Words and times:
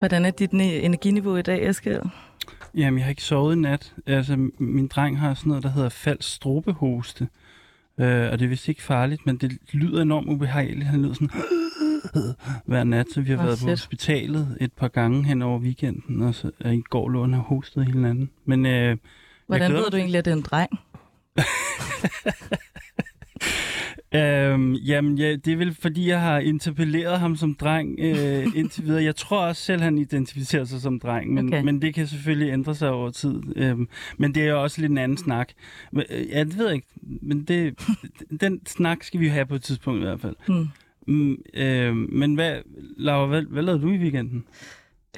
Hvordan 0.00 0.24
er 0.24 0.30
dit 0.30 0.50
energiniveau 0.52 1.36
i 1.36 1.42
dag, 1.42 1.68
Eskild? 1.68 2.00
Jamen, 2.74 2.98
jeg 2.98 3.04
har 3.04 3.10
ikke 3.10 3.22
sovet 3.22 3.56
i 3.56 3.58
nat. 3.58 3.94
Altså, 4.06 4.36
min 4.58 4.86
dreng 4.86 5.18
har 5.20 5.34
sådan 5.34 5.48
noget, 5.48 5.62
der 5.64 5.70
hedder 5.70 5.88
falsk 5.88 6.34
strobehoste. 6.34 7.28
Øh, 8.00 8.30
og 8.32 8.38
det 8.38 8.44
er 8.44 8.48
vist 8.48 8.68
ikke 8.68 8.82
farligt, 8.82 9.26
men 9.26 9.36
det 9.36 9.58
lyder 9.72 10.02
enormt 10.02 10.28
ubehageligt. 10.28 10.84
Han 10.86 11.02
lyder 11.02 11.14
sådan 11.14 11.30
hver 12.66 12.84
nat, 12.84 13.06
så 13.14 13.20
vi 13.20 13.30
har 13.30 13.38
Åh, 13.38 13.44
været 13.44 13.58
på 13.58 13.64
fedt. 13.64 13.70
hospitalet 13.70 14.56
et 14.60 14.72
par 14.72 14.88
gange 14.88 15.24
hen 15.24 15.42
over 15.42 15.58
weekenden, 15.58 16.22
og 16.22 16.34
så 16.34 16.50
og 16.64 16.74
i 16.74 16.80
går 16.90 17.08
lå 17.08 17.20
han 17.24 17.34
og 17.34 17.40
hostede 17.40 17.84
hele 17.84 18.02
natten. 18.02 18.30
Men 18.44 18.66
øh, 18.66 18.96
Hvordan 19.46 19.72
ved 19.72 19.90
du 19.90 19.96
egentlig, 19.96 20.18
at 20.18 20.24
det 20.24 20.30
er 20.32 20.36
en 20.36 20.42
dreng? 20.42 20.70
Øhm, 24.14 24.74
jamen, 24.74 25.18
ja, 25.18 25.36
det 25.36 25.52
er 25.52 25.56
vel 25.56 25.74
fordi, 25.74 26.08
jeg 26.08 26.20
har 26.20 26.38
interpelleret 26.38 27.20
ham 27.20 27.36
som 27.36 27.54
dreng 27.54 27.96
øh, 28.00 28.46
indtil 28.58 28.84
videre. 28.84 29.02
Jeg 29.04 29.16
tror 29.16 29.40
også 29.40 29.62
selv, 29.62 29.82
han 29.82 29.98
identificerer 29.98 30.64
sig 30.64 30.80
som 30.80 31.00
dreng, 31.00 31.34
men, 31.34 31.46
Okay. 31.48 31.62
men 31.62 31.82
det 31.82 31.94
kan 31.94 32.06
selvfølgelig 32.06 32.52
ændre 32.52 32.74
sig 32.74 32.90
over 32.90 33.10
tid. 33.10 33.40
Øhm, 33.56 33.88
men 34.18 34.34
det 34.34 34.42
er 34.42 34.50
jo 34.50 34.62
også 34.62 34.80
lidt 34.80 34.90
en 34.90 34.98
anden 34.98 35.18
snak. 35.18 35.48
Men, 35.92 36.04
øh, 36.10 36.28
ja, 36.28 36.44
det 36.44 36.58
ved 36.58 36.66
jeg 36.66 36.74
ikke, 36.74 36.86
men 37.02 37.42
det, 37.44 37.78
den 38.40 38.66
snak 38.66 39.02
skal 39.02 39.20
vi 39.20 39.26
jo 39.26 39.32
have 39.32 39.46
på 39.46 39.54
et 39.54 39.62
tidspunkt 39.62 40.00
i 40.00 40.04
hvert 40.04 40.20
fald. 40.20 40.36
Hmm. 40.46 40.66
Mm, 41.06 41.36
øh, 41.54 41.96
men 41.96 42.34
hvad, 42.34 42.58
Laura, 42.96 43.26
hvad, 43.26 43.42
hvad 43.42 43.62
lavede 43.62 43.82
du 43.82 43.88
i 43.88 43.98
weekenden? 43.98 44.44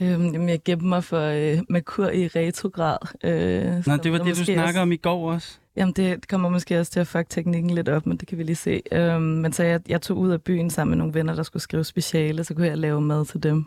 Øhm, 0.01 0.32
jamen, 0.32 0.48
jeg 0.48 0.60
gemte 0.64 0.87
mig 0.87 1.05
for 1.05 1.20
øh, 1.20 1.59
Merkur 1.69 2.09
i 2.09 2.27
retrograd. 2.28 2.96
Øh, 3.24 3.87
Nå, 3.87 3.96
det 3.96 4.12
var 4.12 4.19
det, 4.19 4.37
du 4.38 4.45
snakker 4.45 4.62
også, 4.62 4.80
om 4.80 4.92
i 4.92 4.96
går 4.96 5.33
også. 5.33 5.59
Jamen, 5.77 5.92
det 5.96 6.28
kommer 6.28 6.48
måske 6.48 6.80
også 6.80 6.92
til 6.92 7.00
at 7.00 7.06
fuck 7.06 7.28
teknikken 7.28 7.70
lidt 7.70 7.88
op, 7.88 8.06
men 8.06 8.16
det 8.16 8.28
kan 8.28 8.38
vi 8.38 8.42
lige 8.42 8.56
se. 8.56 8.83
Øhm, 8.92 9.23
men 9.23 9.52
så 9.52 9.62
jeg, 9.64 9.80
jeg 9.88 10.02
tog 10.02 10.16
ud 10.19 10.30
af 10.30 10.42
byen 10.42 10.70
sammen 10.70 10.91
med 10.91 10.98
nogle 10.98 11.14
venner, 11.14 11.34
der 11.34 11.42
skulle 11.42 11.62
skrive 11.62 11.84
speciale, 11.84 12.45
så 12.45 12.55
kunne 12.55 12.66
jeg 12.66 12.78
lave 12.78 13.00
mad 13.00 13.24
til 13.24 13.42
dem. 13.42 13.64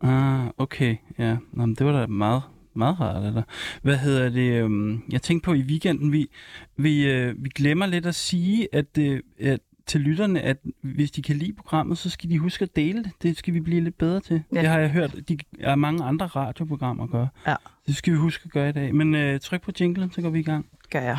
Ah, 0.00 0.46
okay. 0.58 0.96
Ja, 1.18 1.36
Nå, 1.52 1.66
men 1.66 1.74
det 1.74 1.86
var 1.86 2.00
da 2.00 2.06
meget, 2.06 2.42
meget 2.74 3.00
rart. 3.00 3.24
Eller? 3.26 3.42
Hvad 3.82 3.96
hedder 3.96 4.28
det? 4.28 4.52
øhm, 4.62 5.02
Jeg 5.12 5.22
tænkte 5.22 5.44
på 5.44 5.52
i 5.52 5.62
weekenden, 5.62 6.12
vi, 6.12 6.26
vi, 6.76 7.10
øh, 7.10 7.44
vi 7.44 7.48
glemmer 7.48 7.86
lidt 7.86 8.06
at 8.06 8.14
sige, 8.14 8.68
at, 8.72 8.98
øh, 8.98 9.20
at 9.40 9.60
til 9.86 10.00
lytterne, 10.00 10.40
at 10.40 10.56
hvis 10.80 11.10
de 11.10 11.22
kan 11.22 11.36
lide 11.36 11.52
programmet, 11.52 11.98
så 11.98 12.10
skal 12.10 12.30
de 12.30 12.38
huske 12.38 12.62
at 12.62 12.76
dele 12.76 13.04
det. 13.04 13.12
Det 13.22 13.36
skal 13.38 13.54
vi 13.54 13.60
blive 13.60 13.80
lidt 13.80 13.98
bedre 13.98 14.20
til. 14.20 14.42
Ja. 14.54 14.60
Det 14.60 14.68
har 14.68 14.78
jeg 14.78 14.90
hørt, 14.90 15.28
de 15.28 15.38
er 15.60 15.74
mange 15.74 16.04
andre 16.04 16.26
radioprogrammer 16.26 17.06
gør. 17.06 17.26
Ja. 17.46 17.54
Det 17.86 17.96
skal 17.96 18.12
vi 18.12 18.18
huske 18.18 18.42
at 18.44 18.50
gøre 18.50 18.68
i 18.68 18.72
dag. 18.72 18.94
Men 18.94 19.14
øh, 19.14 19.40
tryk 19.40 19.62
på 19.62 19.72
jinglen, 19.80 20.12
så 20.12 20.22
går 20.22 20.30
vi 20.30 20.40
i 20.40 20.42
gang. 20.42 20.66
Gør 20.90 21.00
jeg. 21.00 21.18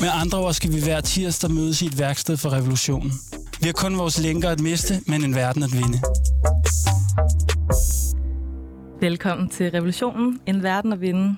Med 0.00 0.08
andre 0.22 0.38
ord 0.38 0.52
skal 0.52 0.72
vi 0.72 0.80
hver 0.84 1.00
tirsdag 1.00 1.50
mødes 1.50 1.82
i 1.82 1.86
et 1.86 1.98
værksted 1.98 2.36
for 2.36 2.50
revolutionen. 2.52 3.12
Vi 3.60 3.66
har 3.66 3.72
kun 3.72 3.98
vores 3.98 4.22
lænker 4.22 4.50
at 4.50 4.60
miste, 4.60 4.94
men 5.06 5.24
en 5.24 5.34
verden 5.34 5.62
at 5.62 5.72
vinde. 5.72 5.98
Velkommen 9.00 9.48
til 9.48 9.70
Revolutionen, 9.70 10.40
en 10.46 10.62
verden 10.62 10.92
at 10.92 11.00
vinde. 11.00 11.36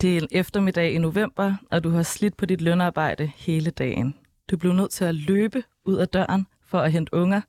Det 0.00 0.16
er 0.16 0.20
en 0.20 0.28
eftermiddag 0.30 0.92
i 0.92 0.98
november, 0.98 1.54
og 1.70 1.84
du 1.84 1.90
har 1.90 2.02
slidt 2.02 2.36
på 2.36 2.46
dit 2.46 2.60
lønarbejde 2.60 3.30
hele 3.36 3.70
dagen. 3.70 4.14
Du 4.50 4.56
blev 4.56 4.72
nødt 4.72 4.90
til 4.90 5.04
at 5.04 5.14
løbe 5.14 5.62
ud 5.84 5.96
af 5.96 6.08
døren 6.08 6.46
for 6.68 6.80
at 6.80 6.92
hente 6.92 7.14
unger. 7.14 7.40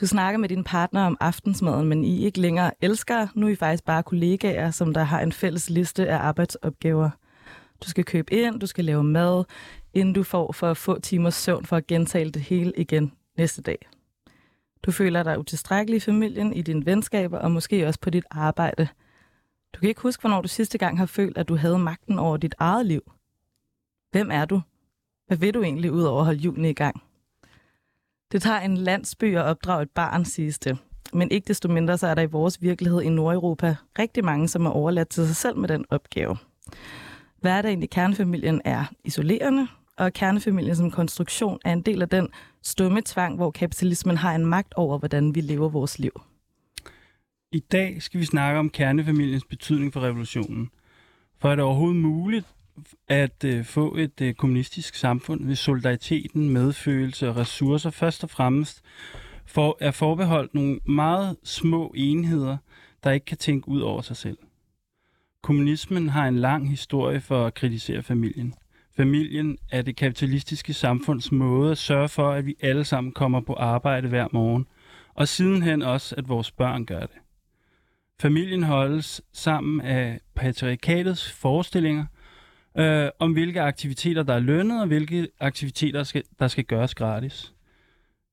Du 0.00 0.06
snakker 0.06 0.38
med 0.38 0.48
din 0.48 0.64
partner 0.64 1.02
om 1.06 1.16
aftensmaden, 1.20 1.88
men 1.88 2.04
I 2.04 2.24
ikke 2.24 2.40
længere 2.40 2.70
elsker. 2.80 3.26
Nu 3.34 3.46
er 3.46 3.50
I 3.50 3.56
faktisk 3.56 3.84
bare 3.84 4.02
kollegaer, 4.02 4.70
som 4.70 4.94
der 4.94 5.02
har 5.02 5.20
en 5.20 5.32
fælles 5.32 5.70
liste 5.70 6.08
af 6.08 6.16
arbejdsopgaver. 6.16 7.10
Du 7.84 7.88
skal 7.88 8.04
købe 8.04 8.32
ind, 8.32 8.60
du 8.60 8.66
skal 8.66 8.84
lave 8.84 9.04
mad, 9.04 9.44
inden 9.94 10.14
du 10.14 10.22
får 10.22 10.52
for 10.52 10.74
få 10.74 11.00
timers 11.00 11.34
søvn 11.34 11.64
for 11.64 11.76
at 11.76 11.86
gentale 11.86 12.30
det 12.30 12.42
hele 12.42 12.72
igen 12.76 13.12
næste 13.36 13.62
dag. 13.62 13.88
Du 14.82 14.92
føler 14.92 15.22
dig 15.22 15.38
utilstrækkelig 15.38 15.96
i 15.96 16.00
familien, 16.00 16.52
i 16.52 16.62
dine 16.62 16.86
venskaber 16.86 17.38
og 17.38 17.50
måske 17.50 17.86
også 17.86 18.00
på 18.00 18.10
dit 18.10 18.24
arbejde. 18.30 18.88
Du 19.74 19.80
kan 19.80 19.88
ikke 19.88 20.00
huske, 20.00 20.20
hvornår 20.20 20.42
du 20.42 20.48
sidste 20.48 20.78
gang 20.78 20.98
har 20.98 21.06
følt, 21.06 21.38
at 21.38 21.48
du 21.48 21.56
havde 21.56 21.78
magten 21.78 22.18
over 22.18 22.36
dit 22.36 22.54
eget 22.58 22.86
liv. 22.86 23.12
Hvem 24.10 24.30
er 24.30 24.44
du? 24.44 24.60
Hvad 25.26 25.36
vil 25.36 25.54
du 25.54 25.62
egentlig 25.62 25.92
ud 25.92 26.02
over 26.02 26.20
at 26.20 26.24
holde 26.24 26.40
julen 26.40 26.64
i 26.64 26.72
gang? 26.72 27.02
Det 28.32 28.42
tager 28.42 28.60
en 28.60 28.76
landsby 28.76 29.36
at 29.36 29.44
opdrage 29.44 29.82
et 29.82 29.90
barn, 29.90 30.24
siges 30.24 30.58
det. 30.58 30.78
Men 31.12 31.30
ikke 31.30 31.48
desto 31.48 31.68
mindre, 31.68 31.98
så 31.98 32.06
er 32.06 32.14
der 32.14 32.22
i 32.22 32.26
vores 32.26 32.62
virkelighed 32.62 33.02
i 33.02 33.08
Nordeuropa 33.08 33.76
rigtig 33.98 34.24
mange, 34.24 34.48
som 34.48 34.66
er 34.66 34.70
overladt 34.70 35.08
til 35.08 35.26
sig 35.26 35.36
selv 35.36 35.56
med 35.56 35.68
den 35.68 35.84
opgave. 35.90 36.36
Hverdagen 37.44 37.82
i 37.82 37.86
kernefamilien 37.86 38.60
er 38.64 38.84
isolerende, 39.04 39.68
og 39.96 40.12
kernefamilien 40.12 40.76
som 40.76 40.90
konstruktion 40.90 41.58
er 41.64 41.72
en 41.72 41.82
del 41.82 42.02
af 42.02 42.08
den 42.08 42.28
stumme 42.62 43.02
tvang, 43.04 43.36
hvor 43.36 43.50
kapitalismen 43.50 44.16
har 44.16 44.34
en 44.34 44.46
magt 44.46 44.74
over, 44.74 44.98
hvordan 44.98 45.34
vi 45.34 45.40
lever 45.40 45.68
vores 45.68 45.98
liv. 45.98 46.20
I 47.52 47.58
dag 47.58 48.02
skal 48.02 48.20
vi 48.20 48.24
snakke 48.24 48.58
om 48.58 48.70
kernefamiliens 48.70 49.44
betydning 49.44 49.92
for 49.92 50.00
revolutionen. 50.00 50.70
For 51.38 51.50
er 51.50 51.54
det 51.54 51.64
overhovedet 51.64 51.96
muligt 51.96 52.46
at 53.08 53.44
øh, 53.44 53.64
få 53.64 53.96
et 53.96 54.20
øh, 54.20 54.34
kommunistisk 54.34 54.94
samfund, 54.94 55.44
hvis 55.44 55.58
solidariteten, 55.58 56.50
medfølelse 56.50 57.28
og 57.28 57.36
ressourcer 57.36 57.90
først 57.90 58.24
og 58.24 58.30
fremmest 58.30 58.82
for, 59.46 59.76
er 59.80 59.90
forbeholdt 59.90 60.54
nogle 60.54 60.80
meget 60.86 61.36
små 61.42 61.92
enheder, 61.96 62.56
der 63.04 63.10
ikke 63.10 63.26
kan 63.26 63.38
tænke 63.38 63.68
ud 63.68 63.80
over 63.80 64.02
sig 64.02 64.16
selv. 64.16 64.38
Kommunismen 65.44 66.08
har 66.08 66.28
en 66.28 66.38
lang 66.38 66.70
historie 66.70 67.20
for 67.20 67.46
at 67.46 67.54
kritisere 67.54 68.02
familien. 68.02 68.54
Familien 68.96 69.58
er 69.70 69.82
det 69.82 69.96
kapitalistiske 69.96 70.72
samfunds 70.72 71.32
måde 71.32 71.70
at 71.70 71.78
sørge 71.78 72.08
for, 72.08 72.30
at 72.30 72.46
vi 72.46 72.54
alle 72.60 72.84
sammen 72.84 73.12
kommer 73.12 73.40
på 73.40 73.54
arbejde 73.54 74.08
hver 74.08 74.28
morgen, 74.32 74.66
og 75.14 75.28
sidenhen 75.28 75.82
også, 75.82 76.14
at 76.18 76.28
vores 76.28 76.50
børn 76.50 76.86
gør 76.86 77.00
det. 77.00 77.16
Familien 78.20 78.62
holdes 78.62 79.22
sammen 79.32 79.80
af 79.80 80.20
patriarkatets 80.34 81.32
forestillinger 81.32 82.04
øh, 82.78 83.08
om, 83.18 83.32
hvilke 83.32 83.60
aktiviteter, 83.60 84.22
der 84.22 84.34
er 84.34 84.40
lønnet, 84.40 84.80
og 84.80 84.86
hvilke 84.86 85.28
aktiviteter, 85.40 86.02
skal, 86.02 86.22
der 86.38 86.48
skal 86.48 86.64
gøres 86.64 86.94
gratis. 86.94 87.54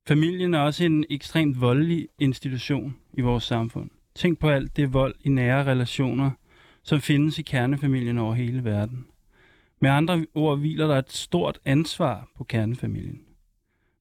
Familien 0.07 0.53
er 0.53 0.59
også 0.59 0.85
en 0.85 1.05
ekstremt 1.09 1.61
voldelig 1.61 2.07
institution 2.19 2.95
i 3.13 3.21
vores 3.21 3.43
samfund. 3.43 3.89
Tænk 4.15 4.39
på 4.39 4.49
alt 4.49 4.77
det 4.77 4.93
vold 4.93 5.15
i 5.21 5.29
nære 5.29 5.63
relationer, 5.63 6.31
som 6.83 7.01
findes 7.01 7.39
i 7.39 7.41
kernefamilien 7.41 8.17
over 8.17 8.33
hele 8.33 8.63
verden. 8.63 9.05
Med 9.79 9.89
andre 9.89 10.25
ord 10.33 10.59
hviler 10.59 10.87
der 10.87 10.95
et 10.95 11.11
stort 11.11 11.59
ansvar 11.65 12.29
på 12.37 12.43
kernefamilien. 12.43 13.21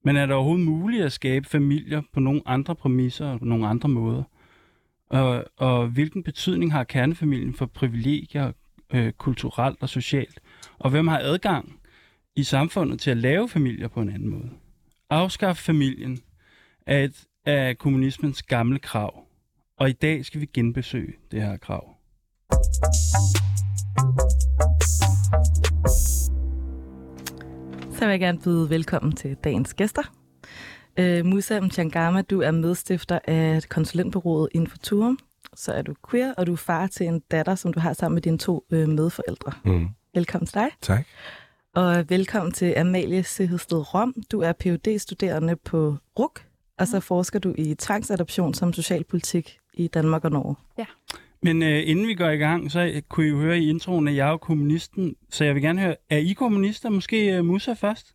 Men 0.05 0.17
er 0.17 0.27
det 0.27 0.35
overhovedet 0.35 0.67
muligt 0.67 1.05
at 1.05 1.12
skabe 1.12 1.49
familier 1.49 2.03
på 2.12 2.21
nogle 2.21 2.43
andre 2.47 2.75
præmisser 2.75 3.27
og 3.27 3.38
på 3.38 3.44
nogle 3.44 3.67
andre 3.67 3.88
måder? 3.88 4.23
Og, 5.09 5.44
og 5.56 5.88
hvilken 5.88 6.23
betydning 6.23 6.73
har 6.73 6.85
kernefamilien 6.85 7.55
for 7.55 7.67
privilegier, 7.67 8.53
øh, 8.93 9.12
kulturelt 9.12 9.79
og 9.81 9.88
socialt? 9.88 10.41
Og 10.79 10.91
hvem 10.91 11.09
har 11.09 11.19
adgang 11.19 11.81
i 12.37 12.43
samfundet 12.43 13.00
til 13.00 13.11
at 13.11 13.17
lave 13.17 13.49
familier 13.49 13.88
på 13.88 14.00
en 14.00 14.09
anden 14.09 14.29
måde? 14.29 14.50
Afskaf 15.11 15.56
familien 15.56 16.19
er 16.87 17.05
et 17.05 17.26
af 17.44 17.79
kommunismens 17.79 18.43
gamle 18.43 18.79
krav. 18.79 19.25
Og 19.76 19.88
i 19.88 19.93
dag 19.93 20.25
skal 20.25 20.41
vi 20.41 20.47
genbesøge 20.47 21.12
det 21.31 21.43
her 21.43 21.56
krav. 21.56 22.00
Så 27.93 28.06
vil 28.06 28.11
jeg 28.11 28.20
gerne 28.20 28.38
byde 28.38 28.70
velkommen 28.70 29.12
til 29.12 29.37
dagens 29.44 29.75
gæster. 29.75 30.02
Uh, 31.00 31.26
Musa 31.26 31.61
Mchangama, 31.61 32.23
du 32.23 32.41
er 32.41 32.50
medstifter 32.50 33.19
af 33.25 33.62
konsulentbureauet 33.69 34.49
Infoturum. 34.55 35.19
Så 35.55 35.73
er 35.73 35.82
du 35.82 35.94
queer, 36.11 36.35
og 36.35 36.47
du 36.47 36.52
er 36.52 36.56
far 36.56 36.87
til 36.87 37.06
en 37.06 37.20
datter, 37.31 37.55
som 37.55 37.73
du 37.73 37.81
har 37.81 37.93
sammen 37.93 38.14
med 38.14 38.23
dine 38.23 38.38
to 38.38 38.64
uh, 38.73 38.88
medforældre. 38.88 39.52
Mm. 39.64 39.88
Velkommen 40.14 40.47
til 40.47 40.55
dig. 40.55 40.69
Tak. 40.81 41.06
Og 41.75 42.05
velkommen 42.08 42.52
til 42.52 42.75
Amalie 42.76 43.25
Sehedsted 43.25 43.94
Rom. 43.94 44.14
Du 44.32 44.41
er 44.41 44.52
phd 44.52 44.99
studerende 44.99 45.56
på 45.56 45.97
RUK, 46.19 46.44
og 46.79 46.88
så 46.88 47.00
forsker 47.00 47.38
du 47.38 47.55
i 47.58 47.75
tvangsadoption 47.75 48.55
som 48.55 48.73
socialpolitik 48.73 49.58
i 49.75 49.88
Danmark 49.88 50.25
og 50.25 50.31
Norge. 50.31 50.56
Men 51.42 51.62
øh, 51.62 51.82
inden 51.87 52.08
vi 52.08 52.14
går 52.14 52.28
i 52.28 52.37
gang, 52.37 52.72
så 52.72 53.02
kunne 53.08 53.26
I 53.26 53.28
jo 53.28 53.40
høre 53.40 53.58
i 53.58 53.69
introen, 53.69 54.08
at 54.08 54.16
jeg 54.16 54.32
er 54.32 54.37
kommunisten. 54.37 55.14
Så 55.31 55.44
jeg 55.44 55.54
vil 55.54 55.62
gerne 55.62 55.81
høre, 55.81 55.96
er 56.10 56.16
I 56.16 56.32
kommunister? 56.32 56.88
Måske 56.88 57.38
uh, 57.38 57.44
Musa 57.44 57.72
først? 57.72 58.14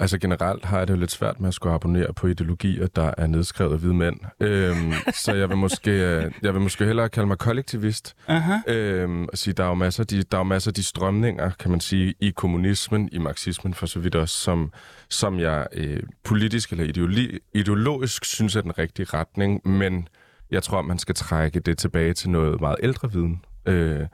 Altså 0.00 0.18
generelt 0.18 0.64
har 0.64 0.78
jeg 0.78 0.88
det 0.88 0.94
jo 0.94 0.98
lidt 0.98 1.10
svært 1.10 1.40
med 1.40 1.48
at 1.48 1.54
skulle 1.54 1.74
abonnere 1.74 2.12
på 2.14 2.26
ideologier, 2.26 2.86
der 2.86 3.14
er 3.18 3.26
nedskrevet 3.26 3.72
af 3.72 3.78
hvide 3.78 3.94
mænd. 3.94 4.16
Øhm, 4.40 4.92
så 5.24 5.34
jeg 5.34 5.48
vil, 5.48 5.56
måske, 5.56 5.90
øh, 5.90 6.32
jeg 6.42 6.54
vil 6.54 6.62
måske 6.62 6.84
hellere 6.84 7.08
kalde 7.08 7.26
mig 7.26 7.38
kollektivist. 7.38 8.14
Aha. 8.28 8.58
Øhm, 8.66 9.24
og 9.24 9.38
sige, 9.38 9.54
der 9.54 9.64
er 9.64 9.68
jo 9.68 9.74
masser 9.74 10.02
af 10.02 10.06
de, 10.06 10.22
der 10.22 10.36
er 10.36 10.40
jo 10.40 10.44
masser 10.44 10.70
af 10.70 10.74
de 10.74 10.82
strømninger, 10.82 11.50
kan 11.50 11.70
man 11.70 11.80
sige, 11.80 12.14
i 12.20 12.30
kommunismen, 12.30 13.08
i 13.12 13.18
marxismen 13.18 13.74
for 13.74 13.86
så 13.86 14.00
vidt 14.00 14.14
også, 14.14 14.34
som, 14.34 14.72
som 15.08 15.38
jeg 15.38 15.66
øh, 15.72 16.02
politisk 16.24 16.70
eller 16.70 16.84
ideologi, 16.84 17.38
ideologisk 17.54 18.24
synes 18.24 18.56
er 18.56 18.60
den 18.60 18.78
rigtige 18.78 19.06
retning, 19.14 19.68
men 19.68 20.08
jeg 20.50 20.62
tror, 20.62 20.82
man 20.82 20.98
skal 20.98 21.14
trække 21.14 21.60
det 21.60 21.78
tilbage 21.78 22.12
til 22.12 22.30
noget 22.30 22.60
meget 22.60 22.76
ældre 22.82 23.12
viden 23.12 23.44
øh, 23.66 24.06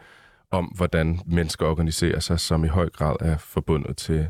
om, 0.51 0.65
hvordan 0.65 1.21
mennesker 1.27 1.67
organiserer 1.67 2.21
sig, 2.21 2.41
som 2.41 2.65
i 2.65 2.69
høj 2.69 2.89
grad 2.89 3.17
er 3.21 3.39
forbundet 3.39 3.97
til, 3.97 4.29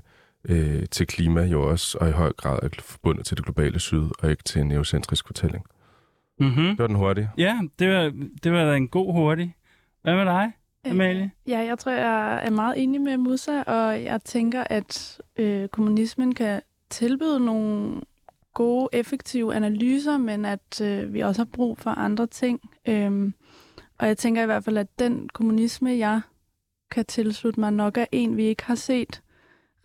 øh, 0.49 0.85
til 0.91 1.07
klima 1.07 1.43
jo 1.43 1.71
også, 1.71 1.99
og 2.01 2.09
i 2.09 2.13
høj 2.13 2.33
grad 2.33 2.59
er 2.63 2.69
forbundet 2.79 3.27
til 3.27 3.37
det 3.37 3.45
globale 3.45 3.81
syd, 3.81 4.09
og 4.19 4.31
ikke 4.31 4.43
til 4.43 4.61
en 4.61 4.69
neocentrisk 4.69 5.27
fortælling. 5.27 5.65
Mm-hmm. 6.41 6.67
Det 6.69 6.79
var 6.79 6.87
den 6.87 6.97
hurtige. 6.97 7.31
Ja, 7.39 7.61
det 7.79 7.89
var, 7.89 8.13
det 8.43 8.53
var 8.53 8.65
da 8.65 8.77
en 8.77 8.89
god 8.89 9.13
hurtig. 9.13 9.55
Hvad 10.03 10.15
med 10.15 10.25
dig, 10.25 10.53
Amalie? 10.85 11.31
Ja, 11.49 11.59
jeg 11.59 11.79
tror, 11.79 11.93
jeg 11.93 12.41
er 12.45 12.51
meget 12.51 12.83
enig 12.83 13.01
med 13.01 13.17
Musa, 13.17 13.63
og 13.63 14.03
jeg 14.03 14.21
tænker, 14.25 14.65
at 14.71 15.21
øh, 15.37 15.69
kommunismen 15.69 16.35
kan 16.35 16.61
tilbyde 16.91 17.41
nogle 17.41 18.01
gode, 18.55 18.89
effektive 18.93 19.55
analyser, 19.55 20.19
men 20.19 20.45
at 20.45 20.81
øh, 20.83 21.15
vi 21.15 21.21
også 21.21 21.41
har 21.41 21.49
brug 21.53 21.79
for 21.79 21.91
andre 21.91 22.27
ting. 22.27 22.61
Øhm, 22.89 23.35
og 23.99 24.07
jeg 24.07 24.19
tænker 24.19 24.43
i 24.43 24.47
hvert 24.47 24.65
fald, 24.65 24.79
at 24.79 24.99
den 24.99 25.29
kommunisme, 25.29 25.91
jeg 25.91 26.21
kan 26.91 27.05
tilslutte 27.05 27.61
mig, 27.61 27.73
nok 27.73 27.99
er 27.99 28.07
en, 28.13 28.37
vi 28.37 28.45
ikke 28.45 28.65
har 28.65 28.75
set 28.75 29.23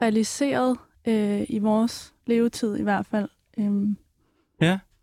realiseret 0.02 0.78
øh, 1.08 1.46
i 1.50 1.60
vores 1.60 2.14
levetid 2.26 2.78
i 2.78 2.84
hvert 2.84 3.06
fald. 3.06 3.30
Øhm, 3.60 3.98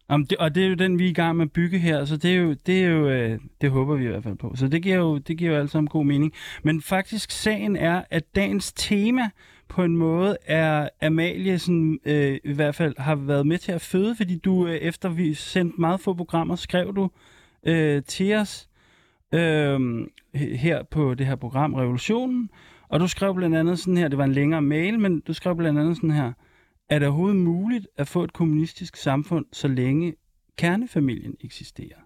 og 0.08 0.18
det, 0.30 0.38
og 0.38 0.54
det 0.54 0.64
er 0.64 0.68
jo 0.68 0.74
den, 0.74 0.98
vi 0.98 1.04
er 1.04 1.10
i 1.10 1.12
gang 1.12 1.36
med 1.36 1.44
at 1.44 1.52
bygge 1.52 1.78
her, 1.78 2.04
så 2.04 2.16
det 2.16 2.32
er 2.32 2.36
jo, 2.36 2.56
det, 2.66 2.84
er 2.84 2.88
jo, 2.88 3.08
øh, 3.08 3.38
det 3.60 3.70
håber 3.70 3.94
vi 3.94 4.04
i 4.04 4.08
hvert 4.08 4.22
fald 4.22 4.36
på. 4.36 4.52
Så 4.56 4.68
det 4.68 4.82
giver 4.82 4.96
jo, 4.96 5.18
det 5.18 5.38
giver 5.38 5.52
jo 5.52 5.58
alt 5.60 5.70
sammen 5.70 5.88
god 5.88 6.04
mening. 6.04 6.32
Men 6.62 6.82
faktisk 6.82 7.30
sagen 7.30 7.76
er, 7.76 8.02
at 8.10 8.36
dagens 8.36 8.72
tema 8.72 9.30
på 9.68 9.82
en 9.82 9.96
måde 9.96 10.36
er 10.46 10.88
Amalie 11.02 11.58
sådan, 11.58 11.98
øh, 12.04 12.38
i 12.44 12.52
hvert 12.52 12.74
fald 12.74 12.94
har 12.98 13.14
været 13.14 13.46
med 13.46 13.58
til 13.58 13.72
at 13.72 13.80
føde, 13.80 14.16
fordi 14.16 14.38
du, 14.38 14.66
øh, 14.66 14.74
efter 14.74 15.08
vi 15.08 15.34
sendte 15.34 15.80
meget 15.80 16.00
få 16.00 16.14
programmer, 16.14 16.56
skrev 16.56 16.94
du 16.96 17.10
øh, 17.66 18.02
til 18.02 18.34
os 18.34 18.68
øh, 19.34 19.80
her 20.34 20.82
på 20.82 21.14
det 21.14 21.26
her 21.26 21.36
program, 21.36 21.74
Revolutionen, 21.74 22.50
og 22.88 23.00
du 23.00 23.08
skrev 23.08 23.34
blandt 23.34 23.56
andet 23.56 23.78
sådan 23.78 23.96
her, 23.96 24.08
det 24.08 24.18
var 24.18 24.24
en 24.24 24.32
længere 24.32 24.62
mail, 24.62 24.98
men 24.98 25.20
du 25.20 25.32
skrev 25.32 25.56
blandt 25.56 25.80
andet 25.80 25.96
sådan 25.96 26.10
her, 26.10 26.32
er 26.88 26.98
det 26.98 27.08
overhovedet 27.08 27.36
muligt 27.36 27.88
at 27.96 28.08
få 28.08 28.24
et 28.24 28.32
kommunistisk 28.32 28.96
samfund, 28.96 29.46
så 29.52 29.68
længe 29.68 30.14
kernefamilien 30.56 31.34
eksisterer? 31.40 32.05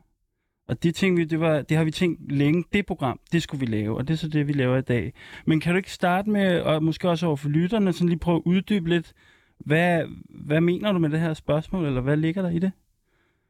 Og 0.71 0.83
det, 0.83 0.95
tænkte 0.95 1.21
vi, 1.21 1.25
det, 1.25 1.41
var, 1.41 1.63
det 1.63 1.77
har 1.77 1.85
vi 1.85 1.91
tænkt 1.91 2.33
længe, 2.33 2.65
det 2.73 2.87
program, 2.87 3.21
det 3.33 3.43
skulle 3.43 3.61
vi 3.61 3.67
lave, 3.67 3.97
og 3.97 4.09
det 4.09 4.15
er 4.15 4.19
så 4.19 4.29
det, 4.29 4.49
vi 4.49 4.53
laver 4.53 4.77
i 4.77 4.83
dag. 4.83 5.13
Men 5.47 5.61
kan 5.61 5.73
du 5.73 5.77
ikke 5.77 5.93
starte 5.93 6.31
med, 6.31 6.61
og 6.61 6.83
måske 6.83 7.09
også 7.09 7.27
over 7.27 7.37
for 7.37 7.49
lytterne, 7.49 7.93
sådan 7.93 8.09
lige 8.09 8.19
prøve 8.19 8.37
at 8.37 8.43
uddybe 8.45 8.89
lidt, 8.89 9.13
hvad, 9.59 10.03
hvad 10.29 10.61
mener 10.61 10.93
du 10.93 10.99
med 10.99 11.11
det 11.11 11.21
her 11.21 11.35
spørgsmål, 11.35 11.87
eller 11.87 12.01
hvad 12.01 12.17
ligger 12.17 12.43
der 12.43 12.51
i 12.51 12.59
det? 12.59 12.73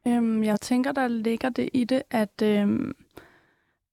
Øhm, 0.06 0.44
jeg 0.44 0.60
tænker, 0.60 0.92
der 0.92 1.08
ligger 1.08 1.48
det 1.48 1.68
i 1.72 1.84
det, 1.84 2.02
at, 2.10 2.42
øhm, 2.42 2.92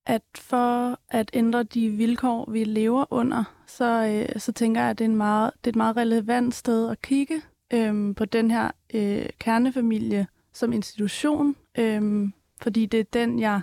at 0.06 0.24
for 0.36 1.00
at 1.10 1.30
ændre 1.34 1.64
de 1.64 1.90
vilkår, 1.90 2.52
vi 2.52 2.64
lever 2.64 3.06
under, 3.10 3.44
så, 3.66 4.26
øh, 4.34 4.40
så 4.40 4.52
tænker 4.52 4.82
jeg, 4.82 4.90
at 4.90 5.00
det 5.00 5.06
er, 5.06 5.10
en 5.10 5.16
meget, 5.16 5.52
det 5.58 5.68
er 5.68 5.72
et 5.72 5.76
meget 5.76 5.98
relevant 5.98 6.56
sted 6.56 6.90
at 6.90 7.02
kigge 7.02 7.42
øhm, 7.74 8.14
på 8.16 8.26
den 8.26 8.52
her 8.52 8.72
øh, 8.94 9.26
kernefamilie 9.40 10.28
som 10.54 10.74
institution, 10.74 11.56
øhm, 11.78 12.34
fordi 12.62 12.86
det 12.86 13.00
er 13.00 13.04
den, 13.14 13.40
jeg 13.40 13.62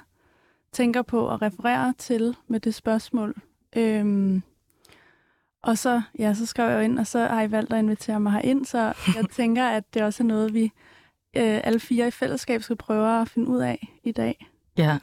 tænker 0.72 1.02
på 1.02 1.30
at 1.30 1.42
referere 1.42 1.94
til 1.98 2.36
med 2.48 2.60
det 2.60 2.74
spørgsmål. 2.74 3.34
Øhm, 3.76 4.42
og 5.62 5.78
så, 5.78 6.02
ja, 6.18 6.34
så 6.34 6.46
skrev 6.46 6.70
jeg 6.70 6.76
jo 6.76 6.80
ind, 6.80 6.98
og 6.98 7.06
så 7.06 7.26
har 7.26 7.42
I 7.42 7.50
valgt 7.50 7.72
at 7.72 7.78
invitere 7.78 8.20
mig 8.20 8.32
herind, 8.32 8.64
så 8.64 8.78
jeg 9.16 9.24
tænker, 9.32 9.68
at 9.68 9.94
det 9.94 10.02
også 10.02 10.22
er 10.22 10.26
noget, 10.26 10.54
vi 10.54 10.64
øh, 11.36 11.60
alle 11.64 11.80
fire 11.80 12.08
i 12.08 12.10
fællesskab 12.10 12.62
skal 12.62 12.76
prøve 12.76 13.20
at 13.20 13.28
finde 13.28 13.48
ud 13.48 13.60
af 13.60 13.88
i 14.04 14.12
dag. 14.12 14.46
Ja, 14.78 14.98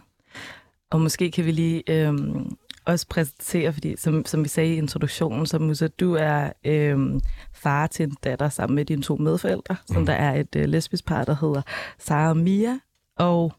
og 0.89 1.01
måske 1.01 1.31
kan 1.31 1.45
vi 1.45 1.51
lige 1.51 1.83
øhm, 1.87 2.55
også 2.85 3.07
præsentere, 3.07 3.73
fordi 3.73 3.95
som, 3.97 4.25
som 4.25 4.43
vi 4.43 4.49
sagde 4.49 4.73
i 4.73 4.77
introduktionen, 4.77 5.45
så 5.45 5.59
Musa, 5.59 5.87
du 5.87 6.13
er 6.13 6.51
øhm, 6.65 7.21
far 7.53 7.87
til 7.87 8.03
en 8.03 8.15
datter 8.23 8.49
sammen 8.49 8.75
med 8.75 8.85
dine 8.85 9.01
to 9.01 9.15
medforældre, 9.15 9.75
mm. 9.89 9.93
som 9.93 10.05
der 10.05 10.13
er 10.13 10.39
et 10.39 10.55
øh, 10.55 10.65
lesbisk 10.65 11.05
par, 11.05 11.23
der 11.23 11.35
hedder 11.35 11.61
Sara 11.97 12.29
og 12.29 12.37
Mia, 12.37 12.79
og 13.17 13.53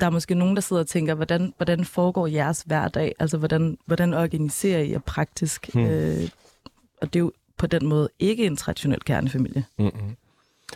der 0.00 0.06
er 0.06 0.10
måske 0.10 0.34
nogen, 0.34 0.56
der 0.56 0.60
sidder 0.60 0.82
og 0.82 0.88
tænker, 0.88 1.14
hvordan, 1.14 1.54
hvordan 1.56 1.84
foregår 1.84 2.26
jeres 2.26 2.62
hverdag? 2.66 3.14
Altså, 3.18 3.38
hvordan, 3.38 3.78
hvordan 3.86 4.14
organiserer 4.14 4.80
I 4.80 4.90
jer 4.90 4.98
praktisk? 4.98 5.70
Hmm. 5.74 5.86
Øh, 5.86 6.28
og 7.02 7.12
det 7.12 7.16
er 7.16 7.20
jo 7.20 7.32
på 7.58 7.66
den 7.66 7.86
måde 7.86 8.08
ikke 8.18 8.46
en 8.46 8.56
traditionel 8.56 9.00
kernefamilie. 9.00 9.64
Mm-hmm. 9.78 10.16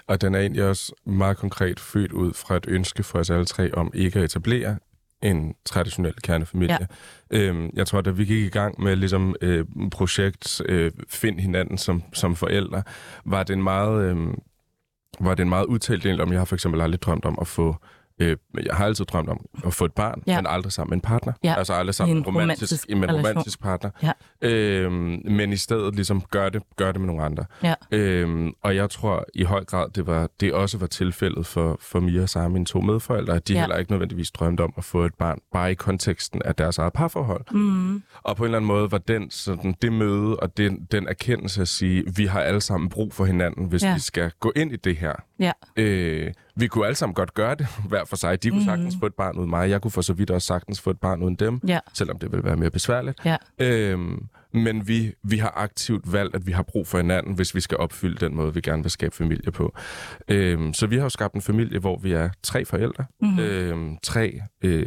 Og 0.06 0.20
den 0.20 0.34
er 0.34 0.38
egentlig 0.38 0.64
også 0.64 0.93
meget 1.05 1.37
konkret 1.37 1.81
født 1.81 2.12
ud 2.12 2.34
fra 2.34 2.56
et 2.56 2.64
ønske 2.69 3.02
for 3.02 3.19
os 3.19 3.31
alle 3.31 3.44
tre 3.44 3.75
om 3.75 3.90
ikke 3.94 4.19
at 4.19 4.25
etablere 4.25 4.76
en 5.22 5.55
traditionel 5.64 6.14
kernefamilie. 6.22 6.88
Ja. 7.31 7.39
Øhm, 7.39 7.70
jeg 7.72 7.86
tror, 7.86 8.00
da 8.00 8.10
vi 8.10 8.24
gik 8.24 8.44
i 8.44 8.48
gang 8.48 8.82
med 8.82 8.96
ligesom, 8.96 9.34
øh, 9.41 9.65
projekt 9.91 10.62
øh, 10.67 10.93
Find 11.08 11.41
hinanden 11.41 11.79
som, 11.79 12.03
som 12.12 12.36
forældre, 12.36 12.82
var 13.24 13.43
det 13.43 13.55
en 13.55 13.62
meget, 13.62 14.10
øh, 14.10 14.17
var 15.20 15.34
det 15.34 15.43
en 15.43 15.48
meget 15.48 15.67
udtalt 15.67 16.03
del 16.03 16.20
om, 16.20 16.32
jeg 16.32 16.41
har 16.41 16.44
for 16.44 16.56
eksempel 16.56 16.81
aldrig 16.81 17.03
drømt 17.03 17.24
om 17.24 17.39
at 17.41 17.46
få 17.46 17.77
Øh, 18.20 18.36
jeg 18.67 18.74
har 18.77 18.84
altid 18.86 19.05
drømt 19.05 19.29
om 19.29 19.41
at 19.67 19.74
få 19.74 19.84
et 19.84 19.93
barn, 19.93 20.22
Ja. 20.27 20.36
men 20.36 20.46
aldrig 20.46 20.72
sammen 20.72 20.91
med 20.91 20.96
en 20.96 21.00
partner. 21.00 21.32
Ja. 21.44 21.55
Altså 21.58 21.72
aldrig 21.72 21.94
sammen 21.94 22.17
med 22.17 22.22
en 22.22 22.27
romantisk, 22.27 22.86
en 22.89 23.10
romantisk 23.10 23.60
partner. 23.62 23.91
Ja. 24.03 24.12
Øhm, 24.48 25.22
men 25.24 25.53
i 25.53 25.56
stedet 25.56 25.94
ligesom 25.94 26.22
gør 26.31 26.48
det, 26.48 26.62
gør 26.77 26.93
det 26.93 27.00
med 27.00 27.06
nogle 27.06 27.22
andre. 27.22 27.44
Ja. 27.62 27.74
Øhm, 27.91 28.53
og 28.62 28.77
jeg 28.77 28.91
tror 28.91 29.24
i 29.34 29.43
høj 29.43 29.65
grad, 29.65 29.91
det, 29.94 30.06
var, 30.06 30.29
det 30.41 30.53
også 30.53 30.79
var 30.79 30.86
tilfældet 30.86 31.46
for, 31.46 31.79
for 31.81 32.00
Mia 32.00 32.22
og 32.22 32.29
Sara, 32.29 32.48
mine 32.48 32.65
to 32.65 32.81
medforældre, 32.81 33.34
at 33.34 33.48
de 33.48 33.53
Ja. 33.53 33.60
heller 33.60 33.77
ikke 33.77 33.91
nødvendigvis 33.93 34.31
drømte 34.31 34.60
om 34.62 34.72
at 34.77 34.84
få 34.84 35.05
et 35.05 35.15
barn, 35.15 35.39
bare 35.53 35.70
i 35.70 35.74
konteksten 35.74 36.43
af 36.44 36.55
deres 36.55 36.79
eget 36.79 36.93
parforhold. 36.93 37.44
Mm. 37.50 38.03
Og 38.22 38.36
på 38.36 38.43
en 38.43 38.46
eller 38.46 38.58
anden 38.58 38.67
måde 38.69 38.93
var 38.93 38.98
den, 38.98 39.31
sådan, 39.31 39.74
det 39.82 39.93
møde 39.93 40.36
og 40.36 40.56
den, 40.56 40.84
den 40.93 41.08
erkendelse 41.08 41.62
at 41.62 41.69
sige, 41.69 42.05
vi 42.17 42.27
har 42.27 42.41
alle 42.41 42.60
sammen 42.60 42.89
brug 42.91 43.12
for 43.15 43.24
hinanden, 43.24 43.67
hvis 43.69 43.82
ja. 43.82 43.94
vi 43.94 44.00
skal 44.00 44.31
gå 44.41 44.53
ind 44.56 44.72
i 44.72 44.77
det 44.77 44.96
her. 44.96 45.12
Ja. 45.39 45.53
Øh, 45.77 46.32
vi 46.60 46.67
kunne 46.67 46.86
alle 46.86 46.94
sammen 46.96 47.14
godt 47.14 47.34
gøre 47.34 47.55
det, 47.55 47.67
hver 47.88 48.05
for 48.05 48.17
sig. 48.17 48.43
De 48.43 48.48
kunne 48.50 48.56
Mhm. 48.58 48.62
mm. 48.62 48.70
sagtens 48.70 48.96
få 49.00 49.06
et 49.06 49.14
barn 49.14 49.38
uden 49.38 49.50
mig. 49.50 49.70
Jeg 49.70 49.81
kunne 49.82 49.90
for 49.90 50.00
så 50.00 50.12
vidt 50.12 50.31
også 50.31 50.46
sagtens 50.46 50.81
få 50.81 50.90
et 50.90 51.00
barn 51.00 51.22
uden 51.22 51.34
dem, 51.34 51.60
Ja. 51.69 51.79
selvom 51.94 52.19
det 52.19 52.32
ville 52.32 52.44
være 52.44 52.56
mere 52.56 52.70
besværligt. 52.70 53.19
Ja. 53.24 53.36
Øhm, 53.58 54.26
men 54.52 54.88
vi, 54.88 55.12
vi 55.22 55.38
har 55.38 55.52
aktivt 55.56 56.12
valgt, 56.12 56.34
at 56.34 56.46
vi 56.46 56.52
har 56.52 56.62
brug 56.62 56.86
for 56.86 56.98
hinanden, 56.98 57.34
hvis 57.34 57.55
vi 57.55 57.60
skal 57.60 57.76
opfylde 57.79 58.26
den 58.26 58.34
måde, 58.36 58.55
vi 58.55 58.60
gerne 58.60 58.82
vil 58.82 58.90
skabe 58.90 59.17
familie 59.17 59.52
på. 59.52 59.74
Øhm, 60.29 60.74
så 60.74 60.86
vi 60.86 60.96
har 60.96 61.02
jo 61.02 61.08
skabt 61.08 61.34
en 61.34 61.40
familie, 61.43 61.79
hvor 61.79 61.98
vi 61.98 62.12
er 62.12 62.31
tre 62.43 62.64
forældre. 62.64 63.05
Mm-hmm. 63.20 63.36
Mm. 63.36 63.43
Øhm, 63.44 63.96
tre 64.02 64.40
øh, 64.62 64.86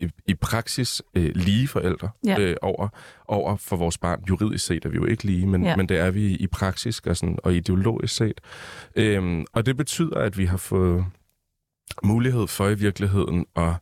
i, 0.00 0.08
i 0.26 0.34
praksis 0.34 1.02
øh, 1.14 1.30
lige 1.34 1.68
forældre 1.68 2.08
Ja. 2.24 2.38
øh, 2.40 2.56
over, 2.62 2.88
over 3.28 3.56
for 3.56 3.76
vores 3.76 3.98
barn. 3.98 4.22
Juridisk 4.28 4.66
set 4.66 4.84
er 4.84 4.88
vi 4.88 4.96
jo 4.96 5.04
ikke 5.04 5.24
lige, 5.24 5.46
men, 5.46 5.64
Ja. 5.64 5.76
men 5.76 5.88
det 5.88 5.98
er 5.98 6.10
vi 6.10 6.34
i 6.36 6.46
praksis 6.46 7.00
og, 7.00 7.16
sådan, 7.16 7.38
og 7.44 7.54
ideologisk 7.54 8.14
set. 8.16 8.40
Øhm, 8.96 9.44
og 9.52 9.66
det 9.66 9.76
betyder, 9.76 10.16
at 10.18 10.38
vi 10.38 10.44
har 10.44 10.56
fået 10.56 11.04
mulighed 12.02 12.46
for 12.46 12.68
i 12.68 12.74
virkeligheden 12.74 13.46
at 13.56 13.72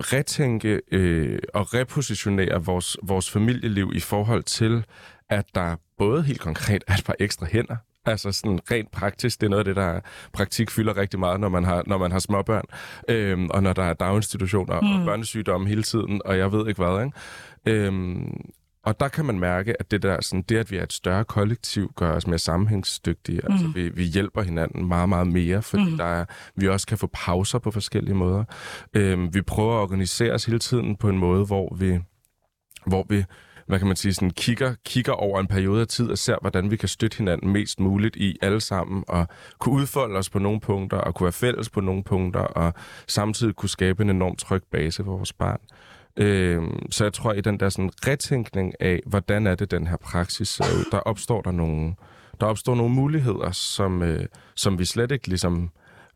retænke 0.00 0.80
øh, 0.92 1.38
og 1.54 1.74
repositionere 1.74 2.64
vores, 2.64 2.96
vores 3.02 3.30
familieliv 3.30 3.90
i 3.94 4.00
forhold 4.00 4.42
til, 4.42 4.84
at 5.28 5.46
der 5.54 5.76
både 5.98 6.22
helt 6.22 6.40
konkret 6.40 6.84
er 6.86 6.94
et 6.94 7.04
par 7.04 7.14
ekstra 7.20 7.46
hænder. 7.46 7.76
Altså 8.10 8.32
sådan 8.32 8.60
rent 8.70 8.90
praktisk, 8.90 9.40
det 9.40 9.46
er 9.46 9.50
noget 9.50 9.58
af 9.60 9.64
det, 9.64 9.76
der 9.76 10.00
praktik 10.32 10.70
fylder 10.70 10.96
rigtig 10.96 11.20
meget, 11.20 11.40
når 11.40 11.48
man 11.48 11.64
har, 11.64 11.82
når 11.86 11.98
man 11.98 12.12
har 12.12 12.18
småbørn, 12.18 12.64
øhm, 13.08 13.50
og 13.50 13.62
når 13.62 13.72
der 13.72 13.82
er 13.82 13.94
daginstitutioner 13.94 14.80
mm. 14.80 15.00
og 15.00 15.04
børnesygdomme 15.04 15.68
hele 15.68 15.82
tiden, 15.82 16.20
og 16.24 16.38
jeg 16.38 16.52
ved 16.52 16.68
ikke 16.68 16.82
hvad, 16.82 17.04
ikke? 17.04 17.86
Øhm, 17.86 18.40
og 18.82 19.00
der 19.00 19.08
kan 19.08 19.24
man 19.24 19.38
mærke, 19.38 19.80
at 19.80 19.90
det 19.90 20.02
der, 20.02 20.20
sådan, 20.20 20.42
det, 20.42 20.56
at 20.56 20.70
vi 20.70 20.76
er 20.76 20.82
et 20.82 20.92
større 20.92 21.24
kollektiv, 21.24 21.92
gør 21.96 22.12
os 22.12 22.26
mere 22.26 22.38
sammenhængsdygtige. 22.38 23.40
Mm. 23.44 23.52
Altså, 23.52 23.68
vi, 23.68 23.88
vi 23.88 24.04
hjælper 24.04 24.42
hinanden 24.42 24.88
meget, 24.88 25.08
meget 25.08 25.26
mere, 25.26 25.62
fordi 25.62 25.90
mm. 25.90 25.96
der 25.96 26.04
er, 26.04 26.24
vi 26.56 26.68
også 26.68 26.86
kan 26.86 26.98
få 26.98 27.10
pauser 27.12 27.58
på 27.58 27.70
forskellige 27.70 28.14
måder. 28.14 28.44
Øhm, 28.94 29.34
vi 29.34 29.42
prøver 29.42 29.76
at 29.76 29.82
organisere 29.82 30.32
os 30.32 30.44
hele 30.44 30.58
tiden 30.58 30.96
på 30.96 31.08
en 31.08 31.18
måde, 31.18 31.44
hvor 31.44 31.74
vi, 31.74 31.98
hvor 32.86 33.06
vi 33.08 33.24
hvad 33.68 33.78
kan 33.78 33.88
man 33.88 33.96
sige, 33.96 34.14
sådan 34.14 34.30
kigger, 34.30 34.74
kigger 34.84 35.12
over 35.12 35.40
en 35.40 35.46
periode 35.46 35.80
af 35.80 35.86
tid 35.86 36.10
og 36.10 36.18
ser, 36.18 36.36
hvordan 36.40 36.70
vi 36.70 36.76
kan 36.76 36.88
støtte 36.88 37.18
hinanden 37.18 37.52
mest 37.52 37.80
muligt 37.80 38.16
i 38.16 38.36
alle 38.42 38.60
sammen, 38.60 39.04
og 39.08 39.26
kunne 39.58 39.74
udfolde 39.74 40.18
os 40.18 40.30
på 40.30 40.38
nogle 40.38 40.60
punkter, 40.60 40.96
og 40.96 41.14
kunne 41.14 41.24
være 41.24 41.32
fælles 41.32 41.70
på 41.70 41.80
nogle 41.80 42.02
punkter, 42.02 42.40
og 42.40 42.74
samtidig 43.06 43.54
kunne 43.54 43.68
skabe 43.68 44.02
en 44.02 44.10
enorm 44.10 44.36
tryg 44.36 44.62
base 44.70 45.04
for 45.04 45.16
vores 45.16 45.32
barn. 45.32 45.60
Øh, 46.16 46.62
så 46.90 47.04
jeg 47.04 47.12
tror, 47.12 47.32
i 47.32 47.40
den 47.40 47.60
der 47.60 47.68
sådan 47.68 47.90
retænkning 48.06 48.74
af, 48.80 49.00
hvordan 49.06 49.46
er 49.46 49.54
det, 49.54 49.70
den 49.70 49.86
her 49.86 49.96
praksis 49.96 50.48
ser 50.48 50.64
ud, 50.64 50.84
der 50.92 50.98
opstår 50.98 51.42
der 51.42 51.50
nogle, 51.50 51.94
der 52.40 52.46
opstår 52.46 52.74
nogle 52.74 52.94
muligheder, 52.94 53.50
som, 53.50 54.02
øh, 54.02 54.26
som 54.54 54.78
vi 54.78 54.84
slet 54.84 55.12
ikke 55.12 55.28
ligesom 55.28 55.70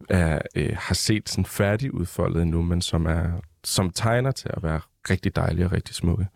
er, 0.08 0.38
øh, 0.56 0.76
har 0.78 0.94
set 0.94 1.28
sådan 1.28 1.44
færdigudfoldet 1.44 2.42
endnu, 2.42 2.62
men 2.62 2.82
som, 2.82 3.06
er, 3.06 3.24
som 3.64 3.90
tegner 3.90 4.30
til 4.30 4.50
at 4.54 4.62
være 4.62 4.80
rigtig 5.10 5.36
dejlige 5.36 5.64
og 5.64 5.72
rigtig 5.72 5.94
smukke. 5.94 6.26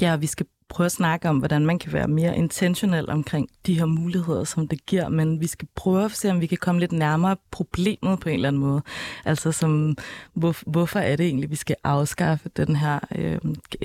Ja, 0.00 0.16
vi 0.16 0.26
skal 0.26 0.46
prøve 0.68 0.84
at 0.84 0.92
snakke 0.92 1.28
om, 1.28 1.38
hvordan 1.38 1.66
man 1.66 1.78
kan 1.78 1.92
være 1.92 2.08
mere 2.08 2.36
intentionel 2.36 3.10
omkring 3.10 3.48
de 3.66 3.78
her 3.78 3.86
muligheder, 3.86 4.44
som 4.44 4.68
det 4.68 4.86
giver, 4.86 5.08
men 5.08 5.40
vi 5.40 5.46
skal 5.46 5.68
prøve 5.74 6.04
at 6.04 6.10
se, 6.10 6.30
om 6.30 6.40
vi 6.40 6.46
kan 6.46 6.58
komme 6.58 6.80
lidt 6.80 6.92
nærmere 6.92 7.36
problemet 7.50 8.20
på 8.20 8.28
en 8.28 8.34
eller 8.34 8.48
anden 8.48 8.60
måde. 8.60 8.82
Altså, 9.24 9.52
som, 9.52 9.96
hvor, 10.34 10.56
hvorfor 10.66 10.98
er 10.98 11.16
det 11.16 11.26
egentlig, 11.26 11.50
vi 11.50 11.56
skal 11.56 11.76
afskaffe 11.84 12.48
den 12.48 12.76
her 12.76 12.98
øh, 13.14 13.38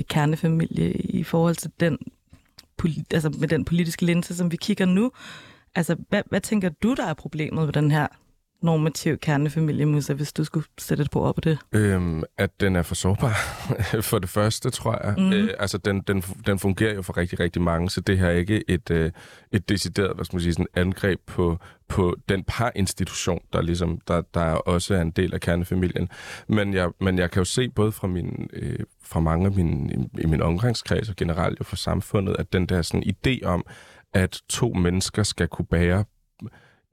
kernefamilie 0.08 0.92
i 0.92 1.22
forhold 1.22 1.54
til 1.54 1.70
den, 1.80 1.98
altså 3.10 3.28
med 3.38 3.48
den 3.48 3.64
politiske 3.64 4.04
linse, 4.04 4.36
som 4.36 4.52
vi 4.52 4.56
kigger 4.56 4.86
nu? 4.86 5.12
Altså, 5.74 5.96
hvad, 6.08 6.22
hvad 6.26 6.40
tænker 6.40 6.68
du, 6.68 6.94
der 6.94 7.06
er 7.06 7.14
problemet 7.14 7.64
med 7.64 7.72
den 7.72 7.90
her 7.90 8.06
normativ 8.62 9.18
kernefamilie, 9.18 9.86
Musa, 9.86 10.12
hvis 10.12 10.32
du 10.32 10.44
skulle 10.44 10.66
sætte 10.78 11.02
et 11.02 11.10
på 11.10 11.24
op 11.24 11.34
på 11.34 11.40
det? 11.40 11.58
Øhm, 11.72 12.22
at 12.38 12.60
den 12.60 12.76
er 12.76 12.82
for 12.82 12.94
sårbar, 12.94 13.32
for 14.10 14.18
det 14.18 14.28
første, 14.28 14.70
tror 14.70 15.06
jeg. 15.06 15.14
Mm. 15.18 15.32
Øh, 15.32 15.54
altså, 15.58 15.78
den, 15.78 16.00
den, 16.00 16.22
den 16.46 16.58
fungerer 16.58 16.94
jo 16.94 17.02
for 17.02 17.16
rigtig, 17.16 17.40
rigtig 17.40 17.62
mange, 17.62 17.90
så 17.90 18.00
det 18.00 18.18
her 18.18 18.26
er 18.26 18.32
ikke 18.32 18.70
et, 18.70 18.90
øh, 18.90 19.10
et 19.52 19.68
decideret, 19.68 20.14
hvad 20.14 20.24
skal 20.24 20.36
man 20.36 20.42
sige, 20.42 20.52
sådan 20.52 20.66
angreb 20.74 21.20
på, 21.26 21.58
på 21.88 22.16
den 22.28 22.44
parinstitution, 22.44 23.40
der, 23.52 23.62
ligesom, 23.62 24.00
der, 24.08 24.22
der 24.34 24.40
er 24.40 24.54
også 24.54 24.94
er 24.94 25.00
en 25.00 25.10
del 25.10 25.34
af 25.34 25.40
kernefamilien. 25.40 26.08
Men 26.48 26.74
jeg, 26.74 26.90
men 27.00 27.18
jeg 27.18 27.30
kan 27.30 27.40
jo 27.40 27.44
se 27.44 27.68
både 27.68 27.92
fra, 27.92 28.06
min, 28.06 28.50
øh, 28.52 28.78
fra 29.02 29.20
mange 29.20 29.46
af 29.46 29.52
mine, 29.52 29.92
i, 29.92 30.20
i 30.22 30.26
min 30.26 30.42
omgangskreds 30.42 31.08
og 31.08 31.16
generelt 31.16 31.60
jo 31.60 31.64
fra 31.64 31.76
samfundet, 31.76 32.36
at 32.38 32.52
den 32.52 32.66
der 32.66 32.82
sådan 32.82 33.04
idé 33.06 33.44
om, 33.44 33.64
at 34.14 34.40
to 34.48 34.68
mennesker 34.72 35.22
skal 35.22 35.48
kunne 35.48 35.66
bære 35.66 36.04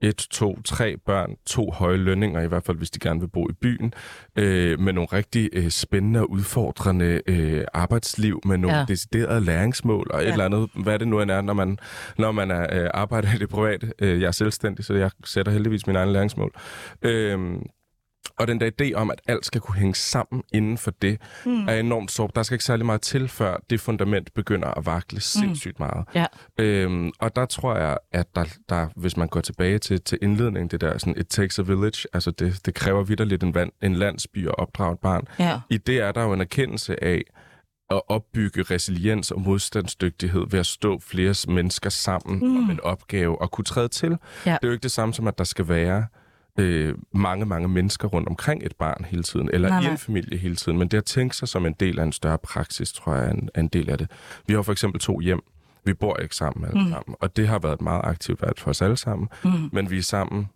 et, 0.00 0.16
to, 0.16 0.62
tre 0.62 0.96
børn, 0.96 1.36
to 1.46 1.70
høje 1.70 1.96
lønninger, 1.96 2.40
i 2.40 2.46
hvert 2.46 2.64
fald 2.64 2.76
hvis 2.76 2.90
de 2.90 2.98
gerne 2.98 3.20
vil 3.20 3.28
bo 3.28 3.48
i 3.48 3.52
byen, 3.52 3.92
øh, 4.36 4.80
med 4.80 4.92
nogle 4.92 5.08
rigtig 5.12 5.50
øh, 5.52 5.70
spændende 5.70 6.20
og 6.20 6.30
udfordrende 6.30 7.20
øh, 7.26 7.64
arbejdsliv, 7.74 8.40
med 8.44 8.58
nogle 8.58 8.76
ja. 8.76 8.84
deciderede 8.88 9.40
læringsmål, 9.40 10.10
og 10.10 10.20
ja. 10.20 10.26
et 10.28 10.32
eller 10.32 10.44
andet, 10.44 10.70
hvad 10.74 10.98
det 10.98 11.08
nu 11.08 11.20
end 11.20 11.30
er, 11.30 11.40
når 11.40 11.54
man, 11.54 11.78
når 12.18 12.32
man 12.32 12.50
er, 12.50 12.82
øh, 12.82 12.90
arbejder 12.94 13.34
i 13.34 13.38
det 13.38 13.48
private. 13.48 13.92
Øh, 13.98 14.20
jeg 14.20 14.26
er 14.26 14.32
selvstændig, 14.32 14.84
så 14.84 14.94
jeg 14.94 15.10
sætter 15.24 15.52
heldigvis 15.52 15.86
mine 15.86 15.98
egne 15.98 16.12
læringsmål. 16.12 16.52
Øh, 17.02 17.38
og 18.38 18.48
den 18.48 18.60
der 18.60 18.70
idé 18.80 18.94
om, 18.94 19.10
at 19.10 19.20
alt 19.28 19.46
skal 19.46 19.60
kunne 19.60 19.78
hænge 19.78 19.94
sammen 19.94 20.42
inden 20.52 20.78
for 20.78 20.90
det, 20.90 21.20
mm. 21.46 21.68
er 21.68 21.74
enormt 21.74 22.10
sort. 22.10 22.36
Der 22.36 22.42
skal 22.42 22.54
ikke 22.54 22.64
særlig 22.64 22.86
meget 22.86 23.00
til, 23.00 23.28
før 23.28 23.56
det 23.70 23.80
fundament 23.80 24.34
begynder 24.34 24.68
at 24.68 24.86
vakle 24.86 25.16
mm. 25.16 25.20
sindssygt 25.20 25.78
meget. 25.78 26.04
Ja. 26.14 26.26
Øhm, 26.58 27.12
og 27.18 27.36
der 27.36 27.46
tror 27.46 27.76
jeg, 27.76 27.98
at 28.12 28.36
der, 28.36 28.44
der, 28.68 28.88
hvis 28.96 29.16
man 29.16 29.28
går 29.28 29.40
tilbage 29.40 29.78
til, 29.78 30.00
til 30.00 30.18
indledningen, 30.22 30.68
det 30.68 30.80
der 30.80 30.98
sådan, 30.98 31.14
it 31.16 31.26
takes 31.26 31.58
a 31.58 31.62
village, 31.62 32.06
altså 32.12 32.30
det, 32.30 32.66
det 32.66 32.74
kræver 32.74 33.02
vidderligt 33.02 33.42
en, 33.42 33.54
vand, 33.54 33.72
en 33.82 33.94
landsby 33.94 34.48
at 34.48 34.58
opdrage 34.58 34.92
et 34.92 34.98
barn. 34.98 35.24
Ja. 35.38 35.60
I 35.70 35.76
det 35.76 35.98
er 35.98 36.12
der 36.12 36.22
jo 36.22 36.32
en 36.32 36.40
erkendelse 36.40 37.04
af, 37.04 37.22
at 37.90 38.02
opbygge 38.08 38.62
resiliens 38.62 39.30
og 39.30 39.40
modstandsdygtighed 39.40 40.44
ved 40.50 40.60
at 40.60 40.66
stå 40.66 40.98
flere 40.98 41.34
mennesker 41.52 41.90
sammen 41.90 42.38
mm. 42.38 42.56
om 42.56 42.70
en 42.70 42.80
opgave 42.80 43.42
og 43.42 43.50
kunne 43.50 43.64
træde 43.64 43.88
til. 43.88 44.10
Ja. 44.10 44.50
Det 44.50 44.58
er 44.62 44.68
jo 44.68 44.72
ikke 44.72 44.82
det 44.82 44.90
samme 44.90 45.14
som, 45.14 45.26
at 45.26 45.38
der 45.38 45.44
skal 45.44 45.68
være 45.68 46.06
øh, 46.58 46.94
mange, 47.12 47.46
mange 47.46 47.68
mennesker 47.68 48.08
rundt 48.08 48.28
omkring 48.28 48.66
et 48.66 48.76
barn 48.76 49.04
hele 49.04 49.22
tiden, 49.22 49.50
eller 49.52 49.68
nej, 49.68 49.80
nej. 49.80 49.88
i 49.88 49.92
en 49.92 49.98
familie 49.98 50.38
hele 50.38 50.56
tiden. 50.56 50.78
Men 50.78 50.88
det 50.88 50.98
at 50.98 51.04
tænke 51.04 51.36
sig 51.36 51.48
som 51.48 51.66
en 51.66 51.72
del 51.72 51.98
af 51.98 52.02
en 52.02 52.12
større 52.12 52.38
praksis, 52.38 52.92
tror 52.92 53.14
jeg 53.14 53.26
er 53.26 53.30
en, 53.30 53.48
er 53.54 53.60
en 53.60 53.68
del 53.68 53.90
af 53.90 53.98
det. 53.98 54.10
Vi 54.46 54.54
har 54.54 54.62
for 54.62 54.72
eksempel 54.72 55.00
to 55.00 55.20
hjem. 55.20 55.40
Vi 55.84 55.94
bor 55.94 56.16
ikke 56.16 56.36
sammen 56.36 56.64
alle 56.64 56.82
mm. 56.82 56.90
sammen, 56.90 57.16
og 57.20 57.36
det 57.36 57.48
har 57.48 57.58
været 57.58 57.72
et 57.72 57.80
meget 57.80 58.00
aktivt 58.04 58.42
valg 58.42 58.58
for 58.58 58.70
os 58.70 58.82
alle 58.82 58.96
sammen. 58.96 59.28
Mm. 59.44 59.50
Men 59.72 59.90
vi 59.90 59.98
er 59.98 60.02
sammen 60.02 60.48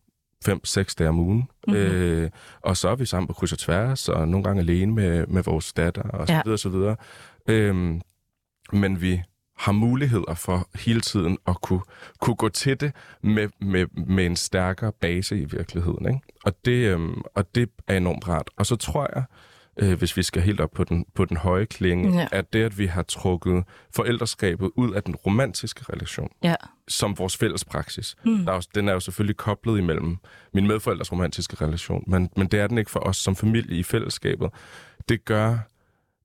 fem-seks 0.44 0.94
dage 0.94 1.08
om 1.08 1.18
ugen. 1.18 1.48
Mm-hmm. 1.66 1.82
Øh, 1.82 2.30
og 2.62 2.76
så 2.76 2.88
er 2.88 2.96
vi 2.96 3.06
sammen 3.06 3.26
på 3.26 3.32
kryds 3.32 3.52
og 3.52 3.58
tværs, 3.58 4.08
og 4.08 4.28
nogle 4.28 4.44
gange 4.44 4.60
alene 4.60 4.92
med, 4.92 5.26
med 5.26 5.42
vores 5.42 5.72
datter, 5.72 6.02
og 6.02 6.26
så 6.26 6.32
ja. 6.32 6.40
videre, 6.44 6.54
og 6.54 6.58
så 6.58 6.68
videre. 6.68 6.96
Øh, 7.48 8.00
men 8.72 9.00
vi 9.00 9.22
har 9.62 9.72
muligheder 9.72 10.34
for 10.34 10.68
hele 10.74 11.00
tiden 11.00 11.38
at 11.46 11.60
kunne, 11.60 11.80
kunne 12.20 12.36
gå 12.36 12.48
til 12.48 12.80
det 12.80 12.92
med, 13.22 13.48
med, 13.60 13.86
med 14.06 14.26
en 14.26 14.36
stærkere 14.36 14.92
base 14.92 15.38
i 15.38 15.44
virkeligheden. 15.44 16.06
Ikke? 16.06 16.20
Og, 16.44 16.64
det, 16.64 16.86
øhm, 16.86 17.22
og 17.34 17.54
det 17.54 17.70
er 17.88 17.96
enormt 17.96 18.28
rart. 18.28 18.50
Og 18.56 18.66
så 18.66 18.76
tror 18.76 19.10
jeg, 19.14 19.24
øh, 19.76 19.98
hvis 19.98 20.16
vi 20.16 20.22
skal 20.22 20.42
helt 20.42 20.60
op 20.60 20.70
på 20.70 20.84
den, 20.84 21.04
på 21.14 21.24
den 21.24 21.36
høje 21.36 21.64
klinge, 21.64 22.18
ja. 22.18 22.26
at 22.32 22.52
det, 22.52 22.64
at 22.64 22.78
vi 22.78 22.86
har 22.86 23.02
trukket 23.02 23.64
forældreskabet 23.96 24.70
ud 24.76 24.92
af 24.94 25.02
den 25.02 25.14
romantiske 25.14 25.84
relation, 25.92 26.30
ja. 26.42 26.54
som 26.88 27.18
vores 27.18 27.36
fælles 27.36 27.64
praksis. 27.64 28.16
Mm. 28.24 28.44
Der 28.44 28.52
er 28.52 28.56
jo, 28.56 28.62
den 28.74 28.88
er 28.88 28.92
jo 28.92 29.00
selvfølgelig 29.00 29.36
koblet 29.36 29.78
imellem 29.78 30.16
min 30.54 30.66
medforældres 30.66 31.12
romantiske 31.12 31.64
relation, 31.64 32.04
men, 32.06 32.30
men 32.36 32.46
det 32.46 32.60
er 32.60 32.66
den 32.66 32.78
ikke 32.78 32.90
for 32.90 33.00
os 33.00 33.16
som 33.16 33.36
familie 33.36 33.76
i 33.76 33.82
fællesskabet. 33.82 34.50
Det 35.08 35.24
gør, 35.24 35.58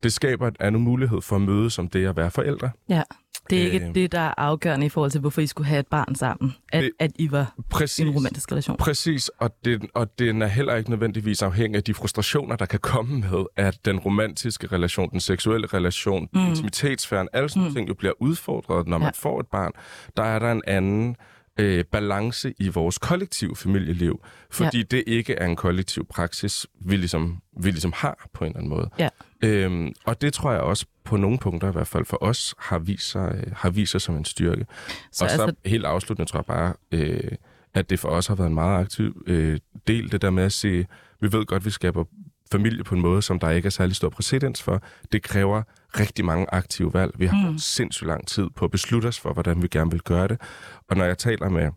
det 0.04 0.14
skaber 0.14 0.48
et 0.48 0.56
andet 0.60 0.82
mulighed 0.82 1.22
for 1.22 1.36
at 1.36 1.42
møde 1.42 1.70
som 1.70 1.88
det 1.88 2.06
at 2.06 2.16
være 2.16 2.32
forældre. 2.32 2.70
Ja. 2.90 3.04
Det 3.50 3.68
er 3.68 3.72
ikke 3.72 3.88
øh, 3.88 3.96
det, 3.96 4.12
der 4.12 4.20
er 4.20 4.34
afgørende 4.38 4.86
i 4.86 4.90
forhold 4.90 5.12
til, 5.12 5.22
hvorfor 5.22 5.42
I 5.42 5.48
skulle 5.48 5.68
have 5.68 5.80
et 5.80 5.88
barn 5.88 6.16
sammen. 6.16 6.56
At, 6.74 6.84
det, 6.84 6.92
at 7.00 7.12
I 7.16 7.32
var 7.32 7.54
præcis, 7.70 8.00
i 8.00 8.02
en 8.02 8.10
romantisk 8.10 8.52
relation. 8.52 8.78
Præcis, 8.78 9.30
og, 9.30 9.66
det, 9.66 9.86
og 9.94 10.20
den 10.20 10.42
er 10.42 10.48
heller 10.48 10.76
ikke 10.76 10.90
nødvendigvis 10.90 11.42
afhængig 11.42 11.78
af 11.78 11.84
de 11.84 11.94
frustrationer, 11.94 12.56
der 12.56 12.66
kan 12.66 12.80
komme 12.80 13.20
med, 13.20 13.46
at 13.56 13.86
den 13.86 14.00
romantiske 14.00 14.68
relation, 14.68 15.12
den 15.12 15.20
seksuelle 15.20 15.68
relation, 15.68 16.28
mm. 16.34 16.40
intimitetsfæren, 16.40 17.28
alle 17.34 17.50
sådan 17.50 17.68
mm. 17.68 17.74
ting 17.74 17.90
jo 17.90 17.94
bliver 17.94 18.14
udfordret, 18.20 18.88
når 18.88 18.98
man 18.98 19.08
ja. 19.08 19.12
får 19.16 19.40
et 19.40 19.48
barn. 19.48 19.72
Der 20.18 20.24
er 20.24 20.40
der 20.40 20.52
en 20.52 20.62
anden 20.68 21.16
øh, 21.60 21.86
balance 21.92 22.54
i 22.60 22.70
vores 22.70 22.98
kollektive 22.98 23.56
familieliv, 23.56 24.26
fordi 24.52 24.78
ja. 24.78 24.84
det 24.92 25.04
ikke 25.08 25.34
er 25.34 25.46
en 25.46 25.56
kollektiv 25.56 26.06
praksis, 26.10 26.68
vi 26.86 26.96
ligesom, 26.96 27.42
vi 27.60 27.72
ligesom 27.72 27.94
har 27.96 28.28
på 28.34 28.44
en 28.44 28.48
eller 28.48 28.58
anden 28.58 28.70
måde. 28.70 28.90
Ja. 29.00 29.10
Øhm, 29.44 29.94
og 30.06 30.22
det 30.22 30.34
tror 30.34 30.52
jeg 30.52 30.62
også 30.62 30.86
på 31.04 31.18
nogle 31.18 31.38
punkter, 31.38 31.70
i 31.70 31.72
hvert 31.72 31.88
fald 31.88 32.06
for 32.06 32.24
os, 32.24 32.56
har 32.60 32.80
vist 32.80 33.10
sig, 33.10 33.36
øh, 33.36 33.54
har 33.56 33.70
vist 33.70 33.92
sig 33.92 34.02
som 34.02 34.16
en 34.16 34.26
styrke. 34.26 34.66
Så 35.12 35.26
og 35.26 35.32
så 35.32 35.42
altså... 35.42 35.56
helt 35.66 35.86
afsluttende 35.86 36.32
tror 36.32 36.40
jeg 36.40 36.46
bare, 36.46 36.74
øh, 36.92 37.32
at 37.74 37.90
det 37.90 38.00
for 38.00 38.10
os 38.10 38.28
har 38.28 38.36
været 38.36 38.48
en 38.48 38.54
meget 38.54 38.80
aktiv 38.80 39.24
øh, 39.28 39.60
del, 39.88 40.12
det 40.12 40.22
der 40.22 40.30
med 40.30 40.44
at 40.44 40.54
se, 40.54 40.86
vi 41.22 41.32
ved 41.32 41.46
godt, 41.46 41.66
vi 41.66 41.70
skaber 41.70 42.04
familie 42.52 42.84
på 42.84 42.96
en 42.96 43.02
måde, 43.02 43.22
som 43.22 43.40
der 43.40 43.50
ikke 43.50 43.66
er 43.66 43.70
særlig 43.70 43.96
stor 43.96 44.10
præcedens 44.10 44.64
for. 44.64 44.82
Det 45.12 45.24
kræver 45.24 45.64
rigtig 46.00 46.26
mange 46.26 46.46
aktive 46.52 46.94
valg. 46.94 47.12
Vi 47.16 47.26
har 47.26 47.52
mm. 47.52 47.58
sindssygt 47.58 48.08
lang 48.08 48.28
tid 48.28 48.48
på 48.56 48.66
at 48.66 48.72
beslutte 48.72 49.08
os 49.08 49.20
for, 49.20 49.34
hvordan 49.34 49.62
vi 49.62 49.68
gerne 49.68 49.92
vil 49.92 50.02
gøre 50.02 50.28
det. 50.28 50.42
Og 50.90 50.98
når 50.98 51.06
jeg 51.06 51.18
taler 51.18 51.50
med 51.50 51.72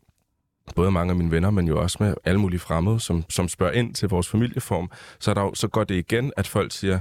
både 0.75 0.91
mange 0.91 1.11
af 1.11 1.17
mine 1.17 1.31
venner, 1.31 1.51
men 1.51 1.69
jo 1.69 1.81
også 1.81 1.97
med 2.01 2.15
alle 2.25 2.41
mulige 2.41 2.61
fremmede, 2.61 3.01
som, 3.01 3.25
som 3.29 3.49
spørger 3.49 3.73
ind 3.73 3.95
til 3.95 4.09
vores 4.09 4.29
familieform, 4.29 4.91
så, 5.19 5.31
er 5.31 5.35
der, 5.35 5.51
så 5.55 5.69
går 5.69 5.85
det 5.85 5.95
igen, 5.95 6.33
at 6.37 6.47
folk 6.47 6.73
siger, 6.73 7.01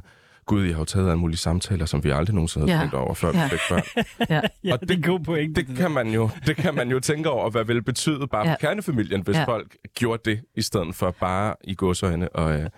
Gud, 0.50 0.66
I 0.66 0.72
har 0.72 0.80
jo 0.80 0.86
taget 0.86 1.08
alle 1.08 1.20
mulige 1.20 1.38
samtaler, 1.38 1.86
som 1.86 2.04
vi 2.04 2.10
aldrig 2.10 2.36
nogensinde 2.36 2.68
havde 2.68 2.78
ja. 2.78 2.84
tænkt 2.84 2.96
over, 2.96 3.14
før 3.14 3.32
ja. 3.34 3.44
vi 3.44 3.50
fik 3.50 3.60
børn. 3.70 3.84
ja. 4.30 4.42
ja, 4.64 4.74
og 4.74 4.80
det, 4.80 4.90
det, 4.90 4.98
er 4.98 5.02
god 5.02 5.20
point, 5.20 5.56
det, 5.56 5.68
det, 5.68 5.78
kan 5.78 5.92
man 5.92 6.08
jo, 6.08 6.30
det 6.48 6.56
kan 6.56 6.76
man 6.76 6.90
jo 6.90 7.00
tænke 7.00 7.30
over, 7.30 7.50
hvad 7.50 7.64
vil 7.64 7.84
betyde 7.84 8.28
bare 8.28 8.48
ja. 8.48 8.54
for 8.54 8.58
kernefamilien, 8.58 9.22
hvis 9.22 9.36
ja. 9.36 9.44
folk 9.44 9.76
gjorde 9.96 10.22
det, 10.32 10.42
i 10.56 10.62
stedet 10.62 10.96
for 10.96 11.16
bare 11.20 11.56
i 11.64 11.76
godsøjne 11.76 12.30
og, 12.30 12.54
øh, 12.54 12.70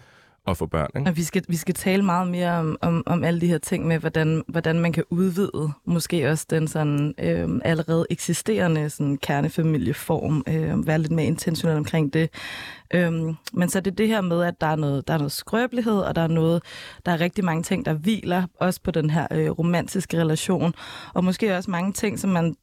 at 0.47 0.57
få 0.57 0.65
børn. 0.65 0.89
Ikke? 0.95 1.09
Og 1.09 1.17
vi 1.17 1.23
skal, 1.23 1.43
vi 1.47 1.55
skal 1.55 1.75
tale 1.75 2.03
meget 2.03 2.27
mere 2.27 2.51
om, 2.51 2.77
om, 2.81 3.03
om 3.05 3.23
alle 3.23 3.41
de 3.41 3.47
her 3.47 3.57
ting 3.57 3.87
med, 3.87 3.99
hvordan, 3.99 4.43
hvordan 4.47 4.79
man 4.79 4.93
kan 4.93 5.03
udvide 5.09 5.71
måske 5.85 6.29
også 6.29 6.45
den 6.49 6.67
sådan, 6.67 7.13
øh, 7.19 7.49
allerede 7.65 8.05
eksisterende 8.09 8.89
sådan, 8.89 9.17
kernefamilieform. 9.17 10.43
Øh, 10.47 10.87
være 10.87 10.99
lidt 10.99 11.11
mere 11.11 11.25
intentionel 11.25 11.77
omkring 11.77 12.13
det. 12.13 12.29
Øh, 12.93 13.11
men 13.53 13.69
så 13.69 13.79
det 13.79 13.91
er 13.91 13.95
det 13.95 14.07
her 14.07 14.21
med, 14.21 14.43
at 14.43 14.61
der 14.61 14.67
er 14.67 14.75
noget, 14.75 15.07
der 15.07 15.13
er 15.13 15.17
noget 15.17 15.31
skrøbelighed, 15.31 15.99
og 15.99 16.15
der 16.15 16.21
er 16.21 16.27
noget, 16.27 16.63
der 17.05 17.11
er 17.11 17.19
rigtig 17.19 17.45
mange 17.45 17.63
ting, 17.63 17.85
der 17.85 17.93
hviler 17.93 18.43
også 18.59 18.81
på 18.83 18.91
den 18.91 19.09
her 19.09 19.27
øh, 19.31 19.49
romantiske 19.49 20.17
relation. 20.17 20.73
Og 21.13 21.23
måske 21.23 21.57
også 21.57 21.71
mange 21.71 21.93
ting, 21.93 22.19
som 22.19 22.29
man 22.29 22.55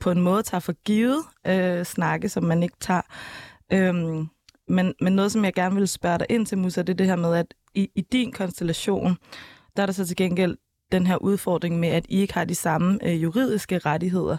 på 0.00 0.10
en 0.10 0.20
måde 0.20 0.42
tager 0.42 0.60
for 0.60 0.74
givet 0.84 1.22
øh, 1.46 1.84
snakke, 1.84 2.28
som 2.28 2.44
man 2.44 2.62
ikke 2.62 2.76
tager. 2.80 3.02
Øh, 3.72 4.26
men, 4.68 4.94
men 5.00 5.12
noget, 5.12 5.32
som 5.32 5.44
jeg 5.44 5.54
gerne 5.54 5.74
vil 5.74 5.88
spørge 5.88 6.18
dig 6.18 6.26
ind 6.30 6.46
til, 6.46 6.58
Musa, 6.58 6.82
det 6.82 6.92
er 6.92 6.96
det 6.96 7.06
her 7.06 7.16
med, 7.16 7.34
at 7.34 7.54
i, 7.74 7.90
i 7.94 8.00
din 8.00 8.32
konstellation, 8.32 9.16
der 9.76 9.82
er 9.82 9.86
der 9.86 9.92
så 9.92 10.06
til 10.06 10.16
gengæld 10.16 10.56
den 10.92 11.06
her 11.06 11.16
udfordring 11.16 11.80
med, 11.80 11.88
at 11.88 12.06
I 12.08 12.20
ikke 12.20 12.34
har 12.34 12.44
de 12.44 12.54
samme 12.54 12.98
øh, 13.04 13.22
juridiske 13.22 13.78
rettigheder 13.78 14.36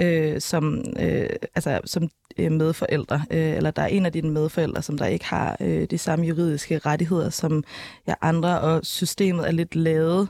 øh, 0.00 0.40
som, 0.40 0.84
øh, 1.00 1.28
altså, 1.54 1.80
som 1.84 2.08
øh, 2.38 2.52
medforældre, 2.52 3.24
øh, 3.30 3.56
eller 3.56 3.70
der 3.70 3.82
er 3.82 3.86
en 3.86 4.06
af 4.06 4.12
dine 4.12 4.30
medforældre, 4.30 4.82
som 4.82 4.98
der 4.98 5.06
ikke 5.06 5.24
har 5.24 5.56
øh, 5.60 5.86
de 5.90 5.98
samme 5.98 6.26
juridiske 6.26 6.78
rettigheder 6.78 7.30
som 7.30 7.64
jeg 8.06 8.16
andre, 8.20 8.60
og 8.60 8.80
systemet 8.84 9.46
er 9.46 9.52
lidt 9.52 9.76
lavet 9.76 10.28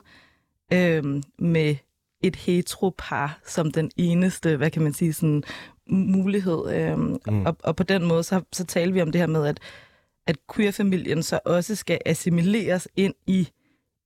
øh, 0.73 1.03
med 1.39 1.75
et 2.23 2.35
heteropar 2.35 3.39
som 3.45 3.71
den 3.71 3.91
eneste, 3.97 4.57
hvad 4.57 4.71
kan 4.71 4.81
man 4.81 4.93
sige, 4.93 5.13
sådan 5.13 5.43
mulighed. 5.89 6.71
Øh, 6.73 6.99
mm. 6.99 7.45
og, 7.45 7.57
og 7.63 7.75
på 7.75 7.83
den 7.83 8.07
måde, 8.07 8.23
så, 8.23 8.41
så 8.53 8.65
taler 8.65 8.93
vi 8.93 9.01
om 9.01 9.11
det 9.11 9.21
her 9.21 9.27
med, 9.27 9.47
at, 9.47 9.59
at 10.27 10.37
queer-familien 10.55 11.23
så 11.23 11.39
også 11.45 11.75
skal 11.75 11.99
assimileres 12.05 12.87
ind 12.95 13.13
i 13.27 13.49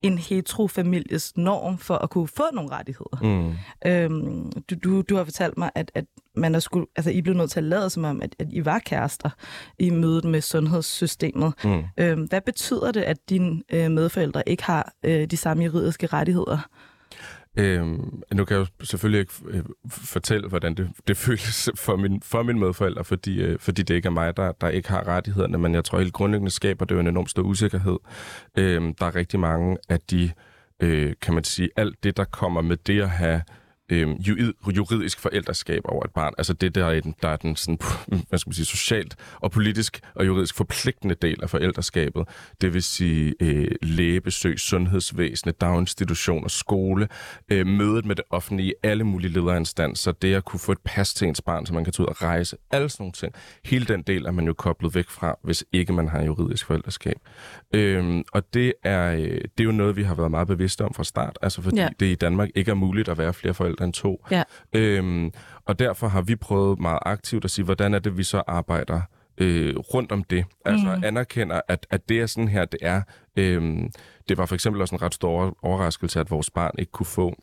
en 0.03 0.17
heterofamilies 0.17 1.37
norm 1.37 1.77
for 1.77 1.95
at 1.95 2.09
kunne 2.09 2.27
få 2.27 2.43
nogle 2.53 2.71
rettigheder. 2.71 3.19
Mm. 3.21 3.53
Øhm, 3.91 4.51
du, 4.69 4.75
du, 4.83 5.01
du 5.01 5.15
har 5.15 5.23
fortalt 5.23 5.57
mig, 5.57 5.71
at, 5.75 5.91
at 5.95 6.05
man 6.35 6.55
er 6.55 6.59
skulle, 6.59 6.85
altså, 6.95 7.11
I 7.11 7.21
blev 7.21 7.35
nødt 7.35 7.51
til 7.51 7.59
at 7.59 7.63
lade 7.63 7.89
som 7.89 8.03
om, 8.03 8.21
at, 8.21 8.35
at 8.39 8.47
I 8.51 8.65
var 8.65 8.79
kærester 8.79 9.29
i 9.79 9.89
mødet 9.89 10.25
med 10.25 10.41
sundhedssystemet. 10.41 11.53
Mm. 11.63 11.83
Øhm, 11.97 12.23
hvad 12.23 12.41
betyder 12.41 12.91
det, 12.91 13.01
at 13.01 13.17
dine 13.29 13.63
øh, 13.73 13.91
medforældre 13.91 14.49
ikke 14.49 14.63
har 14.63 14.93
øh, 15.03 15.27
de 15.27 15.37
samme 15.37 15.63
juridiske 15.63 16.07
rettigheder? 16.07 16.69
Øhm, 17.57 18.21
nu 18.33 18.45
kan 18.45 18.57
jeg 18.57 18.67
jo 18.81 18.85
selvfølgelig 18.85 19.19
ikke 19.19 19.33
øh, 19.47 19.63
fortælle, 19.87 20.49
hvordan 20.49 20.75
det, 20.75 20.89
det 21.07 21.17
føles 21.17 21.69
for 21.75 21.95
min, 21.95 22.21
for 22.21 22.43
min 22.43 22.59
medforældre, 22.59 23.03
fordi, 23.03 23.41
øh, 23.41 23.59
fordi 23.59 23.83
det 23.83 23.95
ikke 23.95 24.05
er 24.05 24.11
mig, 24.11 24.37
der, 24.37 24.51
der 24.51 24.69
ikke 24.69 24.89
har 24.89 25.07
rettighederne, 25.07 25.57
men 25.57 25.75
jeg 25.75 25.85
tror 25.85 25.99
helt 25.99 26.13
grundlæggende 26.13 26.51
skaber 26.51 26.85
det 26.85 26.95
jo 26.95 26.99
en 26.99 27.07
enorm 27.07 27.27
stor 27.27 27.43
usikkerhed. 27.43 27.97
Øhm, 28.57 28.95
der 28.95 29.05
er 29.05 29.15
rigtig 29.15 29.39
mange 29.39 29.77
af 29.89 29.99
de, 29.99 30.31
øh, 30.79 31.13
kan 31.21 31.33
man 31.33 31.43
sige, 31.43 31.69
alt 31.75 32.03
det, 32.03 32.17
der 32.17 32.23
kommer 32.23 32.61
med 32.61 32.77
det 32.77 33.01
at 33.01 33.09
have 33.09 33.41
øh, 33.93 34.75
juridisk 34.77 35.19
forældreskab 35.19 35.81
over 35.85 36.05
et 36.05 36.11
barn. 36.11 36.33
Altså 36.37 36.53
det, 36.53 36.75
der 36.75 36.85
er, 36.85 37.01
den, 37.01 37.15
der 37.21 37.29
er 37.29 37.35
den 37.35 37.55
sådan, 37.55 37.79
hvad 38.29 38.39
skal 38.39 38.49
man 38.49 38.53
sige, 38.53 38.65
socialt 38.65 39.15
og 39.35 39.51
politisk 39.51 39.99
og 40.15 40.25
juridisk 40.25 40.55
forpligtende 40.55 41.15
del 41.15 41.39
af 41.43 41.49
forældreskabet. 41.49 42.27
Det 42.61 42.73
vil 42.73 42.83
sige 42.83 43.33
øh, 43.39 43.71
lægebesøg, 43.81 44.59
sundhedsvæsenet, 44.59 45.61
daginstitutioner, 45.61 46.47
skole, 46.47 47.07
øh, 47.49 47.67
mødet 47.67 48.05
med 48.05 48.15
det 48.15 48.25
offentlige, 48.29 48.73
alle 48.83 49.03
mulige 49.03 49.31
lederinstanser, 49.31 50.11
det 50.11 50.33
at 50.33 50.45
kunne 50.45 50.59
få 50.59 50.71
et 50.71 50.81
pas 50.85 51.13
til 51.13 51.27
ens 51.27 51.41
barn, 51.41 51.65
så 51.65 51.73
man 51.73 51.83
kan 51.83 51.93
tage 51.93 52.03
ud 52.03 52.07
og 52.07 52.21
rejse, 52.21 52.57
alle 52.71 52.89
sådan 52.89 53.03
nogle 53.03 53.13
ting. 53.13 53.33
Hele 53.65 53.85
den 53.85 54.01
del 54.01 54.25
er 54.25 54.31
man 54.31 54.45
jo 54.45 54.53
koblet 54.53 54.95
væk 54.95 55.09
fra, 55.09 55.35
hvis 55.43 55.63
ikke 55.71 55.93
man 55.93 56.07
har 56.07 56.23
juridisk 56.23 56.65
forældreskab. 56.65 57.15
Øh, 57.73 58.23
og 58.33 58.53
det 58.53 58.73
er, 58.83 59.13
øh, 59.13 59.19
det 59.19 59.59
er 59.59 59.63
jo 59.63 59.71
noget, 59.71 59.95
vi 59.95 60.03
har 60.03 60.15
været 60.15 60.31
meget 60.31 60.47
bevidste 60.47 60.85
om 60.85 60.93
fra 60.93 61.03
start, 61.03 61.39
altså 61.41 61.61
fordi 61.61 61.77
ja. 61.77 61.89
det 61.99 62.05
i 62.05 62.15
Danmark 62.15 62.49
ikke 62.55 62.71
er 62.71 62.75
muligt 62.75 63.09
at 63.09 63.17
være 63.17 63.33
flere 63.33 63.53
forældre 63.53 63.82
end 63.83 63.93
to. 63.93 64.25
Ja. 64.31 64.43
Øhm, 64.73 65.31
og 65.65 65.79
derfor 65.79 66.07
har 66.07 66.21
vi 66.21 66.35
prøvet 66.35 66.79
meget 66.79 66.99
aktivt 67.01 67.45
at 67.45 67.51
sige, 67.51 67.65
hvordan 67.65 67.93
er 67.93 67.99
det, 67.99 68.17
vi 68.17 68.23
så 68.23 68.43
arbejder 68.47 69.01
øh, 69.37 69.75
rundt 69.77 70.11
om 70.11 70.23
det. 70.23 70.45
Altså 70.65 70.95
mm. 70.95 71.03
anerkender, 71.03 71.61
at, 71.67 71.87
at 71.89 72.09
det 72.09 72.21
er 72.21 72.25
sådan 72.25 72.47
her, 72.47 72.65
det 72.65 72.79
er. 72.81 73.01
Øhm, 73.35 73.91
det 74.29 74.37
var 74.37 74.45
for 74.45 74.55
eksempel 74.55 74.81
også 74.81 74.95
en 74.95 75.01
ret 75.01 75.13
stor 75.13 75.57
overraskelse, 75.61 76.19
at 76.19 76.31
vores 76.31 76.49
barn 76.49 76.71
ikke 76.77 76.91
kunne 76.91 77.05
få 77.05 77.35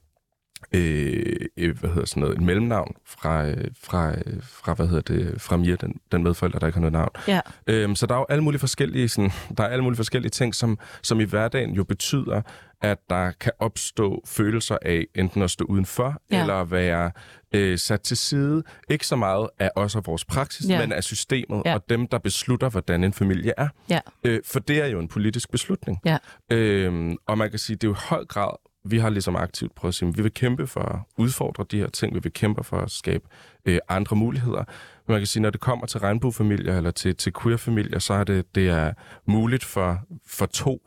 øh, 0.72 1.36
øh, 1.56 1.78
hvad 1.78 1.90
hedder 1.90 2.06
sådan 2.06 2.20
noget, 2.20 2.36
et 2.36 2.42
mellemnavn 2.42 2.94
fra, 3.04 3.46
øh, 3.46 3.68
fra, 3.82 4.10
øh, 4.10 4.42
fra, 4.42 4.74
hvad 4.74 4.86
hedder 4.86 5.14
det, 5.14 5.40
fra 5.40 5.56
Mia, 5.56 5.74
den, 5.74 6.00
den 6.12 6.22
medforælder, 6.22 6.58
der 6.58 6.66
ikke 6.66 6.76
har 6.76 6.80
noget 6.80 6.92
navn. 6.92 7.10
Ja. 7.28 7.40
Øhm, 7.66 7.94
så 7.94 8.06
der 8.06 8.14
er 8.14 8.18
jo 8.18 8.26
alle 8.28 8.44
mulige 8.44 8.60
forskellige, 8.60 9.08
sådan, 9.08 9.30
der 9.56 9.64
er 9.64 9.68
alle 9.68 9.82
mulige 9.82 9.96
forskellige 9.96 10.30
ting, 10.30 10.54
som, 10.54 10.78
som 11.02 11.20
i 11.20 11.24
hverdagen 11.24 11.70
jo 11.70 11.84
betyder, 11.84 12.42
at 12.82 12.98
der 13.10 13.30
kan 13.40 13.52
opstå 13.58 14.22
følelser 14.26 14.78
af 14.82 15.06
enten 15.14 15.42
at 15.42 15.50
stå 15.50 15.64
udenfor, 15.64 16.22
ja. 16.30 16.40
eller 16.40 16.64
være 16.64 17.10
øh, 17.54 17.78
sat 17.78 18.00
til 18.00 18.16
side. 18.16 18.62
Ikke 18.90 19.06
så 19.06 19.16
meget 19.16 19.48
af 19.58 19.70
os 19.76 19.96
og 19.96 20.06
vores 20.06 20.24
praksis, 20.24 20.68
ja. 20.68 20.80
men 20.80 20.92
af 20.92 21.04
systemet 21.04 21.62
ja. 21.64 21.74
og 21.74 21.84
dem, 21.88 22.06
der 22.06 22.18
beslutter, 22.18 22.68
hvordan 22.68 23.04
en 23.04 23.12
familie 23.12 23.52
er. 23.56 23.68
Ja. 23.90 24.00
Øh, 24.24 24.40
for 24.44 24.60
det 24.60 24.80
er 24.80 24.86
jo 24.86 25.00
en 25.00 25.08
politisk 25.08 25.50
beslutning. 25.50 25.98
Ja. 26.04 26.18
Øh, 26.50 27.12
og 27.26 27.38
man 27.38 27.50
kan 27.50 27.58
sige, 27.58 27.76
det 27.76 27.84
er 27.84 27.88
jo 27.88 27.94
i 27.94 27.98
høj 28.08 28.24
grad 28.24 28.69
vi 28.84 28.98
har 28.98 29.10
ligesom 29.10 29.36
aktivt 29.36 29.74
prøvet 29.74 29.90
at 29.90 29.94
sige, 29.94 30.08
at 30.08 30.16
vi 30.16 30.22
vil 30.22 30.34
kæmpe 30.34 30.66
for 30.66 30.80
at 30.80 30.98
udfordre 31.18 31.64
de 31.70 31.78
her 31.78 31.88
ting, 31.88 32.14
vi 32.14 32.20
vil 32.22 32.32
kæmpe 32.32 32.64
for 32.64 32.76
at 32.76 32.90
skabe 32.90 33.24
øh, 33.64 33.78
andre 33.88 34.16
muligheder. 34.16 34.64
Men 35.06 35.12
man 35.12 35.20
kan 35.20 35.26
sige, 35.26 35.42
når 35.42 35.50
det 35.50 35.60
kommer 35.60 35.86
til 35.86 36.00
regnbuefamilier 36.00 36.76
eller 36.76 36.90
til, 36.90 37.16
til 37.16 37.32
queer-familier, 37.42 37.98
så 37.98 38.14
er 38.14 38.24
det, 38.24 38.54
det 38.54 38.68
er 38.68 38.92
muligt 39.26 39.64
for, 39.64 40.00
for 40.26 40.46
to 40.46 40.82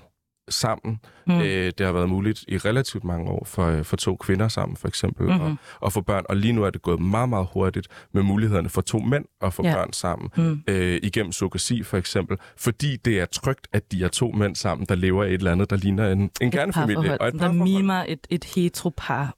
sammen. 0.49 0.99
Mm. 1.27 1.41
Øh, 1.41 1.71
det 1.77 1.85
har 1.85 1.93
været 1.93 2.09
muligt 2.09 2.45
i 2.47 2.57
relativt 2.57 3.03
mange 3.03 3.31
år 3.31 3.45
for, 3.45 3.65
øh, 3.65 3.83
for 3.83 3.95
to 3.95 4.15
kvinder 4.15 4.47
sammen, 4.47 4.77
for 4.77 4.87
eksempel, 4.87 5.27
mm-hmm. 5.27 5.41
og, 5.41 5.57
og 5.79 5.93
få 5.93 6.01
børn. 6.01 6.23
Og 6.29 6.37
lige 6.37 6.53
nu 6.53 6.63
er 6.63 6.69
det 6.69 6.81
gået 6.81 6.99
meget, 6.99 7.29
meget 7.29 7.47
hurtigt 7.53 7.87
med 8.13 8.23
mulighederne 8.23 8.69
for 8.69 8.81
to 8.81 8.99
mænd 8.99 9.25
at 9.41 9.53
få 9.53 9.63
ja. 9.65 9.75
børn 9.75 9.93
sammen. 9.93 10.29
Mm. 10.37 10.63
Øh, 10.67 10.99
igennem 11.03 11.31
surrogasi, 11.31 11.83
for 11.83 11.97
eksempel. 11.97 12.37
Fordi 12.57 12.95
det 12.95 13.19
er 13.19 13.25
trygt, 13.25 13.67
at 13.73 13.91
de 13.91 14.03
er 14.03 14.07
to 14.07 14.31
mænd 14.31 14.55
sammen, 14.55 14.85
der 14.89 14.95
lever 14.95 15.23
i 15.23 15.27
et 15.27 15.33
eller 15.33 15.51
andet, 15.51 15.69
der 15.69 15.75
ligner 15.75 16.11
en, 16.11 16.29
en 16.41 16.51
kernefamilie. 16.51 17.21
Og 17.21 17.27
et 17.27 17.33
der 17.33 17.51
mimer 17.51 18.03
et, 18.07 18.27
et 18.29 18.43
heteropar 18.43 19.35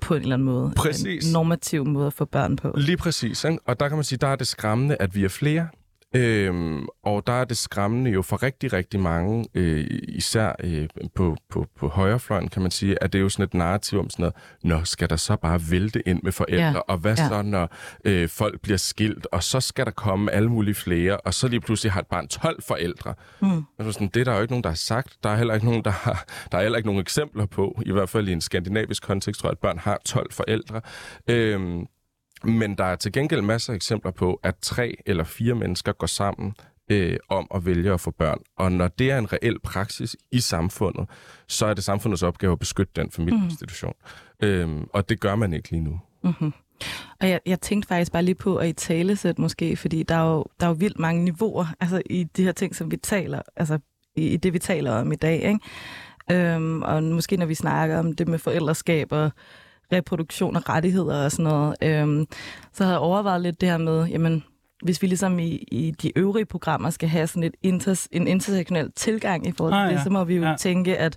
på 0.00 0.14
en 0.14 0.22
eller 0.22 0.34
anden 0.36 0.46
måde. 0.46 0.72
Præcis. 0.76 1.26
En 1.26 1.32
normativ 1.32 1.84
måde 1.86 2.06
at 2.06 2.12
få 2.12 2.24
børn 2.24 2.56
på. 2.56 2.74
Lige 2.76 2.96
præcis. 2.96 3.44
Ikke? 3.44 3.58
Og 3.66 3.80
der 3.80 3.88
kan 3.88 3.96
man 3.96 4.04
sige, 4.04 4.18
der 4.18 4.26
er 4.26 4.36
det 4.36 4.46
skræmmende, 4.46 4.96
at 5.00 5.14
vi 5.14 5.24
er 5.24 5.28
flere. 5.28 5.68
Øhm, 6.16 6.86
og 7.02 7.26
der 7.26 7.32
er 7.32 7.44
det 7.44 7.56
skræmmende 7.56 8.10
jo 8.10 8.22
for 8.22 8.42
rigtig, 8.42 8.72
rigtig 8.72 9.00
mange, 9.00 9.44
øh, 9.54 9.86
især 10.08 10.52
øh, 10.60 10.88
på, 11.14 11.36
på, 11.50 11.66
på 11.78 11.88
højrefløjen, 11.88 12.48
kan 12.48 12.62
man 12.62 12.70
sige, 12.70 13.02
at 13.02 13.12
det 13.12 13.18
er 13.18 13.22
jo 13.22 13.28
sådan 13.28 13.44
et 13.44 13.54
narrativ 13.54 13.98
om 13.98 14.10
sådan 14.10 14.22
noget, 14.22 14.34
nå, 14.62 14.84
skal 14.84 15.10
der 15.10 15.16
så 15.16 15.36
bare 15.36 15.60
vælte 15.70 16.08
ind 16.08 16.20
med 16.22 16.32
forældre, 16.32 16.66
ja. 16.66 16.78
og 16.78 16.98
hvad 16.98 17.16
ja. 17.16 17.28
så, 17.28 17.42
når 17.42 17.74
øh, 18.04 18.28
folk 18.28 18.60
bliver 18.60 18.78
skilt, 18.78 19.26
og 19.32 19.42
så 19.42 19.60
skal 19.60 19.84
der 19.84 19.90
komme 19.90 20.32
alle 20.32 20.48
mulige 20.48 20.74
flere, 20.74 21.16
og 21.16 21.34
så 21.34 21.48
lige 21.48 21.60
pludselig 21.60 21.92
har 21.92 22.00
et 22.00 22.06
barn 22.06 22.28
12 22.28 22.62
forældre. 22.62 23.14
Mm. 23.40 23.62
Altså 23.78 23.92
sådan, 23.92 24.08
det 24.08 24.20
er 24.20 24.24
der 24.24 24.34
jo 24.34 24.42
ikke 24.42 24.52
nogen, 24.52 24.64
der 24.64 24.70
har 24.70 24.76
sagt. 24.76 25.16
Der 25.22 25.30
er 25.30 25.36
heller 25.36 25.54
ikke 25.54 25.66
nogen, 25.66 25.84
der 25.84 25.90
har, 25.90 26.24
der 26.52 26.58
er 26.58 26.62
heller 26.62 26.76
ikke 26.76 26.88
nogen 26.88 27.00
eksempler 27.00 27.46
på, 27.46 27.82
i 27.86 27.92
hvert 27.92 28.08
fald 28.08 28.28
i 28.28 28.32
en 28.32 28.40
skandinavisk 28.40 29.02
kontekst, 29.02 29.40
tror 29.40 29.48
jeg, 29.48 29.52
at 29.52 29.58
børn 29.58 29.78
har 29.78 30.00
12 30.04 30.32
forældre. 30.32 30.80
Øhm, 31.28 31.86
men 32.44 32.78
der 32.78 32.84
er 32.84 32.96
til 32.96 33.12
gengæld 33.12 33.42
masser 33.42 33.72
af 33.72 33.76
eksempler 33.76 34.10
på, 34.10 34.40
at 34.42 34.54
tre 34.62 34.96
eller 35.06 35.24
fire 35.24 35.54
mennesker 35.54 35.92
går 35.92 36.06
sammen 36.06 36.54
øh, 36.90 37.16
om 37.28 37.46
at 37.54 37.66
vælge 37.66 37.92
at 37.92 38.00
få 38.00 38.10
børn. 38.10 38.38
Og 38.56 38.72
når 38.72 38.88
det 38.88 39.10
er 39.10 39.18
en 39.18 39.32
reel 39.32 39.58
praksis 39.60 40.16
i 40.30 40.40
samfundet, 40.40 41.08
så 41.48 41.66
er 41.66 41.74
det 41.74 41.84
samfundets 41.84 42.22
opgave 42.22 42.52
at 42.52 42.58
beskytte 42.58 42.92
den 42.96 43.10
familieinstitution. 43.10 43.94
Mm. 44.42 44.46
Øhm, 44.46 44.86
og 44.92 45.08
det 45.08 45.20
gør 45.20 45.34
man 45.34 45.52
ikke 45.52 45.70
lige 45.70 45.84
nu. 45.84 46.00
Mm-hmm. 46.22 46.52
Og 47.20 47.28
jeg, 47.28 47.40
jeg 47.46 47.60
tænkte 47.60 47.88
faktisk 47.88 48.12
bare 48.12 48.22
lige 48.22 48.34
på 48.34 48.56
at 48.56 48.68
i 48.68 48.72
talesæt 48.72 49.38
måske, 49.38 49.76
fordi 49.76 50.02
der 50.02 50.14
er, 50.14 50.34
jo, 50.34 50.44
der 50.60 50.66
er 50.66 50.70
jo 50.70 50.76
vildt 50.78 50.98
mange 50.98 51.24
niveauer 51.24 51.66
altså 51.80 52.02
i 52.10 52.24
de 52.24 52.44
her 52.44 52.52
ting, 52.52 52.76
som 52.76 52.90
vi 52.90 52.96
taler, 52.96 53.42
altså 53.56 53.78
i, 54.16 54.26
i 54.26 54.36
det, 54.36 54.52
vi 54.52 54.58
taler 54.58 54.92
om 54.92 55.12
i 55.12 55.16
dag. 55.16 55.42
Ikke? 55.42 55.60
Øhm, 56.54 56.82
og 56.82 57.02
måske 57.02 57.36
når 57.36 57.46
vi 57.46 57.54
snakker 57.54 57.98
om 57.98 58.12
det 58.12 58.28
med 58.28 58.38
forældreskab 58.38 59.12
og 59.12 59.30
reproduktion 59.92 60.56
og 60.56 60.68
rettigheder 60.68 61.24
og 61.24 61.32
sådan 61.32 61.44
noget, 61.44 61.76
øhm, 61.82 62.26
så 62.72 62.84
havde 62.84 62.94
jeg 62.94 63.00
overvejet 63.00 63.40
lidt 63.40 63.60
det 63.60 63.68
her 63.68 63.78
med, 63.78 64.06
jamen, 64.06 64.44
hvis 64.82 65.02
vi 65.02 65.06
ligesom 65.06 65.38
i, 65.38 65.64
i 65.72 65.90
de 65.90 66.18
øvrige 66.18 66.44
programmer 66.46 66.90
skal 66.90 67.08
have 67.08 67.26
sådan 67.26 67.42
et 67.42 67.54
inter, 67.62 68.06
en 68.12 68.28
intersektionel 68.28 68.92
tilgang 68.92 69.46
i 69.46 69.52
forhold 69.52 69.72
til 69.72 69.78
ah, 69.78 69.90
det, 69.90 69.98
ja. 69.98 70.04
så 70.04 70.10
må 70.10 70.24
vi 70.24 70.34
jo 70.34 70.42
ja. 70.42 70.54
tænke, 70.58 70.96
at 70.96 71.16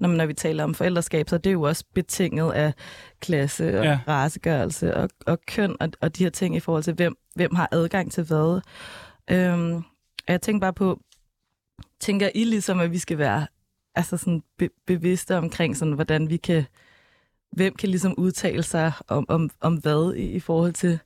når, 0.00 0.08
når 0.08 0.26
vi 0.26 0.34
taler 0.34 0.64
om 0.64 0.74
forældreskab, 0.74 1.28
så 1.28 1.36
er 1.36 1.40
det 1.40 1.52
jo 1.52 1.62
også 1.62 1.84
betinget 1.94 2.52
af 2.52 2.72
klasse 3.20 3.78
og 3.78 3.84
ja. 3.84 3.98
racegørelse 4.08 4.96
og, 4.96 5.08
og 5.26 5.38
køn 5.46 5.76
og, 5.80 5.88
og 6.00 6.16
de 6.16 6.24
her 6.24 6.30
ting 6.30 6.56
i 6.56 6.60
forhold 6.60 6.82
til, 6.82 6.94
hvem, 6.94 7.16
hvem 7.34 7.54
har 7.54 7.68
adgang 7.72 8.12
til 8.12 8.24
hvad. 8.24 8.60
Øhm, 9.30 9.76
og 10.26 10.32
jeg 10.32 10.42
tænker 10.42 10.60
bare 10.60 10.72
på, 10.72 11.00
tænker 12.00 12.30
I 12.34 12.44
ligesom, 12.44 12.80
at 12.80 12.92
vi 12.92 12.98
skal 12.98 13.18
være 13.18 13.46
altså 13.94 14.16
sådan 14.16 14.42
be- 14.58 14.68
bevidste 14.86 15.36
omkring, 15.36 15.76
sådan, 15.76 15.94
hvordan 15.94 16.30
vi 16.30 16.36
kan 16.36 16.64
hvem 17.56 17.74
kan 17.74 17.88
ligesom 17.88 18.14
udtale 18.18 18.62
sig 18.62 18.92
om, 19.08 19.26
om, 19.28 19.50
om 19.60 19.74
hvad 19.74 20.14
i, 20.14 20.22
i 20.22 20.40
forhold 20.40 20.72
til 20.72 20.98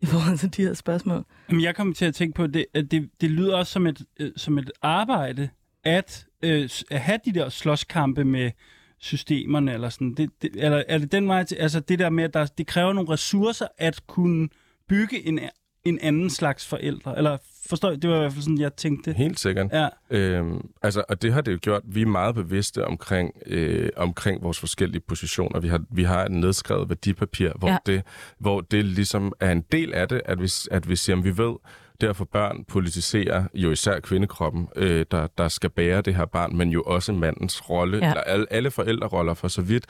i 0.00 0.06
forhold 0.06 0.38
til 0.38 0.56
de 0.56 0.62
her 0.62 0.74
spørgsmål? 0.74 1.24
Jamen, 1.48 1.62
jeg 1.62 1.76
kommer 1.76 1.94
til 1.94 2.04
at 2.04 2.14
tænke 2.14 2.34
på, 2.34 2.42
at 2.42 2.54
det, 2.54 2.66
at 2.74 2.90
det, 2.90 3.10
det 3.20 3.30
lyder 3.30 3.56
også 3.56 3.72
som 3.72 3.86
et, 3.86 4.02
øh, 4.20 4.32
som 4.36 4.58
et 4.58 4.70
arbejde, 4.82 5.48
at, 5.84 6.26
øh, 6.42 6.68
at 6.90 7.00
have 7.00 7.18
de 7.24 7.32
der 7.32 7.48
slåskampe 7.48 8.24
med 8.24 8.50
systemerne, 8.98 9.72
eller 9.72 9.88
sådan. 9.88 10.14
Det, 10.14 10.30
det, 10.42 10.50
eller 10.54 10.82
er 10.88 10.98
det 10.98 11.12
den 11.12 11.28
vej 11.28 11.44
til, 11.44 11.54
altså 11.56 11.80
det 11.80 11.98
der 11.98 12.10
med, 12.10 12.24
at 12.24 12.34
der, 12.34 12.46
det 12.46 12.66
kræver 12.66 12.92
nogle 12.92 13.10
ressourcer 13.10 13.66
at 13.78 14.06
kunne 14.06 14.48
bygge 14.88 15.26
en, 15.26 15.40
en 15.84 15.98
anden 16.02 16.30
slags 16.30 16.66
forældre, 16.66 17.16
eller 17.16 17.38
forstår 17.68 17.90
Det 17.90 18.10
var 18.10 18.16
i 18.16 18.18
hvert 18.18 18.32
fald 18.32 18.42
sådan, 18.42 18.58
jeg 18.60 18.76
tænkte. 18.76 19.12
Helt 19.12 19.40
sikkert. 19.40 19.66
Ja. 19.72 19.88
Øhm, 20.10 20.68
altså, 20.82 21.04
og 21.08 21.22
det 21.22 21.32
har 21.32 21.40
det 21.40 21.52
jo 21.52 21.58
gjort. 21.62 21.82
Vi 21.84 22.02
er 22.02 22.06
meget 22.06 22.34
bevidste 22.34 22.84
omkring, 22.84 23.32
øh, 23.46 23.88
omkring 23.96 24.42
vores 24.42 24.60
forskellige 24.60 25.02
positioner. 25.08 25.60
Vi 25.60 25.68
har, 25.68 25.80
vi 25.90 26.02
har 26.02 26.24
et 26.24 26.32
nedskrevet 26.32 26.88
værdipapir, 26.88 27.50
hvor, 27.58 27.68
Ja. 27.68 27.76
det, 27.86 28.02
hvor 28.38 28.60
det 28.60 28.84
ligesom 28.84 29.32
er 29.40 29.52
en 29.52 29.64
del 29.72 29.94
af 29.94 30.08
det, 30.08 30.22
at 30.24 30.40
vi, 30.42 30.50
at 30.70 30.88
vi 30.88 30.96
siger, 30.96 31.16
at 31.16 31.24
vi 31.24 31.38
ved, 31.38 31.54
derfor 32.00 32.24
børn 32.24 32.64
politiserer 32.68 33.44
jo 33.54 33.70
især 33.70 34.00
kvindekroppen, 34.00 34.68
øh, 34.76 35.06
der, 35.10 35.26
der 35.38 35.48
skal 35.48 35.70
bære 35.70 36.00
det 36.00 36.14
her 36.14 36.24
barn, 36.24 36.56
men 36.56 36.68
jo 36.70 36.82
også 36.82 37.12
mandens 37.12 37.70
rolle, 37.70 37.98
Ja. 37.98 38.08
eller 38.08 38.20
alle, 38.20 38.46
alle 38.50 38.70
forældreroller 38.70 39.34
for 39.34 39.48
så 39.48 39.62
vidt. 39.62 39.86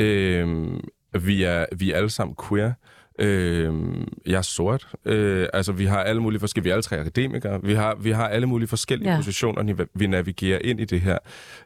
Øh, 0.00 0.70
vi, 1.20 1.42
er, 1.42 1.66
vi 1.76 1.92
er 1.92 1.96
alle 1.96 2.10
sammen 2.10 2.36
queer. 2.48 2.66
Øh, 2.68 2.72
jeg 4.26 4.38
er 4.38 4.42
sort. 4.42 4.88
Øh, 5.04 5.46
altså, 5.52 5.72
vi 5.72 5.84
har 5.84 5.98
alle 6.02 6.22
mulige 6.22 6.40
forskellige... 6.40 6.64
Vi 6.64 6.70
er 6.70 6.74
alle 6.74 6.82
tre 6.82 6.98
akademikere. 6.98 7.60
Vi 7.62 7.74
har, 7.74 7.94
vi 7.94 8.10
har 8.10 8.28
alle 8.28 8.46
mulige 8.46 8.68
forskellige 8.68 9.10
Ja. 9.10 9.16
positioner, 9.16 9.74
vi- 9.74 9.84
vi 9.94 10.06
navigerer 10.06 10.58
ind 10.64 10.80
i 10.80 10.84
det 10.84 11.00
her. 11.00 11.18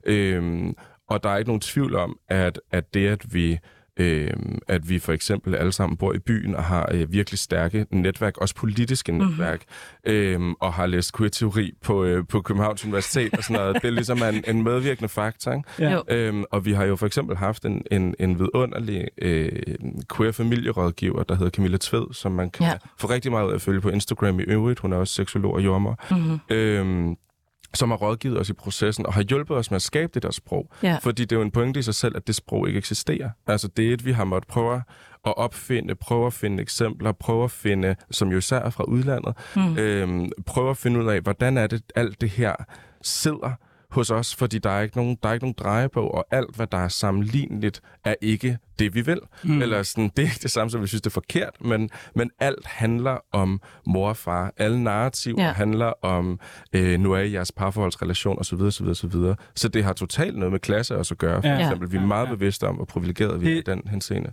Øh, 0.07 0.67
og 1.09 1.23
der 1.23 1.31
er 1.31 1.37
ikke 1.37 1.49
nogen 1.49 1.61
tvivl 1.61 1.97
om, 1.97 2.19
at, 2.29 2.61
at 2.73 2.95
det, 2.95 3.09
at 3.09 3.35
vi 3.35 3.59
øh, 3.97 4.31
at 4.69 4.89
vi 4.89 4.99
for 4.99 5.13
eksempel 5.13 5.55
alle 5.55 5.73
sammen 5.73 5.97
bor 5.97 6.13
i 6.13 6.19
byen 6.19 6.55
og 6.57 6.65
har 6.65 6.89
øh, 6.93 7.13
virkelig 7.13 7.39
stærke 7.39 7.87
netværk, 7.91 8.37
også 8.39 8.55
politiske 8.55 9.13
netværk, 9.13 9.63
øh, 10.05 10.41
og 10.61 10.73
har 10.73 10.87
læst 10.87 11.17
queer-teori 11.17 11.73
på, 11.83 12.05
øh, 12.05 12.25
på 12.29 12.41
Københavns 12.41 12.85
Universitet 12.85 13.35
og 13.35 13.45
sådan 13.45 13.57
noget. 13.63 13.77
Det 13.83 13.89
er 13.89 13.93
ligesom 13.93 14.23
en, 14.23 14.45
en 14.47 14.63
medvirkende 14.65 15.09
faktor. 15.09 15.53
Ikke? 15.53 15.65
Ja. 15.79 15.99
Øhm, 16.09 16.45
og 16.51 16.65
vi 16.65 16.73
har 16.73 16.85
jo 16.85 16.97
for 16.97 17.07
eksempel 17.07 17.37
haft 17.37 17.65
en, 17.65 17.83
en, 17.91 18.15
en 18.19 18.39
vidunderlig 18.39 19.05
øh, 19.23 19.49
queer 20.17 20.33
familierådgiver, 20.33 21.23
der 21.23 21.35
hedder 21.35 21.51
Camilla 21.51 21.79
Tved, 21.81 22.07
som 22.13 22.33
man 22.33 22.51
kan 22.51 22.67
Ja. 22.67 22.73
få 22.99 23.07
rigtig 23.07 23.31
meget 23.31 23.47
ud 23.47 23.51
af 23.51 23.55
at 23.55 23.63
følge 23.63 23.81
på 23.81 23.89
Instagram 23.91 24.41
i 24.41 24.43
øvrigt. 24.43 24.81
Hun 24.81 24.93
er 24.93 24.97
også 24.97 25.15
seksolog 25.15 25.53
og 25.55 25.65
jommer. 25.65 25.95
Mm-hmm. 26.11 26.39
Øhm, 26.51 27.17
som 27.77 27.91
har 27.91 27.97
rådgivet 27.97 28.41
os 28.41 28.49
i 28.49 28.53
processen 28.53 29.07
og 29.07 29.15
har 29.15 29.23
hjulpet 29.23 29.57
os 29.57 29.71
med 29.71 29.77
at 29.77 29.83
skabe 29.83 30.11
det 30.15 30.23
der 30.23 30.31
sprog. 30.31 30.71
Ja. 30.83 30.99
Fordi 31.03 31.23
det 31.23 31.33
er 31.33 31.37
jo 31.37 31.43
en 31.43 31.51
pointe 31.51 31.81
i 31.81 31.83
sig 31.83 31.95
selv, 31.95 32.17
at 32.17 32.27
det 32.27 32.35
sprog 32.35 32.69
ikke 32.69 32.79
eksisterer. 32.79 33.31
Altså 33.47 33.69
det 33.69 33.89
er 33.89 33.93
et, 33.93 34.05
vi 34.05 34.13
har 34.13 34.25
måttet 34.25 34.49
prøve 34.49 34.83
at 35.27 35.37
opfinde, 35.37 35.95
prøve 35.95 36.27
at 36.27 36.33
finde 36.33 36.63
eksempler, 36.63 37.13
prøve 37.13 37.45
at 37.45 37.51
finde, 37.51 37.97
som 38.11 38.29
jo 38.33 38.39
især 38.39 38.59
er 38.59 38.71
fra 38.71 38.85
udlandet, 38.85 39.35
Mm. 39.57 39.79
øhm, 39.79 40.31
prøve 40.47 40.71
at 40.71 40.77
finde 40.77 41.01
ud 41.01 41.09
af, 41.09 41.21
hvordan 41.21 41.57
er 41.59 41.67
det, 41.67 41.83
alt 41.95 42.21
det 42.21 42.31
her 42.31 42.55
sidder 43.03 43.51
hos 43.91 44.11
os, 44.11 44.35
fordi 44.35 44.59
der 44.59 44.71
er 44.71 44.81
ikke 44.81 44.97
nogen, 44.97 45.17
der 45.23 45.29
er 45.29 45.33
ikke 45.33 45.45
nogen 45.45 45.55
drejebog, 45.59 46.15
og 46.15 46.27
alt, 46.31 46.57
hvad 46.57 46.67
der 46.67 46.79
er 46.79 46.89
sammenligneligt, 46.89 47.81
er 48.05 48.15
ikke 48.21 48.59
det, 48.79 48.95
vi 48.95 49.01
vil. 49.01 49.21
Mm. 49.45 49.63
Eller 49.63 49.83
sådan, 49.83 50.11
det 50.17 50.19
er 50.19 50.27
ikke 50.27 50.39
det 50.43 50.51
samme, 50.51 50.71
som 50.71 50.83
vi 50.83 50.87
synes, 50.87 51.03
det 51.03 51.11
er 51.11 51.15
forkert, 51.15 51.51
men, 51.61 51.91
men 52.15 52.31
alt 52.41 52.67
handler 52.67 53.19
om 53.33 53.61
mor 53.87 54.09
og 54.09 54.17
far. 54.17 54.53
Alle 54.57 54.83
narrativer 54.85 55.43
Ja. 55.45 55.53
handler 55.53 55.93
om, 56.05 56.41
øh, 56.73 57.01
nu 57.01 57.13
er 57.13 57.19
I 57.21 57.33
jeres 57.33 57.53
parforholdsrelation, 57.53 58.39
osv., 58.39 58.61
osv., 58.61 58.87
osv. 58.87 59.13
Så 59.55 59.69
det 59.69 59.85
har 59.85 59.93
totalt 59.93 60.37
noget 60.37 60.53
med 60.53 60.61
klasse 60.61 60.97
også 60.97 61.15
at 61.15 61.19
gøre. 61.19 61.43
For 61.43 61.49
Ja. 61.49 61.61
eksempel, 61.61 61.93
vi 61.93 61.97
er 61.97 62.07
meget 62.07 62.27
Ja. 62.27 62.31
bevidste 62.35 62.69
om, 62.69 62.75
hvor 62.75 62.85
privilegeret 62.85 63.41
vi 63.41 63.53
er 63.53 63.59
i 63.59 63.63
den 63.67 63.83
henseende. 63.91 64.33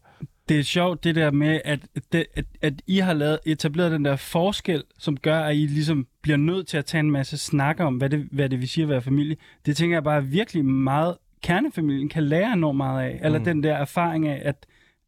Det 0.50 0.60
er 0.60 0.64
sjovt 0.64 1.04
det 1.04 1.16
der 1.16 1.32
med, 1.32 1.62
at, 1.66 1.80
det, 2.12 2.26
at, 2.36 2.46
at 2.62 2.74
I 2.88 2.98
har 2.98 3.14
lavet, 3.14 3.40
etableret 3.46 3.92
den 3.92 4.06
der 4.06 4.16
forskel, 4.16 4.84
som 5.00 5.18
gør, 5.18 5.40
at 5.40 5.56
I 5.56 5.60
ligesom 5.66 6.08
bliver 6.22 6.38
nødt 6.38 6.68
til 6.68 6.78
at 6.78 6.86
tage 6.86 7.00
en 7.00 7.12
masse 7.12 7.38
snak 7.38 7.80
om, 7.80 7.96
hvad 7.96 8.10
det, 8.10 8.28
hvad 8.32 8.50
det 8.50 8.60
vil 8.60 8.70
sige 8.70 8.84
at 8.84 8.90
være 8.90 9.02
familie. 9.02 9.36
Det 9.66 9.78
tænker 9.78 9.96
jeg 9.96 10.04
bare 10.04 10.18
er 10.18 10.22
virkelig 10.22 10.66
meget, 10.66 11.18
kernefamilien 11.44 12.10
kan 12.10 12.24
lære 12.24 12.54
enormt 12.54 12.78
meget 12.78 13.04
af. 13.04 13.20
Eller 13.24 13.40
Mm. 13.40 13.46
den 13.46 13.64
der 13.64 13.74
erfaring 13.76 14.28
af, 14.28 14.42
at, 14.46 14.66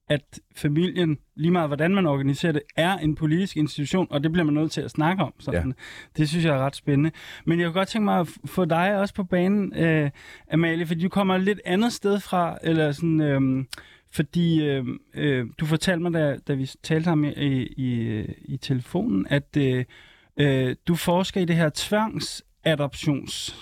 at 0.09 0.39
familien, 0.55 1.17
lige 1.35 1.51
meget 1.51 1.69
hvordan 1.69 1.95
man 1.95 2.05
organiserer 2.05 2.51
det, 2.51 2.61
er 2.75 2.97
en 2.97 3.15
politisk 3.15 3.57
institution, 3.57 4.07
og 4.09 4.23
det 4.23 4.31
bliver 4.31 4.45
man 4.45 4.53
nødt 4.53 4.71
til 4.71 4.81
at 4.81 4.91
snakke 4.91 5.23
om. 5.23 5.33
Sådan. 5.39 5.61
Det 6.17 6.29
synes 6.29 6.45
jeg 6.45 6.55
er 6.55 6.59
ret 6.59 6.75
spændende. 6.75 7.11
Men 7.45 7.59
jeg 7.59 7.65
kunne 7.67 7.73
godt 7.73 7.87
tænke 7.87 8.05
mig 8.05 8.19
at 8.19 8.27
få 8.45 8.65
dig 8.65 8.97
også 8.99 9.13
på 9.13 9.23
banen, 9.23 9.75
øh, 9.75 10.09
Amalie, 10.51 10.85
fordi 10.85 11.01
du 11.01 11.09
kommer 11.09 11.35
et 11.35 11.41
lidt 11.43 11.59
andet 11.65 11.93
sted 11.93 12.19
fra, 12.19 12.57
eller 12.63 12.91
sådan... 12.91 13.21
Øh, 13.21 13.65
fordi 14.15 14.63
øh, 14.65 14.85
øh, 15.13 15.45
du 15.59 15.65
fortalte 15.65 16.03
mig, 16.03 16.13
da, 16.13 16.37
da 16.47 16.53
vi 16.53 16.69
talte 16.83 17.03
sammen 17.03 17.33
i, 17.37 17.61
i, 17.63 18.21
i 18.45 18.57
telefonen, 18.57 19.27
at 19.29 19.57
øh, 19.57 19.85
øh, 20.37 20.75
du 20.87 20.95
forsker 20.95 21.41
i 21.41 21.45
det 21.45 21.55
her 21.55 21.69
tvangsadoptions, 21.75 23.55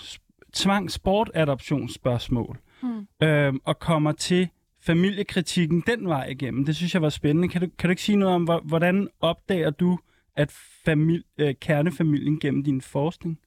tvangsportadoptionsspørgsmål, 0.52 2.58
Hmm. 2.80 3.06
øh, 3.22 3.54
og 3.64 3.78
kommer 3.78 4.12
til 4.12 4.48
familiekritikken 4.80 5.82
den 5.86 6.08
vej 6.08 6.26
igennem. 6.26 6.64
Det 6.64 6.76
synes 6.76 6.94
jeg 6.94 7.02
var 7.02 7.08
spændende. 7.08 7.48
Kan 7.48 7.60
du, 7.60 7.66
kan 7.78 7.88
du 7.88 7.90
ikke 7.90 8.02
sige 8.02 8.16
noget 8.16 8.34
om, 8.34 8.44
hvor- 8.44 8.62
hvordan 8.64 9.08
opdager 9.20 9.70
du, 9.70 9.98
at 10.36 10.50
famili- 10.88 11.34
øh, 11.38 11.54
kernefamilien 11.60 12.40
gennem 12.40 12.64
din 12.64 12.80
forskning? 12.80 13.38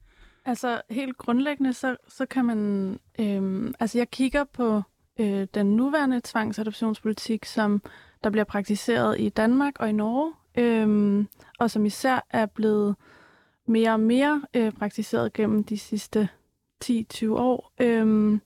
Altså 0.46 0.82
helt 0.90 1.18
grundlæggende, 1.18 1.74
så, 1.74 1.96
så 2.08 2.26
kan 2.26 2.46
man... 2.46 2.58
Øhm, 3.20 3.74
altså 3.80 3.98
jeg 3.98 4.10
kigger 4.10 4.44
på 4.54 4.82
øh, 5.20 5.48
den 5.54 5.66
nuværende 5.76 6.22
tvangsadoptionspolitik, 6.24 7.46
som 7.46 7.82
der 8.24 8.30
bliver 8.30 8.44
praktiseret 8.44 9.20
i 9.20 9.30
Danmark 9.30 9.74
og 9.80 9.90
i 9.90 9.92
Norge, 9.92 10.34
øh, 10.58 11.26
og 11.60 11.72
som 11.72 11.86
især 11.86 12.26
er 12.30 12.46
blevet 12.46 12.96
mere 13.66 13.92
og 13.92 14.00
mere 14.00 14.42
øh, 14.54 14.72
praktiseret 14.72 15.34
gennem 15.34 15.64
de 15.64 15.78
sidste 15.78 16.30
10-20 16.86 17.28
år. 17.30 17.72
Øh, 17.80 18.40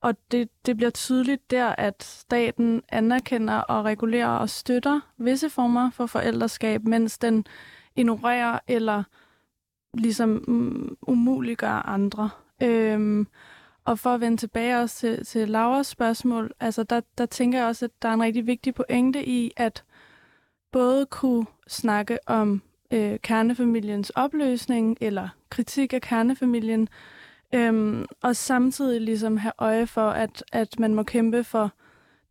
og 0.00 0.14
det, 0.30 0.48
det 0.66 0.76
bliver 0.76 0.90
tydeligt 0.90 1.50
der, 1.50 1.68
at 1.68 2.04
staten 2.04 2.82
anerkender 2.88 3.54
og 3.54 3.84
regulerer 3.84 4.28
og 4.28 4.50
støtter 4.50 5.00
visse 5.18 5.50
former 5.50 5.90
for 5.90 6.06
forældreskab, 6.06 6.84
mens 6.84 7.18
den 7.18 7.46
ignorerer 7.96 8.58
eller 8.68 9.02
ligesom 9.94 10.44
mm, 10.48 10.96
umuliggør 11.02 11.88
andre. 11.88 12.30
Øhm, 12.62 13.26
og 13.84 13.98
for 13.98 14.10
at 14.14 14.20
vende 14.20 14.36
tilbage 14.36 14.78
også 14.80 14.96
til, 14.98 15.24
til 15.24 15.48
Lauras 15.48 15.86
spørgsmål, 15.86 16.52
altså 16.60 16.82
der, 16.82 17.00
der 17.18 17.26
tænker 17.26 17.58
jeg 17.58 17.66
også, 17.68 17.84
at 17.84 17.90
der 18.02 18.08
er 18.08 18.12
en 18.14 18.22
rigtig 18.22 18.46
vigtig 18.46 18.74
pointe 18.74 19.28
i, 19.28 19.50
at 19.56 19.84
både 20.72 21.06
kunne 21.06 21.46
snakke 21.68 22.18
om 22.26 22.62
øh, 22.90 23.18
kernefamiliens 23.22 24.10
opløsning 24.10 24.96
eller 25.00 25.28
kritik 25.50 25.92
af 25.92 26.00
kernefamilien, 26.00 26.88
øhm, 27.54 28.04
og 28.22 28.36
samtidig 28.36 29.00
ligesom 29.00 29.36
have 29.36 29.52
øje 29.58 29.86
for, 29.86 30.10
at, 30.10 30.44
at 30.52 30.78
man 30.78 30.94
må 30.94 31.02
kæmpe 31.02 31.44
for 31.44 31.72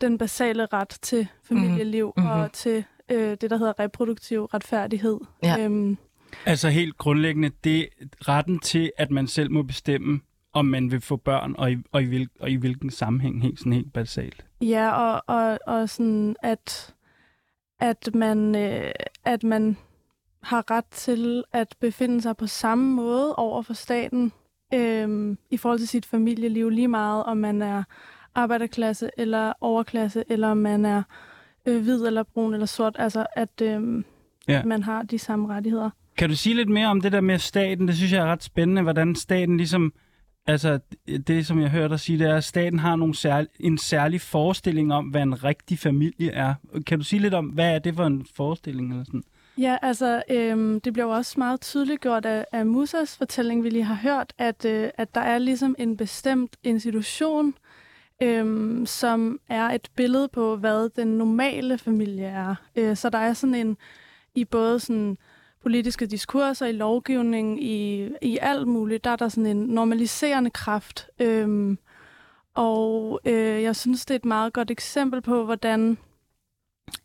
den 0.02 0.18
basale 0.18 0.66
ret 0.66 0.98
til 1.02 1.28
familieliv 1.44 2.14
Mhm. 2.18 2.26
og 2.28 2.52
til 2.54 2.84
øh, 3.12 3.38
det, 3.42 3.50
der 3.50 3.58
hedder 3.58 3.80
reproduktiv 3.80 4.46
retfærdighed. 4.46 5.20
Ja. 5.44 5.56
Øhm, 5.60 5.98
Altså 6.46 6.70
helt 6.70 6.98
grundlæggende, 6.98 7.52
det 7.64 7.88
retten 8.28 8.60
til, 8.60 8.92
at 8.98 9.12
man 9.12 9.28
selv 9.28 9.52
må 9.52 9.64
bestemme, 9.64 10.20
om 10.54 10.66
man 10.66 10.92
vil 10.92 11.02
få 11.02 11.16
børn, 11.16 11.56
og 11.58 11.72
i, 11.72 11.78
og 11.92 12.02
i, 12.02 12.06
hvil, 12.06 12.30
og 12.40 12.50
i 12.50 12.56
hvilken 12.56 12.90
sammenhæng, 12.90 13.42
helt, 13.42 13.60
sådan 13.60 13.74
helt 13.74 13.94
basalt. 13.94 14.46
Ja, 14.62 14.92
og, 14.92 15.24
og, 15.28 15.60
og 15.68 15.90
sådan, 15.90 16.36
at, 16.44 16.96
at, 17.80 18.10
man, 18.14 18.56
øh, 18.56 18.92
at 19.26 19.44
man 19.44 19.78
har 20.44 20.72
ret 20.72 20.86
til 20.86 21.44
at 21.52 21.76
befinde 21.80 22.22
sig 22.22 22.38
på 22.38 22.48
samme 22.48 22.94
måde 22.96 23.36
over 23.36 23.62
for 23.62 23.74
staten 23.74 24.32
øh, 24.74 25.38
i 25.50 25.58
forhold 25.58 25.80
til 25.80 25.88
sit 25.88 26.06
familieliv 26.06 26.70
lige 26.70 26.88
meget, 26.88 27.24
om 27.24 27.38
man 27.38 27.62
er 27.62 27.84
arbejderklasse 28.36 29.10
eller 29.18 29.54
overklasse, 29.62 30.24
eller 30.30 30.48
om 30.48 30.58
man 30.58 30.86
er 30.86 31.04
øh, 31.66 31.82
hvid 31.82 32.06
eller 32.06 32.24
brun 32.24 32.54
eller 32.54 32.66
sort. 32.66 32.96
Altså, 33.00 33.26
at 33.36 33.62
øh, 33.62 34.04
Ja. 34.48 34.64
man 34.64 34.84
har 34.84 35.04
de 35.04 35.20
samme 35.20 35.48
rettigheder. 35.48 35.90
Kan 36.18 36.30
du 36.30 36.36
sige 36.36 36.56
lidt 36.56 36.70
mere 36.70 36.88
om 36.88 37.02
det 37.02 37.12
der 37.12 37.22
med 37.22 37.38
staten? 37.40 37.88
Det 37.88 37.96
synes 37.96 38.12
jeg 38.14 38.22
er 38.22 38.32
ret 38.32 38.44
spændende, 38.44 38.82
hvordan 38.82 39.16
staten 39.16 39.58
ligesom... 39.58 39.94
Altså, 40.48 40.80
det 41.28 41.46
som 41.46 41.62
jeg 41.62 41.70
hørte 41.70 41.90
dig 41.90 42.00
sige, 42.00 42.20
det 42.20 42.28
er, 42.28 42.36
at 42.36 42.44
staten 42.44 42.80
har 42.80 42.96
nogle 42.96 43.16
særlig, 43.16 43.50
en 43.60 43.78
særlig 43.78 44.22
forestilling 44.22 44.94
om, 44.94 45.06
hvad 45.06 45.22
en 45.22 45.44
rigtig 45.44 45.80
familie 45.80 46.32
er. 46.32 46.54
Kan 46.86 46.98
du 47.00 47.04
sige 47.04 47.20
lidt 47.20 47.34
om, 47.34 47.46
hvad 47.46 47.76
er 47.76 47.80
det 47.80 47.96
for 47.96 48.06
en 48.06 48.26
forestilling? 48.36 48.92
Eller 48.92 49.04
sådan? 49.04 49.24
Ja, 49.58 49.78
altså, 49.82 50.24
øhm, 50.30 50.82
det 50.82 50.94
bliver 50.94 51.06
jo 51.06 51.12
også 51.12 51.34
meget 51.38 51.62
tydeligt 51.62 52.02
gjort 52.02 52.26
af, 52.26 52.46
af 52.52 52.66
Musas 52.66 53.18
fortælling, 53.18 53.64
vi 53.64 53.70
lige 53.70 53.84
har 53.84 53.96
hørt, 53.96 54.34
at, 54.38 54.66
øh, 54.66 54.90
at 54.98 55.16
der 55.16 55.22
er 55.22 55.38
ligesom 55.38 55.76
en 55.80 55.98
bestemt 55.98 56.58
institution, 56.64 57.54
øhm, 58.22 58.86
som 58.86 59.40
er 59.50 59.64
et 59.64 59.90
billede 59.96 60.28
på, 60.28 60.56
hvad 60.56 60.90
den 60.90 61.08
normale 61.08 61.78
familie 61.78 62.26
er. 62.26 62.56
Øh, 62.76 62.98
så 62.98 63.10
der 63.10 63.18
er 63.18 63.34
sådan 63.34 63.56
en, 63.56 63.78
i 64.36 64.46
både 64.46 64.80
sådan 64.80 65.18
politiske 65.64 66.06
diskurser, 66.06 66.66
i 66.66 66.72
lovgivning, 66.72 67.64
i, 67.64 68.10
i 68.22 68.38
alt 68.42 68.68
muligt, 68.68 69.04
der 69.04 69.10
er 69.10 69.16
der 69.16 69.30
sådan 69.30 69.46
en 69.58 69.58
normaliserende 69.58 70.50
kraft. 70.50 71.08
Øhm, 71.20 71.78
og 72.54 73.20
øh, 73.26 73.64
jeg 73.64 73.76
synes, 73.76 74.06
det 74.06 74.14
er 74.14 74.20
et 74.20 74.26
meget 74.26 74.54
godt 74.54 74.72
eksempel 74.72 75.22
på, 75.22 75.46
hvordan 75.46 75.98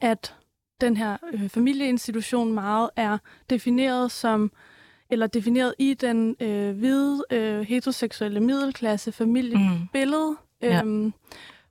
at 0.01 0.35
den 0.81 0.97
her 0.97 1.17
øh, 1.33 1.49
familieinstitution 1.49 2.53
meget 2.53 2.91
er 2.97 3.19
defineret 3.51 4.11
som, 4.11 4.53
eller 5.11 5.27
defineret 5.27 5.75
i 5.79 5.95
den 5.95 6.37
øh, 6.41 6.77
hvide 6.79 7.25
øh, 7.31 7.61
heteroseksuelle 7.61 8.41
middelklasse 8.41 9.13
familiebillede. 9.13 10.31
Mm. 10.31 10.37
Ja. 10.63 10.81
Øhm, 10.83 11.13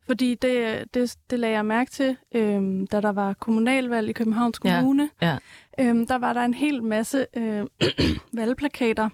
fordi 0.08 0.36
det, 0.36 0.84
det, 0.94 1.16
det 1.30 1.40
lagde 1.40 1.56
jeg 1.56 1.66
mærke 1.66 1.92
til, 1.92 2.18
øhm, 2.36 2.88
da 2.88 3.02
der 3.02 3.12
var 3.12 3.34
kommunalvalg 3.34 4.10
i 4.10 4.14
Københavns 4.14 4.60
Ja, 4.66 4.76
Kommune. 4.80 5.10
ja. 5.22 5.38
Øhm, 5.80 6.08
der 6.08 6.16
var 6.18 6.34
der 6.34 6.42
en 6.42 6.54
hel 6.54 6.84
masse 6.84 7.26
øh, 7.38 7.66
valgplakater, 8.34 9.10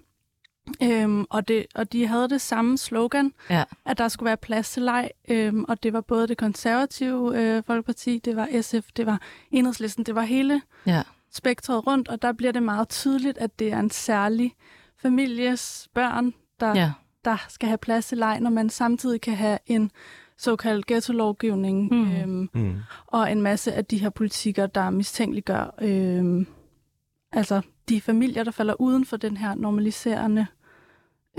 øhm, 0.83 1.25
og, 1.29 1.47
det, 1.47 1.65
og 1.75 1.93
de 1.93 2.07
havde 2.07 2.29
det 2.29 2.41
samme 2.41 2.77
slogan, 2.77 3.33
Ja. 3.49 3.63
at 3.85 3.97
der 3.97 4.07
skulle 4.07 4.27
være 4.27 4.37
plads 4.37 4.71
til 4.71 4.83
leg, 4.83 5.09
øhm, 5.29 5.65
og 5.67 5.83
det 5.83 5.93
var 5.93 6.01
både 6.01 6.27
det 6.27 6.37
konservative 6.37 7.37
øh, 7.41 7.63
Folkeparti, 7.67 8.19
det 8.25 8.35
var 8.35 8.61
SF, 8.61 8.91
det 8.97 9.05
var 9.05 9.21
Enhedslisten, 9.51 10.03
det 10.05 10.15
var 10.15 10.21
hele 10.23 10.61
Ja. 10.85 11.01
spektret 11.33 11.87
rundt, 11.87 12.07
og 12.07 12.21
der 12.21 12.31
bliver 12.33 12.51
det 12.51 12.63
meget 12.63 12.89
tydeligt, 12.89 13.37
at 13.37 13.59
det 13.59 13.71
er 13.71 13.79
en 13.79 13.89
særlig 13.89 14.55
families 15.01 15.87
børn, 15.93 16.33
der, 16.59 16.75
Ja. 16.75 16.91
der 17.25 17.45
skal 17.49 17.67
have 17.67 17.77
plads 17.77 18.05
til 18.05 18.17
leg, 18.17 18.39
når 18.39 18.49
man 18.49 18.69
samtidig 18.69 19.21
kan 19.21 19.33
have 19.35 19.57
en 19.65 19.91
såkaldt 20.41 20.85
ghetto-lovgivning, 20.87 21.89
Mm. 21.93 22.11
øhm, 22.15 22.49
Mm. 22.53 22.75
og 23.07 23.31
en 23.31 23.41
masse 23.41 23.73
af 23.73 23.85
de 23.85 23.97
her 23.97 24.09
politikker, 24.09 24.67
der 24.67 24.89
mistænkeliggør 24.89 25.75
øhm, 25.81 26.47
altså 27.31 27.61
de 27.89 28.01
familier, 28.01 28.43
der 28.43 28.51
falder 28.51 28.81
uden 28.81 29.05
for 29.05 29.17
den 29.17 29.37
her 29.37 29.55
normaliserende 29.55 30.45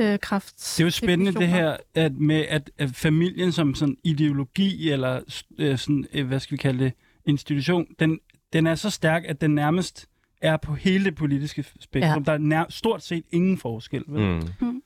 øh, 0.01 0.19
kraft. 0.19 0.57
Det 0.77 0.81
er 0.81 0.85
jo 0.85 0.91
spændende 0.91 1.33
det 1.33 1.49
her 1.49 1.77
at 1.95 2.13
med, 2.17 2.45
at, 2.49 2.71
at 2.79 2.91
familien 2.95 3.53
som 3.53 3.75
sådan 3.75 3.97
ideologi, 4.05 4.91
eller 4.91 5.21
øh, 5.59 5.79
sådan, 5.79 6.07
øh, 6.13 6.27
hvad 6.27 6.41
skal 6.41 6.53
vi 6.53 6.61
kalde 6.63 6.85
det, 6.85 6.93
institution, 7.27 7.87
den, 7.99 8.19
den 8.53 8.67
er 8.67 8.75
så 8.75 8.91
stærk, 8.91 9.23
at 9.27 9.41
den 9.41 9.51
nærmest 9.55 10.09
er 10.41 10.57
på 10.57 10.75
hele 10.75 11.05
det 11.05 11.15
politiske 11.15 11.65
spektrum. 11.81 12.23
Ja. 12.23 12.25
Der 12.27 12.33
er 12.33 12.39
nær, 12.39 12.65
stort 12.69 13.03
set 13.03 13.25
ingen 13.33 13.59
forskel. 13.59 14.05
Vel? 14.09 14.23
Mm. 14.61 14.67
Mm. 14.67 14.83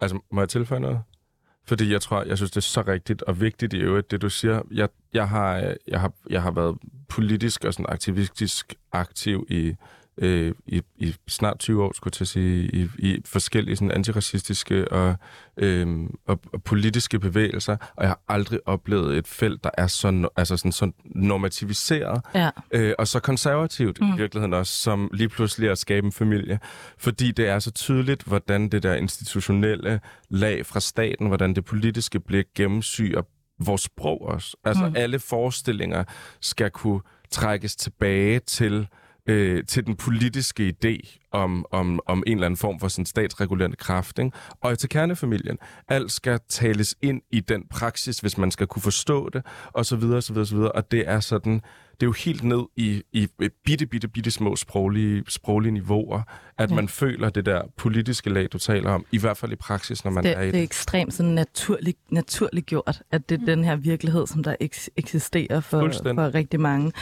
Altså, 0.00 0.18
må 0.32 0.40
jeg 0.40 0.48
tilføje 0.48 0.80
noget? 0.80 1.00
Fordi 1.68 1.92
jeg 1.92 2.00
tror, 2.00 2.22
jeg 2.22 2.36
synes, 2.36 2.50
det 2.50 2.56
er 2.56 2.60
så 2.60 2.82
rigtigt 2.82 3.22
og 3.22 3.40
vigtigt 3.40 3.72
i 3.72 3.78
øvrigt, 3.78 4.10
det 4.10 4.22
du 4.22 4.30
siger. 4.30 4.62
Jeg, 4.70 4.88
jeg, 5.12 5.28
har, 5.28 5.56
øh, 5.56 5.74
jeg, 5.88 6.00
har, 6.00 6.12
jeg 6.30 6.42
har 6.42 6.50
været 6.50 6.78
politisk 7.08 7.64
og 7.64 7.72
sådan 7.72 7.86
aktivistisk 7.88 8.74
aktiv 8.92 9.46
i, 9.50 9.74
øh, 10.18 10.54
i, 10.66 10.82
i 10.96 11.14
snart 11.28 11.58
20 11.58 11.84
år, 11.84 11.92
skulle 11.94 12.08
jeg 12.08 12.12
til 12.12 12.24
at 12.24 12.28
sige, 12.28 12.70
i, 12.72 12.88
i 12.98 13.22
forskellige 13.24 13.76
sådan 13.76 13.90
antiracistiske 13.90 14.92
og, 14.92 15.16
øh, 15.56 15.98
og, 16.26 16.40
og 16.52 16.62
politiske 16.62 17.18
bevægelser, 17.18 17.76
og 17.96 18.02
jeg 18.02 18.08
har 18.08 18.20
aldrig 18.28 18.60
oplevet 18.66 19.18
et 19.18 19.28
felt, 19.28 19.64
der 19.64 19.70
er 19.78 19.86
så, 19.86 20.28
altså 20.36 20.56
sådan, 20.56 20.72
så 20.72 20.90
normativiseret, 21.04 22.20
Ja. 22.34 22.50
øh, 22.70 22.94
og 22.98 23.08
så 23.08 23.20
konservativt 23.20 24.00
mm. 24.00 24.08
i 24.08 24.16
virkeligheden 24.16 24.54
også, 24.54 24.72
som 24.72 25.10
lige 25.14 25.28
pludselig 25.28 25.70
at 25.70 25.78
skabe 25.78 26.06
en 26.06 26.12
familie. 26.12 26.58
Fordi 26.98 27.32
det 27.32 27.48
er 27.48 27.58
så 27.58 27.70
tydeligt, 27.70 28.22
hvordan 28.22 28.68
det 28.68 28.82
der 28.82 28.94
institutionelle 28.94 30.00
lag 30.28 30.66
fra 30.66 30.80
staten, 30.80 31.26
hvordan 31.26 31.54
det 31.54 31.64
politiske 31.64 32.20
blik 32.20 32.46
gennemsyrer 32.54 33.22
vores 33.58 33.80
sprog 33.80 34.22
også. 34.22 34.56
Altså 34.64 34.88
mm. 34.88 34.94
alle 34.96 35.18
forestillinger 35.18 36.04
skal 36.40 36.70
kunne 36.70 37.00
trækkes 37.30 37.76
tilbage 37.76 38.38
til 38.38 38.88
øh, 39.26 39.64
til 39.64 39.86
den 39.86 39.96
politiske 39.96 40.74
idé 40.74 41.18
om, 41.32 41.66
om, 41.70 42.00
om 42.06 42.22
en 42.26 42.32
eller 42.32 42.46
anden 42.46 42.56
form 42.56 42.80
for 42.80 42.88
sådan 42.88 43.06
statsregulerende 43.06 43.76
kraft. 43.76 44.18
Ikke? 44.18 44.30
Og 44.60 44.78
til 44.78 44.88
kernefamilien. 44.88 45.58
Alt 45.88 46.12
skal 46.12 46.40
tales 46.48 46.94
ind 47.02 47.22
i 47.30 47.40
den 47.40 47.64
praksis, 47.70 48.18
hvis 48.18 48.38
man 48.38 48.50
skal 48.50 48.66
kunne 48.66 48.82
forstå 48.82 49.28
det, 49.28 49.42
og 49.72 49.86
så 49.86 49.96
videre, 49.96 50.16
og 50.16 50.22
så 50.22 50.32
videre, 50.32 50.42
og 50.42 50.48
så 50.48 50.54
videre. 50.56 50.72
Og 50.72 50.90
det 50.90 51.08
er 51.08 51.20
sådan, 51.20 51.62
det 52.00 52.02
er 52.02 52.06
jo 52.06 52.12
helt 52.12 52.44
ned 52.44 52.62
i, 52.76 53.02
i 53.12 53.28
bitte, 53.64 53.86
bitte, 53.86 54.08
bitte 54.08 54.30
små 54.30 54.56
sproglige, 54.56 55.22
sproglige 55.28 55.72
niveauer, 55.72 56.22
at 56.58 56.70
Ja. 56.70 56.74
man 56.74 56.88
føler 56.88 57.30
det 57.30 57.46
der 57.46 57.62
politiske 57.76 58.30
lag, 58.30 58.48
du 58.52 58.58
taler 58.58 58.90
om, 58.90 59.06
i 59.12 59.18
hvert 59.18 59.36
fald 59.36 59.52
i 59.52 59.56
praksis, 59.56 60.04
når 60.04 60.10
man 60.12 60.24
Det, 60.24 60.30
er 60.36 60.40
i 60.40 60.42
det 60.42 60.48
er 60.48 60.52
det. 60.52 60.62
ekstremt 60.62 61.14
sådan 61.14 61.32
naturligt, 61.32 61.98
naturligt 62.12 62.66
gjort, 62.66 63.02
at 63.10 63.28
det 63.28 63.40
er 63.42 63.46
den 63.46 63.64
her 63.64 63.76
virkelighed, 63.76 64.26
som 64.26 64.42
der 64.42 64.56
eks- 64.62 64.88
eksisterer 64.96 65.60
for, 65.60 65.80
for 66.02 66.34
rigtig 66.34 66.60
mange. 66.60 66.92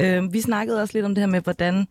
Øh, 0.00 0.32
vi 0.32 0.40
snakkede 0.40 0.82
også 0.82 0.94
lidt 0.98 1.04
om 1.06 1.14
det 1.14 1.22
her 1.22 1.28
med, 1.30 1.40
hvordan 1.40 1.86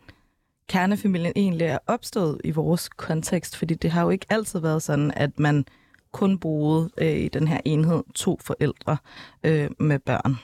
kernefamilien 0.69 1.34
egentlig 1.36 1.65
er 1.67 1.78
opstået 1.88 2.41
i 2.43 2.52
vores 2.52 2.89
kontekst, 2.89 3.58
fordi 3.58 3.73
det 3.73 3.91
har 3.91 4.02
jo 4.04 4.10
ikke 4.10 4.26
altid 4.30 4.60
været 4.60 4.84
sådan, 4.84 5.12
at 5.15 5.39
man 5.39 5.65
kun 6.12 6.38
boede 6.39 6.89
øh, 6.97 7.08
i 7.17 7.28
den 7.28 7.47
her 7.47 7.60
enhed 7.65 8.04
to 8.15 8.39
forældre 8.43 8.97
øh, 9.43 9.69
med 9.80 9.99
børn. 9.99 10.36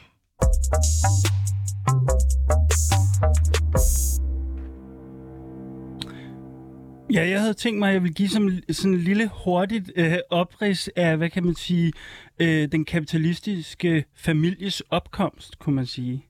Ja, 7.14 7.30
jeg 7.30 7.42
havde 7.42 7.54
tænkt 7.54 7.80
mig, 7.80 7.88
at 7.88 7.94
jeg 7.94 8.04
ville 8.04 8.14
give 8.14 8.30
som, 8.30 8.50
sådan 8.72 8.94
en 8.94 9.00
lille 9.00 9.30
hurtigt 9.44 9.92
øh, 9.96 10.18
oprids 10.30 10.88
af, 10.96 11.18
hvad 11.18 11.30
kan 11.30 11.46
man 11.46 11.56
sige, 11.56 11.94
øh, 12.40 12.72
den 12.72 12.86
kapitalistiske 12.86 14.06
families 14.16 14.82
opkomst, 14.90 15.60
kunne 15.60 15.76
man 15.76 15.86
sige. 15.86 16.26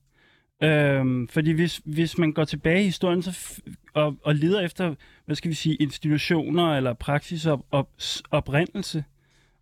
Øhm, 0.64 1.28
fordi 1.28 1.52
hvis, 1.52 1.82
hvis 1.86 2.18
man 2.18 2.34
går 2.34 2.46
tilbage 2.46 2.82
i 2.82 2.86
historien 2.86 3.22
så 3.22 3.30
f- 3.30 3.74
og, 3.94 4.16
og 4.24 4.36
leder 4.36 4.62
efter, 4.62 4.96
hvad 5.26 5.36
skal 5.36 5.50
vi 5.50 5.56
sige, 5.56 5.76
institutioner 5.76 6.78
eller 6.78 6.94
praksis 6.94 7.46
op, 7.46 7.66
op, 7.72 7.90
oprindelse 8.32 9.04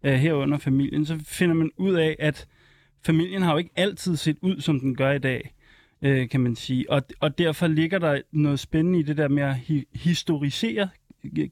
øh, 0.04 0.14
herunder 0.14 0.58
familien, 0.58 1.06
så 1.06 1.20
finder 1.26 1.56
man 1.56 1.72
ud 1.78 1.94
af, 1.94 2.16
at 2.20 2.48
familien 3.06 3.42
har 3.42 3.52
jo 3.52 3.58
ikke 3.58 3.72
altid 3.76 4.16
set 4.16 4.38
ud, 4.42 4.62
som 4.62 4.80
den 4.80 4.96
gør 4.96 5.12
i 5.12 5.20
dag, 5.20 5.54
øh, 6.02 6.30
kan 6.30 6.40
man 6.40 6.56
sige. 6.56 6.92
Og, 6.92 7.02
og 7.20 7.38
derfor 7.38 7.68
ligger 7.68 8.00
der 8.00 8.22
noget 8.32 8.60
spændende 8.60 9.00
i 9.00 9.04
det 9.04 9.18
der 9.18 9.28
med 9.28 9.44
at 9.44 9.56
hi- 9.56 9.90
historisere, 9.94 10.90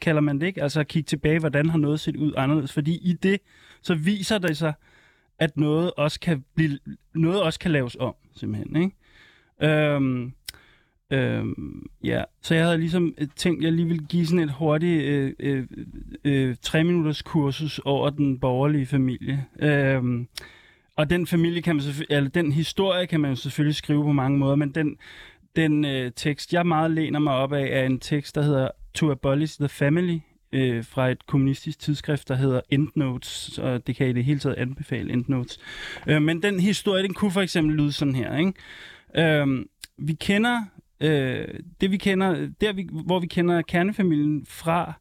kalder 0.01 0.21
man 0.21 0.39
det 0.39 0.47
ikke? 0.47 0.63
Altså 0.63 0.79
at 0.79 0.87
kigge 0.87 1.07
tilbage, 1.07 1.39
hvordan 1.39 1.69
har 1.69 1.77
noget 1.77 1.99
set 1.99 2.15
ud 2.15 2.33
anderledes. 2.37 2.73
Fordi 2.73 2.95
i 2.95 3.13
det, 3.13 3.39
så 3.81 3.95
viser 3.95 4.37
det 4.37 4.57
sig, 4.57 4.73
at 5.39 5.57
noget 5.57 5.91
også 5.97 6.19
kan, 6.19 6.43
blive, 6.55 6.79
noget 7.15 7.41
også 7.41 7.59
kan 7.59 7.71
laves 7.71 7.97
om, 7.99 8.15
simpelthen. 8.35 8.75
Ikke? 8.83 8.95
Øhm, 9.73 10.33
øhm, 11.11 11.85
ja, 12.03 12.23
så 12.41 12.55
jeg 12.55 12.65
havde 12.65 12.77
ligesom 12.77 13.13
øh, 13.17 13.27
tænkt, 13.35 13.59
at 13.59 13.63
jeg 13.63 13.73
lige 13.73 13.87
ville 13.87 14.05
give 14.05 14.25
sådan 14.25 14.43
et 14.43 14.51
hurtigt 14.51 15.03
øh, 15.03 15.33
øh, 15.39 15.67
øh, 16.23 16.55
tre 16.61 16.83
minutters 16.83 17.21
kursus 17.21 17.79
over 17.79 18.09
den 18.09 18.39
borgerlige 18.39 18.85
familie. 18.85 19.45
Øhm, 19.59 20.27
og 20.95 21.09
den 21.09 21.27
familie 21.27 21.61
kan 21.61 21.75
man 21.75 21.85
eller 22.09 22.29
den 22.29 22.51
historie 22.51 23.07
kan 23.07 23.19
man 23.19 23.31
jo 23.31 23.35
selvfølgelig 23.35 23.75
skrive 23.75 24.03
på 24.03 24.11
mange 24.11 24.37
måder, 24.37 24.55
men 24.55 24.71
den, 24.71 24.97
den 25.55 25.85
øh, 25.85 26.11
tekst, 26.15 26.53
jeg 26.53 26.67
meget 26.67 26.91
læner 26.91 27.19
mig 27.19 27.33
op 27.33 27.53
af, 27.53 27.67
er 27.71 27.85
en 27.85 27.99
tekst, 27.99 28.35
der 28.35 28.41
hedder 28.41 28.69
To 28.93 29.11
Abolish 29.11 29.59
the 29.59 29.69
Family, 29.69 30.19
øh, 30.51 30.85
fra 30.85 31.09
et 31.09 31.25
kommunistisk 31.25 31.79
tidsskrift, 31.79 32.27
der 32.27 32.35
hedder 32.35 32.61
Endnotes, 32.69 33.59
og 33.59 33.87
det 33.87 33.95
kan 33.95 34.05
jeg 34.07 34.11
i 34.11 34.17
det 34.17 34.25
hele 34.25 34.39
taget 34.39 34.55
anbefale, 34.55 35.13
Endnotes. 35.13 35.59
Øh, 36.07 36.21
men 36.21 36.43
den 36.43 36.59
historie, 36.59 37.03
den 37.03 37.13
kunne 37.13 37.31
for 37.31 37.41
eksempel 37.41 37.75
lyde 37.75 37.91
sådan 37.91 38.15
her, 38.15 38.37
ikke? 38.37 38.53
Øh, 39.17 39.65
vi 39.97 40.13
kender, 40.13 40.59
øh, 41.01 41.47
det 41.81 41.91
vi 41.91 41.97
kender, 41.97 42.49
der 42.61 42.73
vi, 42.73 42.89
hvor 43.05 43.19
vi 43.19 43.27
kender 43.27 43.61
kernefamilien 43.61 44.45
fra, 44.45 44.93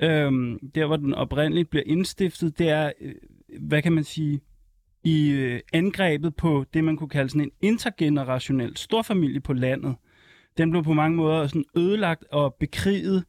øh, 0.00 0.32
der 0.74 0.86
hvor 0.86 0.96
den 0.96 1.14
oprindeligt 1.14 1.70
bliver 1.70 1.84
indstiftet, 1.86 2.58
det 2.58 2.68
er, 2.68 2.92
øh, 3.00 3.14
hvad 3.60 3.82
kan 3.82 3.92
man 3.92 4.04
sige, 4.04 4.40
i 5.04 5.30
øh, 5.30 5.60
angrebet 5.72 6.36
på 6.36 6.64
det, 6.74 6.84
man 6.84 6.96
kunne 6.96 7.08
kalde 7.08 7.28
sådan 7.28 7.40
en 7.40 7.50
intergenerationel 7.60 8.76
storfamilie 8.76 9.40
på 9.40 9.52
landet. 9.52 9.96
Den 10.58 10.70
blev 10.70 10.84
på 10.84 10.92
mange 10.92 11.16
måder 11.16 11.46
sådan 11.46 11.64
ødelagt 11.76 12.24
og 12.32 12.56
bekriget 12.60 13.24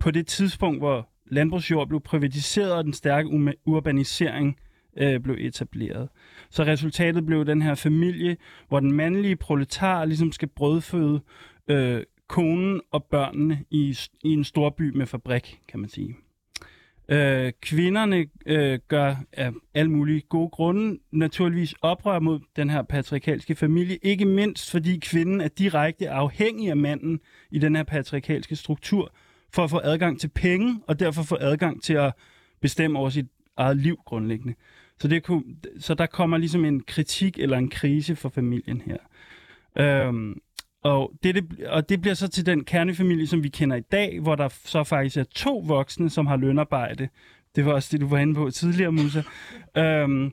på 0.00 0.10
det 0.10 0.26
tidspunkt, 0.26 0.80
hvor 0.80 1.08
landbrugsjord 1.30 1.88
blev 1.88 2.00
privatiseret, 2.00 2.72
og 2.72 2.84
den 2.84 2.92
stærke 2.92 3.28
urbanisering 3.66 4.56
øh, 4.96 5.20
blev 5.20 5.36
etableret. 5.38 6.08
Så 6.50 6.64
resultatet 6.64 7.26
blev 7.26 7.44
den 7.44 7.62
her 7.62 7.74
familie, 7.74 8.36
hvor 8.68 8.80
den 8.80 8.92
mandlige 8.92 9.36
proletar 9.36 10.04
ligesom 10.04 10.32
skal 10.32 10.48
brødføde 10.48 11.20
øh, 11.68 12.02
konen 12.28 12.80
og 12.90 13.04
børnene 13.04 13.64
i, 13.70 13.96
i 14.24 14.32
en 14.32 14.44
storby 14.44 14.96
med 14.96 15.06
fabrik, 15.06 15.60
kan 15.68 15.80
man 15.80 15.88
sige. 15.88 16.16
Øh, 17.08 17.52
kvinderne 17.60 18.26
øh, 18.46 18.78
gør 18.88 19.14
af 19.32 19.52
alle 19.74 19.90
mulige 19.90 20.20
gode 20.20 20.48
grunde 20.48 20.98
naturligvis 21.12 21.74
oprør 21.82 22.18
mod 22.18 22.40
den 22.56 22.70
her 22.70 22.82
patriarkalske 22.82 23.54
familie, 23.54 23.98
ikke 24.02 24.24
mindst 24.24 24.70
fordi 24.70 24.98
kvinden 24.98 25.40
er 25.40 25.48
direkte 25.48 26.10
afhængig 26.10 26.70
af 26.70 26.76
manden 26.76 27.20
i 27.50 27.58
den 27.58 27.76
her 27.76 27.82
patriarkalske 27.82 28.56
struktur, 28.56 29.12
for 29.52 29.64
at 29.64 29.70
få 29.70 29.80
adgang 29.84 30.20
til 30.20 30.28
penge, 30.28 30.80
og 30.86 31.00
derfor 31.00 31.22
få 31.22 31.36
adgang 31.40 31.82
til 31.82 31.94
at 31.94 32.12
bestemme 32.60 32.98
over 32.98 33.10
sit 33.10 33.26
eget 33.56 33.76
liv 33.76 33.96
grundlæggende. 34.06 34.54
Så, 35.00 35.08
det 35.08 35.22
kunne, 35.22 35.44
så 35.78 35.94
der 35.94 36.06
kommer 36.06 36.36
ligesom 36.36 36.64
en 36.64 36.80
kritik 36.80 37.38
eller 37.38 37.58
en 37.58 37.70
krise 37.70 38.16
for 38.16 38.28
familien 38.28 38.82
her. 38.86 38.98
Øhm, 39.78 40.40
og, 40.86 41.12
det, 41.22 41.34
det, 41.34 41.66
og 41.66 41.88
det 41.88 42.00
bliver 42.00 42.14
så 42.14 42.28
til 42.28 42.46
den 42.46 42.64
kernefamilie, 42.64 43.26
som 43.26 43.42
vi 43.42 43.48
kender 43.48 43.76
i 43.76 43.80
dag, 43.80 44.20
hvor 44.20 44.34
der 44.34 44.48
så 44.48 44.84
faktisk 44.84 45.16
er 45.16 45.24
to 45.24 45.58
voksne, 45.66 46.10
som 46.10 46.26
har 46.26 46.36
lønarbejde. 46.36 47.08
Det 47.56 47.66
var 47.66 47.72
også 47.72 47.88
det, 47.92 48.00
du 48.00 48.08
var 48.08 48.18
inde 48.18 48.34
på 48.34 48.50
tidligere, 48.50 48.92
Musa. 48.92 49.22
øhm, 49.82 50.32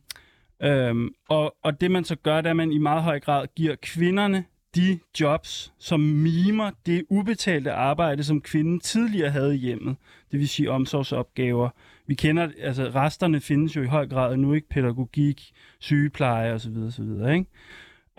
øhm, 0.63 1.09
og, 1.29 1.55
og 1.63 1.81
det 1.81 1.91
man 1.91 2.03
så 2.03 2.15
gør, 2.15 2.35
det 2.35 2.45
er, 2.45 2.49
at 2.49 2.55
man 2.55 2.71
i 2.71 2.77
meget 2.77 3.03
høj 3.03 3.19
grad 3.19 3.47
giver 3.55 3.75
kvinderne 3.81 4.45
de 4.75 4.99
jobs, 5.19 5.73
som 5.79 5.99
mimer 5.99 6.71
det 6.85 7.05
ubetalte 7.09 7.71
arbejde, 7.71 8.23
som 8.23 8.41
kvinden 8.41 8.79
tidligere 8.79 9.29
havde 9.29 9.55
i 9.55 9.59
hjemmet. 9.59 9.95
Det 10.31 10.39
vil 10.39 10.49
sige 10.49 10.71
omsorgsopgaver. 10.71 11.69
Vi 12.07 12.15
kender, 12.15 12.49
altså 12.59 12.91
resterne 12.95 13.41
findes 13.41 13.75
jo 13.75 13.81
i 13.81 13.85
høj 13.87 14.07
grad 14.07 14.37
nu, 14.37 14.53
ikke? 14.53 14.69
Pædagogik, 14.69 15.51
sygepleje 15.79 16.53
osv. 16.53 16.77
osv. 16.77 17.09
Ikke? 17.33 17.45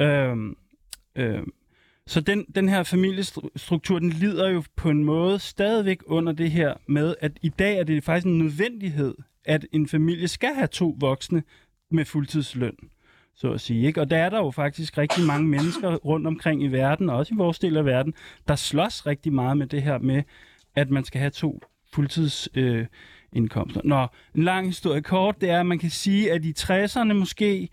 Øhm, 0.01 0.57
øhm, 1.17 1.53
så 2.07 2.21
den, 2.21 2.47
den 2.55 2.69
her 2.69 2.83
familiestruktur, 2.83 3.99
den 3.99 4.11
lider 4.11 4.51
jo 4.51 4.63
på 4.77 4.91
en 4.91 5.05
måde 5.05 5.39
stadigvæk 5.39 6.01
under 6.07 6.33
det 6.33 6.51
her 6.51 6.75
med, 6.87 7.15
at 7.21 7.33
i 7.43 7.49
dag 7.49 7.79
er 7.79 7.85
det 7.85 8.05
faktisk 8.05 8.27
en 8.27 8.39
nødvendighed, 8.39 9.15
at 9.45 9.67
en 9.73 9.89
familie 9.89 10.29
skal 10.29 10.55
have 10.55 10.67
to 10.67 10.97
voksne 11.01 11.43
med 11.91 12.05
fuldtidsløn, 12.05 12.77
så 13.37 13.53
at 13.53 13.61
sige. 13.61 13.87
Ikke? 13.87 14.01
Og 14.01 14.11
der 14.11 14.17
er 14.17 14.31
der 14.31 14.39
jo 14.39 14.51
faktisk 14.51 14.99
rigtig 14.99 15.25
mange 15.27 15.49
mennesker 15.49 15.95
rundt 15.95 16.27
omkring 16.27 16.63
i 16.63 16.67
verden, 16.67 17.11
og 17.11 17.17
også 17.17 17.35
i 17.35 17.37
vores 17.37 17.59
del 17.59 17.77
af 17.77 17.85
verden, 17.85 18.15
der 18.49 18.57
slås 18.57 19.07
rigtig 19.07 19.33
meget 19.33 19.57
med 19.57 19.67
det 19.67 19.83
her 19.83 19.99
med, 19.99 20.23
at 20.75 20.91
man 20.91 21.05
skal 21.05 21.21
have 21.21 21.31
to 21.31 21.61
fuldtidsindkomster. 21.95 23.81
øh. 23.85 23.89
Nå, 23.89 24.07
en 24.35 24.43
lang 24.43 24.67
historie 24.67 25.03
kort, 25.03 25.41
det 25.41 25.51
er, 25.51 25.61
at 25.61 25.67
man 25.67 25.79
kan 25.79 25.91
sige, 25.91 26.33
at 26.33 26.45
i 26.45 26.55
60'erne 26.59 27.13
måske 27.13 27.69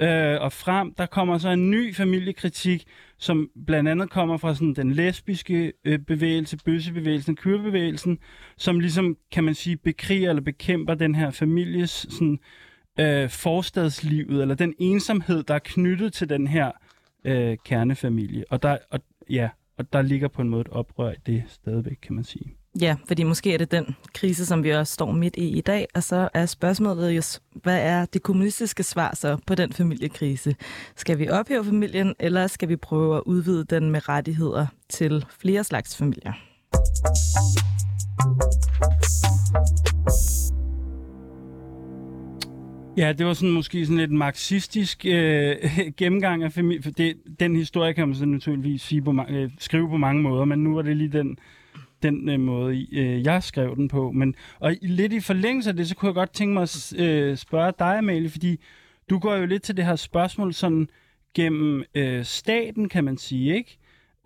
øh, 0.00 0.40
og 0.40 0.52
frem, 0.52 0.94
der 0.94 1.06
kommer 1.06 1.38
så 1.38 1.48
en 1.48 1.70
ny 1.70 1.94
familiekritik, 1.94 2.84
som 3.18 3.50
blandt 3.66 3.88
andet 3.88 4.10
kommer 4.10 4.36
fra 4.36 4.54
sådan 4.54 4.74
den 4.74 4.92
lesbiske 4.92 5.72
øh, 5.84 5.98
bevægelse, 5.98 6.56
bøssebevægelsen, 6.56 7.36
kyrbevægelsen, 7.36 8.18
som 8.56 8.80
ligesom, 8.80 9.16
kan 9.32 9.44
man 9.44 9.54
sige, 9.54 9.76
bekriger 9.76 10.28
eller 10.28 10.42
bekæmper 10.42 10.94
den 10.94 11.14
her 11.14 11.30
families 11.30 12.06
sådan, 12.10 12.38
øh, 13.00 13.28
forstadslivet, 13.28 14.42
eller 14.42 14.54
den 14.54 14.74
ensomhed, 14.78 15.42
der 15.42 15.54
er 15.54 15.58
knyttet 15.64 16.12
til 16.12 16.28
den 16.28 16.46
her 16.46 16.70
øh, 17.24 17.56
kernefamilie. 17.64 18.44
Og 18.50 18.62
der, 18.62 18.78
og, 18.90 19.00
ja, 19.30 19.48
og 19.78 19.92
der 19.92 20.02
ligger 20.02 20.28
på 20.28 20.42
en 20.42 20.48
måde 20.48 20.60
et 20.60 20.68
oprør 20.68 21.12
i 21.12 21.16
det 21.26 21.44
stadigvæk, 21.48 21.98
kan 22.02 22.14
man 22.14 22.24
sige. 22.24 22.57
Ja, 22.80 22.96
fordi 23.08 23.22
måske 23.22 23.54
er 23.54 23.58
det 23.58 23.70
den 23.70 23.96
krise, 24.14 24.46
som 24.46 24.64
vi 24.64 24.70
også 24.70 24.92
står 24.92 25.12
midt 25.12 25.36
i 25.36 25.48
i 25.48 25.60
dag, 25.60 25.86
og 25.94 26.02
så 26.02 26.28
er 26.34 26.46
spørgsmålet 26.46 27.10
jo, 27.10 27.22
hvad 27.54 27.82
er 27.82 28.04
det 28.04 28.22
kommunistiske 28.22 28.82
svar 28.82 29.14
så 29.14 29.36
på 29.46 29.54
den 29.54 29.72
familiekrise? 29.72 30.56
Skal 30.96 31.18
vi 31.18 31.28
ophæve 31.28 31.64
familien, 31.64 32.14
eller 32.18 32.46
skal 32.46 32.68
vi 32.68 32.76
prøve 32.76 33.16
at 33.16 33.22
udvide 33.26 33.64
den 33.64 33.90
med 33.90 34.08
rettigheder 34.08 34.66
til 34.88 35.24
flere 35.40 35.64
slags 35.64 35.96
familier? 35.96 36.32
Ja, 42.96 43.12
det 43.12 43.26
var 43.26 43.32
sådan 43.32 43.54
måske 43.54 43.86
sådan 43.86 43.98
lidt 43.98 44.10
marxistisk 44.10 45.06
øh, 45.06 45.56
gennemgang 45.98 46.44
af 46.44 46.52
familie. 46.52 46.82
For 46.82 46.90
det, 46.90 47.16
den 47.40 47.56
historie 47.56 47.94
kan 47.94 48.08
man 48.08 48.16
så 48.16 48.26
naturligvis 48.26 48.82
sige 48.82 49.02
på, 49.02 49.14
øh, 49.28 49.50
skrive 49.58 49.88
på 49.88 49.96
mange 49.96 50.22
måder, 50.22 50.44
men 50.44 50.58
nu 50.58 50.74
var 50.74 50.82
det 50.82 50.96
lige 50.96 51.12
den, 51.12 51.38
den 52.02 52.28
øh, 52.28 52.40
måde, 52.40 52.86
øh, 52.92 53.24
jeg 53.24 53.42
skrev 53.42 53.76
den 53.76 53.88
på. 53.88 54.10
Men, 54.10 54.34
og 54.60 54.74
lidt 54.82 55.12
i 55.12 55.20
forlængelse 55.20 55.70
af 55.70 55.76
det, 55.76 55.88
så 55.88 55.94
kunne 55.94 56.06
jeg 56.06 56.14
godt 56.14 56.32
tænke 56.32 56.54
mig 56.54 56.62
at 56.62 56.94
øh, 56.98 57.36
spørge 57.36 57.72
dig, 57.78 57.98
Amalie, 57.98 58.30
fordi 58.30 58.60
du 59.10 59.18
går 59.18 59.36
jo 59.36 59.46
lidt 59.46 59.62
til 59.62 59.76
det 59.76 59.84
her 59.84 59.96
spørgsmål 59.96 60.54
sådan 60.54 60.88
gennem 61.34 61.84
øh, 61.94 62.24
staten, 62.24 62.88
kan 62.88 63.04
man 63.04 63.18
sige, 63.18 63.56
ikke? 63.56 63.78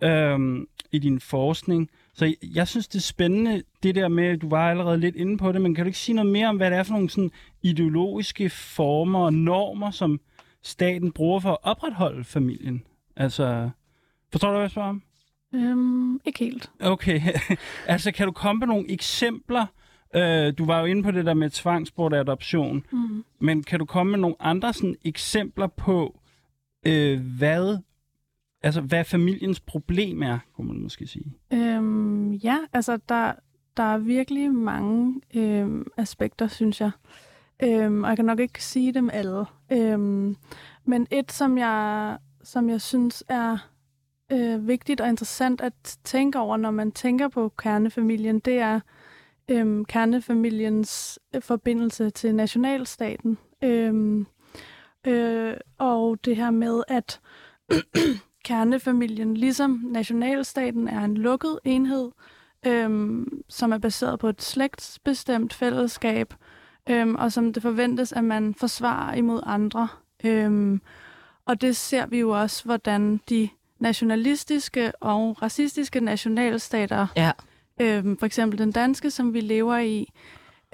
Øhm, 0.03 0.67
I 0.91 0.99
din 0.99 1.19
forskning. 1.19 1.89
Så 2.13 2.35
jeg 2.55 2.67
synes, 2.67 2.87
det 2.87 2.99
er 2.99 3.01
spændende, 3.01 3.63
det 3.83 3.95
der 3.95 4.07
med, 4.07 4.37
du 4.37 4.49
var 4.49 4.69
allerede 4.69 4.97
lidt 4.97 5.15
inde 5.15 5.37
på 5.37 5.51
det, 5.51 5.61
men 5.61 5.75
kan 5.75 5.85
du 5.85 5.87
ikke 5.87 5.99
sige 5.99 6.15
noget 6.15 6.31
mere 6.31 6.47
om, 6.47 6.57
hvad 6.57 6.71
det 6.71 6.77
er 6.77 6.83
for 6.83 6.93
nogle 6.93 7.09
sådan 7.09 7.31
ideologiske 7.61 8.49
former 8.49 9.19
og 9.19 9.33
normer, 9.33 9.91
som 9.91 10.19
staten 10.61 11.11
bruger 11.11 11.39
for 11.39 11.51
at 11.51 11.57
opretholde 11.63 12.23
familien? 12.23 12.83
Altså, 13.15 13.69
forstår 14.31 14.47
du, 14.47 14.53
hvad 14.53 14.61
jeg 14.61 14.71
spørger 14.71 14.89
om? 14.89 15.03
Øhm, 15.53 16.19
ikke 16.25 16.39
helt. 16.39 16.71
Okay. 16.81 17.21
altså, 17.87 18.11
kan 18.11 18.25
du 18.25 18.31
komme 18.31 18.59
på 18.59 18.65
nogle 18.65 18.91
eksempler? 18.91 19.65
Øh, 20.15 20.53
du 20.57 20.65
var 20.65 20.79
jo 20.79 20.85
inde 20.85 21.03
på 21.03 21.11
det 21.11 21.25
der 21.25 21.33
med 21.33 21.49
tvangsbort 21.49 22.13
adoption. 22.13 22.85
Mm. 22.91 23.23
Men 23.39 23.63
kan 23.63 23.79
du 23.79 23.85
komme 23.85 24.11
med 24.11 24.19
nogle 24.19 24.35
andre 24.39 24.73
sådan, 24.73 24.95
eksempler 25.05 25.67
på, 25.67 26.19
øh, 26.85 27.37
hvad 27.37 27.77
altså, 28.63 28.81
hvad 28.81 29.03
familiens 29.03 29.59
problem 29.59 30.23
er, 30.23 30.39
kunne 30.55 30.67
man 30.67 30.81
måske 30.81 31.07
sige? 31.07 31.33
Øhm, 31.53 32.31
ja, 32.31 32.57
altså 32.73 32.97
der, 33.09 33.33
der 33.77 33.83
er 33.83 33.97
virkelig 33.97 34.51
mange 34.51 35.21
øhm, 35.33 35.87
aspekter, 35.97 36.47
synes 36.47 36.81
jeg. 36.81 36.91
Øhm, 37.63 38.03
og 38.03 38.09
jeg 38.09 38.17
kan 38.17 38.25
nok 38.25 38.39
ikke 38.39 38.63
sige 38.63 38.93
dem 38.93 39.09
alle. 39.13 39.45
Øhm, 39.71 40.35
men 40.85 41.07
et, 41.11 41.31
som 41.31 41.57
jeg, 41.57 42.17
som 42.43 42.69
jeg 42.69 42.81
synes 42.81 43.23
er 43.29 43.72
øh, 44.33 44.67
vigtigt 44.67 45.01
og 45.01 45.09
interessant 45.09 45.61
at 45.61 45.97
tænke 46.03 46.39
over, 46.39 46.57
når 46.57 46.71
man 46.71 46.91
tænker 46.91 47.27
på 47.27 47.53
kernefamilien, 47.57 48.39
det 48.39 48.57
er 48.57 48.79
øhm, 49.49 49.79
øh, 49.79 49.85
kernefamiliens 49.85 51.19
forbindelse 51.39 52.09
til 52.09 52.35
nationalstaten. 52.35 53.37
Øh, 53.61 54.25
øh, 55.07 55.53
og 55.77 56.25
det 56.25 56.35
her 56.35 56.51
med, 56.51 56.83
at 56.87 57.19
kernefamilien, 58.45 59.37
ligesom 59.37 59.81
nationalstaten, 59.85 60.87
er 60.87 61.03
en 61.03 61.17
lukket 61.17 61.59
enhed, 61.63 62.11
øhm, 62.65 63.43
som 63.49 63.71
er 63.71 63.77
baseret 63.77 64.19
på 64.19 64.29
et 64.29 64.41
slægtsbestemt 64.41 65.53
fællesskab, 65.53 66.33
øhm, 66.89 67.15
og 67.15 67.31
som 67.31 67.53
det 67.53 67.63
forventes, 67.63 68.13
at 68.13 68.23
man 68.23 68.55
forsvarer 68.55 69.15
imod 69.15 69.41
andre. 69.45 69.87
Øhm, 70.23 70.81
og 71.45 71.61
det 71.61 71.75
ser 71.75 72.05
vi 72.05 72.19
jo 72.19 72.29
også, 72.29 72.63
hvordan 72.63 73.21
de 73.29 73.49
nationalistiske 73.83 74.91
og 75.01 75.41
racistiske 75.41 75.99
nationalstater, 75.99 77.07
ja. 77.15 77.31
øhm, 77.81 78.17
for 78.17 78.25
eksempel 78.25 78.59
den 78.59 78.71
danske, 78.71 79.11
som 79.11 79.33
vi 79.33 79.41
lever 79.41 79.77
i, 79.77 80.09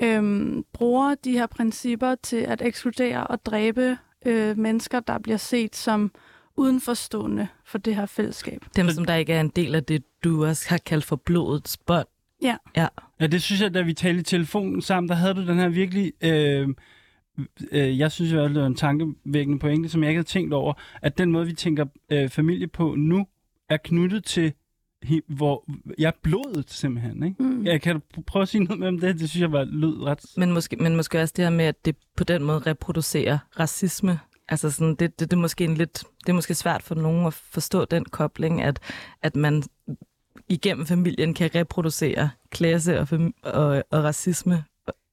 øhm, 0.02 0.66
bruger 0.74 1.16
de 1.16 1.32
her 1.32 1.48
principper 1.48 2.16
til 2.16 2.38
at 2.38 2.62
ekskludere 2.62 3.28
og 3.28 3.46
dræbe 3.46 3.98
øh, 4.26 4.58
mennesker, 4.58 5.00
der 5.00 5.20
bliver 5.20 5.38
set 5.38 5.76
som 5.76 6.12
udenforstående 6.58 7.48
for 7.66 7.78
det 7.78 7.96
her 7.96 8.06
fællesskab. 8.06 8.66
Dem, 8.76 8.90
som 8.90 9.06
der 9.06 9.16
ikke 9.16 9.34
er 9.34 9.42
en 9.42 9.50
del 9.50 9.76
af 9.76 9.84
det, 9.84 10.04
du 10.24 10.46
også 10.46 10.70
har 10.70 10.78
kaldt 10.78 11.06
for 11.06 11.16
blodets 11.16 11.78
bånd. 11.78 12.08
Ja. 12.42 12.58
ja. 12.76 12.88
Ja, 13.20 13.28
det 13.28 13.42
synes 13.42 13.62
jeg, 13.62 13.74
da 13.74 13.82
vi 13.82 13.94
talte 13.94 14.20
i 14.20 14.24
telefonen 14.24 14.82
sammen, 14.82 15.10
der 15.10 15.16
havde 15.16 15.34
du 15.34 15.48
den 15.48 15.58
her 15.60 15.70
virkelig... 15.70 16.14
Øh, 16.22 16.68
øh, 17.72 18.00
jeg 18.00 18.12
synes 18.12 18.34
jo, 18.34 18.44
at 18.44 18.50
det 18.50 18.62
var 18.62 18.68
en 18.68 18.76
tankevækkende 18.76 19.60
pointe, 19.60 19.90
som 19.90 20.04
jeg 20.04 20.10
ikke 20.10 20.18
havde 20.18 20.28
tænkt 20.28 20.54
over, 20.54 20.74
at 21.02 21.18
den 21.18 21.32
måde, 21.32 21.46
vi 21.46 21.54
tænker 21.54 21.86
øh, 22.10 22.30
familie 22.30 22.68
på 22.68 22.96
nu, 22.98 23.28
er 23.70 23.78
knyttet 23.78 24.24
til 24.24 24.54
hvor 25.28 25.66
jeg 25.98 26.08
er 26.08 26.18
blodet 26.24 26.72
simpelthen, 26.72 27.24
ikke? 27.24 27.44
Mm. 27.44 27.66
Jeg 27.66 27.82
kan 27.82 27.96
du 28.16 28.22
prøve 28.28 28.42
at 28.42 28.48
sige 28.48 28.64
noget 28.64 28.84
om 28.84 29.00
det? 29.00 29.20
Det 29.20 29.30
synes 29.30 29.42
jeg 29.42 29.52
var 29.52 29.64
lød 29.64 30.04
ret... 30.04 30.26
Men 30.38 30.52
måske, 30.52 30.76
men 30.76 30.96
måske 30.96 31.22
også 31.22 31.34
det 31.38 31.46
her 31.46 31.50
med, 31.50 31.66
at 31.66 31.86
det 31.86 31.96
på 32.18 32.24
den 32.24 32.44
måde 32.44 32.60
reproducerer 32.60 33.38
racisme 33.60 34.20
Altså 34.50 34.72
sådan, 34.72 34.96
det, 34.96 35.00
det, 35.00 35.32
det, 35.32 35.34
er 35.34 35.42
måske 35.42 35.64
en 35.64 35.76
lidt, 35.76 36.04
det 36.20 36.30
er 36.30 36.34
måske 36.34 36.56
svært 36.56 36.84
for 36.84 36.96
nogen 36.96 37.28
at 37.28 37.34
forstå 37.34 37.86
den 37.86 38.06
kobling, 38.06 38.62
at, 38.62 38.80
at 39.22 39.36
man 39.36 39.64
igennem 40.50 40.86
familien 40.86 41.34
kan 41.34 41.56
reproducere 41.56 42.30
klasse 42.50 43.00
og, 43.00 43.08
og, 43.44 43.84
og 43.92 44.04
racisme. 44.04 44.64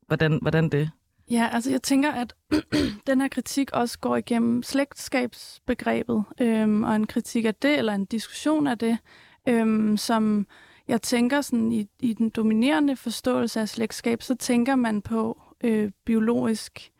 Hvordan, 0.06 0.38
hvordan 0.42 0.68
det? 0.68 0.90
Ja, 1.30 1.48
altså 1.52 1.70
jeg 1.70 1.82
tænker, 1.82 2.12
at 2.12 2.34
den 3.06 3.20
her 3.20 3.28
kritik 3.28 3.72
også 3.72 3.98
går 3.98 4.16
igennem 4.16 4.62
slægtskabsbegrebet, 4.62 6.24
øhm, 6.40 6.84
og 6.84 6.96
en 6.96 7.06
kritik 7.06 7.44
af 7.44 7.54
det, 7.54 7.78
eller 7.78 7.94
en 7.94 8.04
diskussion 8.04 8.66
af 8.66 8.78
det, 8.78 8.98
øhm, 9.48 9.96
som 9.96 10.46
jeg 10.88 11.02
tænker 11.02 11.40
sådan 11.40 11.72
i, 11.72 11.88
i 12.00 12.12
den 12.12 12.30
dominerende 12.30 12.96
forståelse 12.96 13.60
af 13.60 13.68
slægtskab, 13.68 14.22
så 14.22 14.34
tænker 14.34 14.74
man 14.74 15.02
på 15.02 15.40
øh, 15.64 15.90
biologisk 16.04 16.92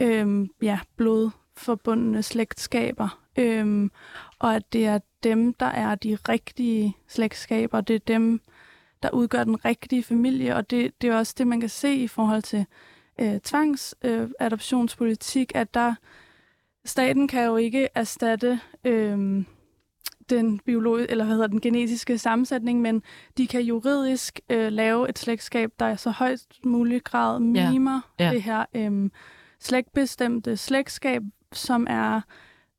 øh, 0.00 0.48
ja, 0.62 0.78
blodforbundne 0.96 2.22
slægtskaber, 2.22 3.22
øh, 3.38 3.90
og 4.38 4.54
at 4.54 4.72
det 4.72 4.86
er 4.86 4.98
dem, 5.22 5.54
der 5.54 5.66
er 5.66 5.94
de 5.94 6.18
rigtige 6.28 6.96
slægtskaber, 7.08 7.80
det 7.80 7.96
er 7.96 8.00
dem, 8.06 8.40
der 9.02 9.10
udgør 9.10 9.44
den 9.44 9.64
rigtige 9.64 10.02
familie, 10.02 10.56
og 10.56 10.70
det, 10.70 10.92
det 11.00 11.10
er 11.10 11.16
også 11.16 11.34
det, 11.38 11.46
man 11.46 11.60
kan 11.60 11.68
se 11.68 11.94
i 11.94 12.08
forhold 12.08 12.42
til 12.42 12.66
øh, 13.22 13.40
tvangsadoptionspolitik, 13.40 15.52
øh, 15.54 15.60
at 15.60 15.74
der 15.74 15.94
staten 16.84 17.28
kan 17.28 17.44
jo 17.44 17.56
ikke 17.56 17.88
erstatte 17.94 18.60
øh, 18.84 19.44
den 20.30 20.58
biologiske, 20.58 21.10
eller 21.10 21.24
hvad 21.24 21.34
hedder 21.34 21.48
den 21.48 21.60
genetiske 21.60 22.18
sammensætning, 22.18 22.80
men 22.80 23.02
de 23.38 23.46
kan 23.46 23.62
juridisk 23.62 24.40
øh, 24.50 24.72
lave 24.72 25.08
et 25.08 25.18
slægtskab, 25.18 25.70
der 25.78 25.86
er 25.86 25.96
så 25.96 26.10
højst 26.10 26.64
mulig 26.64 27.04
grad 27.04 27.40
mimer 27.40 28.00
ja. 28.20 28.24
Ja. 28.24 28.32
det 28.32 28.42
her 28.42 28.64
øh, 28.74 29.10
slægtbestemte 29.60 30.56
slægtskab, 30.56 31.22
som 31.52 31.86
er 31.90 32.20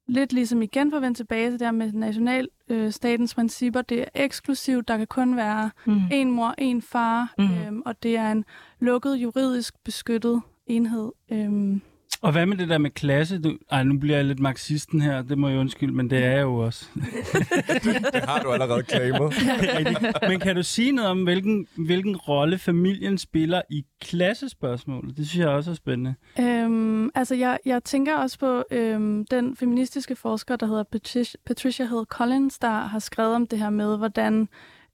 lidt 0.08 0.34
ligesom 0.34 0.62
igen 0.62 0.92
for 0.92 0.98
at 0.98 1.02
vende 1.02 1.18
tilbage 1.18 1.46
til 1.46 1.52
det 1.52 1.60
der 1.60 1.72
med 1.72 1.92
nationalstatens 1.92 3.32
øh, 3.32 3.36
principper. 3.36 3.82
Det 3.82 4.02
er 4.02 4.06
eksklusivt. 4.16 4.88
Der 4.88 4.98
kan 4.98 5.08
kun 5.08 5.36
være 5.36 5.72
mm. 5.86 6.02
en 6.12 6.32
mor, 6.32 6.56
en 6.58 6.82
far, 6.82 7.34
mm. 7.38 7.44
øhm, 7.44 7.82
og 7.86 8.04
det 8.04 8.18
er 8.18 8.32
en 8.32 8.46
lukket, 8.80 9.16
juridisk 9.16 9.74
beskyttet 9.84 10.42
enhed. 10.68 11.12
Øhm, 11.32 11.82
Og 12.24 12.32
hvad 12.32 12.46
med 12.46 12.58
det 12.58 12.70
der 12.70 12.78
med 12.78 12.90
klasse? 12.90 13.42
Du, 13.42 13.58
ej, 13.72 13.84
nu 13.84 14.00
bliver 14.00 14.16
jeg 14.16 14.26
lidt 14.26 14.40
marxisten 14.40 15.02
her, 15.02 15.22
det 15.22 15.38
må 15.38 15.50
jeg 15.50 15.60
undskylde, 15.60 15.94
men 15.94 16.10
det 16.10 16.26
er 16.26 16.32
jeg 16.32 16.42
jo 16.42 16.56
også. 16.56 16.86
Det 18.14 18.24
har 18.24 18.42
du 18.44 18.52
allerede 18.52 18.84
claimet. 18.84 19.34
men 20.30 20.40
kan 20.40 20.56
du 20.56 20.64
sige 20.64 20.92
noget 20.92 21.12
om, 21.12 21.24
hvilken, 21.24 21.68
hvilken 21.76 22.18
rolle 22.18 22.58
familien 22.58 23.18
spiller 23.18 23.62
i 23.70 23.86
klassespørgsmålet? 24.02 25.18
Det 25.18 25.28
synes 25.28 25.46
jeg 25.46 25.50
også 25.50 25.72
er 25.72 25.76
spændende. 25.76 26.16
Øhm, 26.40 27.10
altså, 27.16 27.36
jeg, 27.36 27.60
jeg 27.66 27.84
tænker 27.84 28.18
også 28.18 28.40
på 28.40 28.64
øhm, 28.72 29.26
den 29.26 29.56
feministiske 29.56 30.16
forsker, 30.16 30.56
der 30.56 30.66
hedder 30.66 30.84
Patricia, 30.84 31.40
Patricia 31.46 31.86
Hill 31.86 32.06
Collins, 32.10 32.60
der 32.60 32.80
har 32.80 33.00
skrevet 33.00 33.36
om 33.36 33.48
det 33.48 33.60
her 33.60 33.70
med, 33.70 33.98
hvordan 33.98 34.48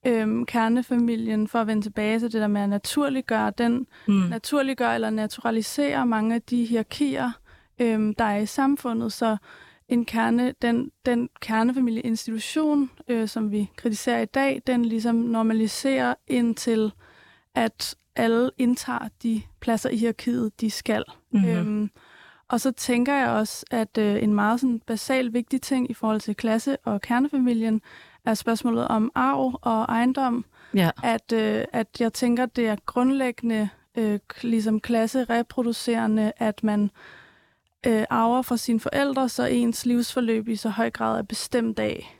øhm, 0.08 0.45
kernefamilien, 0.45 1.47
for 1.47 1.60
at 1.60 1.68
vende 1.68 1.82
tilbage 1.82 2.20
til 2.20 2.34
det 2.34 2.41
der 2.41 2.47
med 2.47 2.62
at 2.62 2.70
naturliggøre, 2.70 3.52
den 3.58 3.88
mm. 4.08 4.14
naturliggør 4.14 4.89
eller 4.89 5.10
naturalisere 5.10 6.06
mange 6.06 6.36
af 6.36 6.41
de 6.41 6.66
hierarkier, 6.66 7.32
øhm, 7.80 8.16
der 8.16 8.24
er 8.24 8.38
i 8.38 8.45
samfundet, 8.45 9.14
så 9.14 9.38
en 9.88 10.06
kerne, 10.06 10.54
den, 10.62 10.91
den 11.06 11.30
kernefamilieinstitution, 11.41 12.89
øh, 13.08 13.28
som 13.28 13.52
vi 13.52 13.70
kritiserer 13.76 14.22
i 14.22 14.26
dag, 14.26 14.62
den 14.68 14.86
ligesom 14.86 15.16
normaliserer 15.16 16.14
indtil, 16.28 16.91
at 17.56 17.95
alle 18.16 18.50
indtager 18.58 19.08
de 19.24 19.41
pladser 19.60 19.89
i 19.89 19.97
hierarkiet, 19.97 20.62
de 20.62 20.72
skal. 20.72 21.04
Mm-hmm. 21.32 21.50
Øhm, 21.50 21.89
og 22.50 22.62
så 22.62 22.72
tænker 22.72 23.16
jeg 23.16 23.30
også, 23.30 23.66
at 23.72 23.97
øh, 23.97 24.24
en 24.24 24.34
meget 24.34 24.60
sådan, 24.60 24.82
basal 24.88 25.34
vigtig 25.34 25.62
ting 25.62 25.91
i 25.91 25.93
forhold 25.93 26.22
til 26.22 26.36
klasse- 26.36 26.78
og 26.84 27.02
kernefamilien 27.02 27.82
er 28.26 28.34
spørgsmålet 28.34 28.88
om 28.88 29.11
arv 29.15 29.59
og 29.61 29.82
ejendom. 29.84 30.45
Ja. 30.76 30.89
At, 31.03 31.32
øh, 31.34 31.63
at 31.74 31.88
jeg 31.99 32.13
tænker, 32.13 32.45
det 32.45 32.67
er 32.67 32.76
grundlæggende 32.86 33.70
øh, 33.97 34.20
ligesom 34.41 34.80
klasse-reproducerende, 34.80 36.32
at 36.38 36.63
man 36.63 36.91
øh, 37.88 38.03
arver 38.09 38.41
fra 38.41 38.57
sine 38.57 38.80
forældre, 38.80 39.30
så 39.30 39.45
ens 39.45 39.86
livsforløb 39.86 40.47
i 40.47 40.55
så 40.55 40.70
høj 40.70 40.89
grad 40.89 41.17
er 41.20 41.24
bestemt 41.24 41.80
af 41.80 42.15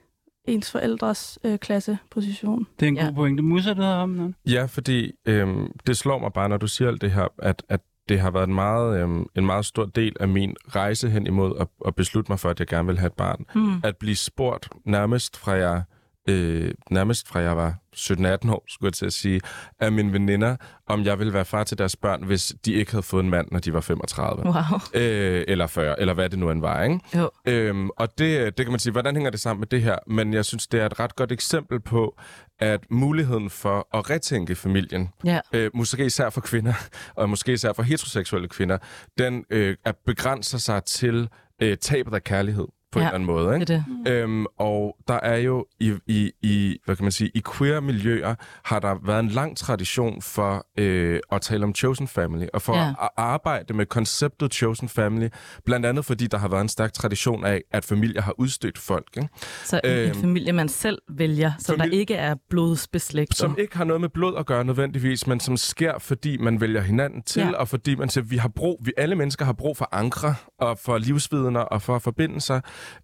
ens 0.46 0.72
forældres 0.72 1.40
øh, 1.44 1.60
klasseposition. 1.60 2.68
Det 2.80 2.86
er 2.86 2.88
en 2.88 2.98
Ja. 2.98 3.06
god 3.06 3.14
pointe. 3.14 3.44
Musa, 3.44 3.74
du 3.74 3.82
havde 3.82 3.96
om 3.98 4.10
noget? 4.10 4.36
Ja, 4.46 4.66
fordi 4.66 5.12
øhm, 5.26 5.72
det 5.88 5.98
slår 5.98 6.20
mig 6.20 6.34
bare, 6.34 6.50
når 6.50 6.58
du 6.58 6.68
siger 6.68 6.88
alt 6.88 7.02
det 7.02 7.12
her, 7.12 7.28
at, 7.38 7.64
at 7.70 7.82
det 8.10 8.20
har 8.20 8.32
været 8.32 8.48
en 8.48 8.54
meget, 8.54 9.02
øhm, 9.02 9.26
en 9.36 9.46
meget 9.46 9.66
stor 9.66 9.86
del 9.86 10.16
af 10.20 10.28
min 10.28 10.56
rejse 10.68 11.10
hen 11.10 11.28
imod 11.28 11.58
at, 11.60 11.68
at 11.86 11.96
beslutte 11.96 12.32
mig 12.32 12.40
for, 12.40 12.50
at 12.50 12.60
jeg 12.60 12.68
gerne 12.68 12.88
vil 12.88 12.98
have 12.98 13.08
et 13.08 13.14
barn. 13.14 13.46
Hmm. 13.54 13.82
At 13.84 13.98
blive 13.98 14.16
spurgt 14.16 14.70
nærmest 14.86 15.38
fra 15.38 15.52
jeg, 15.52 15.84
øh, 16.30 16.72
nærmest 16.92 17.28
fra 17.28 17.40
jeg 17.40 17.58
var 17.58 17.76
17-18 17.96 18.52
år, 18.52 18.64
skulle 18.68 18.88
jeg 18.88 18.94
til 18.94 19.06
at 19.06 19.14
sige, 19.14 19.42
af 19.80 19.92
mine 19.92 20.14
veninder, 20.14 20.56
om 20.88 21.04
jeg 21.04 21.20
ville 21.20 21.34
være 21.34 21.46
far 21.46 21.64
til 21.64 21.78
deres 21.78 21.96
børn, 21.96 22.24
hvis 22.24 22.54
de 22.66 22.74
ikke 22.74 22.92
havde 22.92 23.04
fået 23.04 23.24
en 23.24 23.30
mand, 23.30 23.48
når 23.52 23.60
de 23.60 23.74
var 23.74 23.82
35. 23.82 24.44
Wow. 24.46 24.54
Øh, 24.94 25.44
eller 25.48 25.68
40, 25.68 26.00
eller 26.00 26.14
hvad 26.14 26.30
det 26.30 26.40
nu 26.40 26.52
end 26.52 26.62
var, 26.62 26.84
ikke? 26.84 27.00
Jo. 27.18 27.30
Øhm, 27.46 27.90
og 27.90 28.08
det, 28.18 28.58
det 28.58 28.66
kan 28.66 28.72
man 28.72 28.80
sige, 28.80 28.92
hvordan 28.92 29.16
hænger 29.16 29.32
det 29.32 29.40
sammen 29.40 29.60
med 29.60 29.68
det 29.68 29.82
her? 29.82 29.96
Men 30.08 30.34
jeg 30.34 30.46
synes, 30.46 30.68
det 30.68 30.80
er 30.82 30.86
et 30.86 31.00
ret 31.00 31.16
godt 31.16 31.32
eksempel 31.32 31.80
på, 31.80 32.20
at 32.60 32.80
muligheden 32.90 33.50
for 33.50 33.88
at 33.98 34.10
retænke 34.10 34.56
familien, 34.56 35.10
Ja. 35.24 35.40
øh, 35.54 35.72
måske 35.74 36.06
især 36.06 36.30
for 36.30 36.42
kvinder, 36.42 36.74
og 37.16 37.30
måske 37.30 37.54
især 37.54 37.74
for 37.74 37.84
heteroseksuelle 37.84 38.48
kvinder, 38.48 38.78
den 39.18 39.46
øh, 39.50 39.76
er 39.86 39.92
begrænser 40.06 40.58
sig 40.58 40.84
til 40.84 41.30
øh, 41.62 41.78
tabet 41.78 42.14
af 42.14 42.24
kærlighed 42.24 42.68
på 42.92 43.00
ja. 43.00 43.04
En 43.04 43.08
eller 43.08 43.16
anden 43.16 43.28
måde. 43.28 43.54
Ikke? 43.56 43.66
Det 43.66 43.84
det. 44.06 44.12
Øhm, 44.12 44.46
og 44.58 44.96
der 45.08 45.20
er 45.24 45.38
jo 45.38 45.66
i, 45.80 45.94
i, 46.08 46.32
i, 46.42 46.78
hvad 46.86 46.96
kan 46.96 47.04
man 47.06 47.12
sige, 47.12 47.32
i 47.36 47.42
queer-miljøer 47.58 48.36
har 48.66 48.80
der 48.80 48.96
været 49.06 49.20
en 49.20 49.28
lang 49.30 49.58
tradition 49.58 50.22
for 50.22 50.66
øh, 50.78 51.20
at 51.32 51.42
tale 51.42 51.64
om 51.64 51.76
chosen 51.76 52.08
family, 52.08 52.46
og 52.54 52.62
for 52.62 52.76
Ja. 52.78 52.90
at 53.02 53.10
arbejde 53.18 53.74
med 53.74 53.86
konceptet 53.86 54.54
chosen 54.54 54.90
family, 54.90 55.28
blandt 55.66 55.86
andet 55.86 56.06
fordi 56.06 56.28
der 56.28 56.38
har 56.38 56.48
været 56.48 56.62
en 56.62 56.70
stærk 56.70 56.94
tradition 56.94 57.46
af, 57.46 57.62
at 57.72 57.86
familier 57.86 58.22
har 58.22 58.34
udstødt 58.40 58.78
folk, 58.78 59.08
ikke? 59.18 59.30
Så 59.66 59.82
en, 59.84 59.92
en 59.92 59.98
Øhm, 60.10 60.16
familie, 60.22 60.54
man 60.54 60.70
selv 60.70 61.00
vælger, 61.10 61.52
som 61.60 61.76
familie- 61.76 61.92
der 61.96 62.00
ikke 62.00 62.14
er 62.16 62.36
blodsbeslægtet. 62.50 63.38
som 63.38 63.56
ikke 63.60 63.78
har 63.78 63.84
noget 63.84 64.02
med 64.02 64.10
blod 64.10 64.36
at 64.38 64.46
gøre 64.46 64.64
nødvendigvis, 64.64 65.28
men 65.28 65.40
som 65.40 65.58
sker, 65.58 66.00
fordi 66.00 66.38
man 66.38 66.62
vælger 66.62 66.82
hinanden 66.82 67.22
til, 67.24 67.42
ja. 67.42 67.52
og 67.58 67.68
fordi 67.68 67.96
man 67.96 68.10
siger, 68.10 68.24
vi 68.24 68.38
har 68.38 68.50
brug, 68.56 68.80
vi 68.84 68.92
alle 68.98 69.16
mennesker 69.16 69.46
har 69.46 69.54
brug 69.54 69.78
for 69.78 69.90
ankre, 69.92 70.36
og 70.60 70.78
for 70.80 70.98
livsvidner, 70.98 71.60
og 71.60 71.82
for 71.82 72.00
forbindelser. 72.00 72.62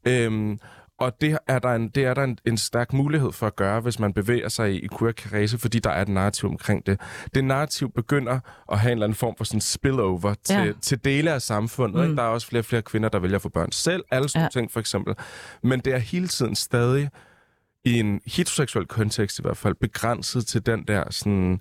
Øhm, 0.07 0.59
og 0.99 1.21
det 1.21 1.37
er 1.47 1.59
der, 1.59 1.69
en, 1.69 1.89
det 1.89 2.05
er 2.05 2.13
der 2.13 2.23
en, 2.23 2.37
en 2.45 2.57
stærk 2.57 2.93
mulighed 2.93 3.31
for 3.31 3.47
at 3.47 3.55
gøre, 3.55 3.79
hvis 3.79 3.99
man 3.99 4.13
bevæger 4.13 4.49
sig 4.49 4.73
i, 4.73 4.79
i 4.79 4.87
queer 4.99 5.11
kredse, 5.13 5.57
fordi 5.57 5.79
der 5.79 5.89
er 5.89 6.01
et 6.01 6.07
narrativ 6.09 6.49
omkring 6.49 6.85
det. 6.85 7.01
Det 7.35 7.43
narrativ 7.43 7.91
begynder 7.95 8.39
at 8.71 8.79
have 8.79 8.91
en 8.91 8.97
eller 8.97 9.05
anden 9.05 9.15
form 9.15 9.33
for 9.37 9.43
sådan 9.43 9.61
spillover 9.61 10.33
til, 10.43 10.55
Ja. 10.55 10.71
til 10.81 11.05
dele 11.05 11.31
af 11.31 11.41
samfundet. 11.41 11.97
Mm. 11.97 12.03
Ikke? 12.03 12.15
Der 12.15 12.23
er 12.23 12.27
også 12.27 12.47
flere 12.47 12.61
og 12.61 12.65
flere 12.65 12.81
kvinder, 12.81 13.09
der 13.09 13.19
vælger 13.19 13.35
at 13.35 13.41
få 13.41 13.49
børn 13.49 13.71
selv, 13.71 14.03
alle 14.11 14.29
sådan 14.29 14.49
ja. 14.55 14.59
ting 14.59 14.71
for 14.71 14.79
eksempel. 14.79 15.15
Men 15.63 15.79
det 15.79 15.93
er 15.93 15.97
hele 15.97 16.27
tiden 16.27 16.55
stadig 16.55 17.09
i 17.85 17.99
en 17.99 18.21
heteroseksuel 18.25 18.85
kontekst 18.85 19.39
i 19.39 19.41
hvert 19.41 19.57
fald, 19.57 19.75
begrænset 19.81 20.47
til 20.47 20.65
den 20.65 20.83
der 20.87 21.03
sådan, 21.11 21.59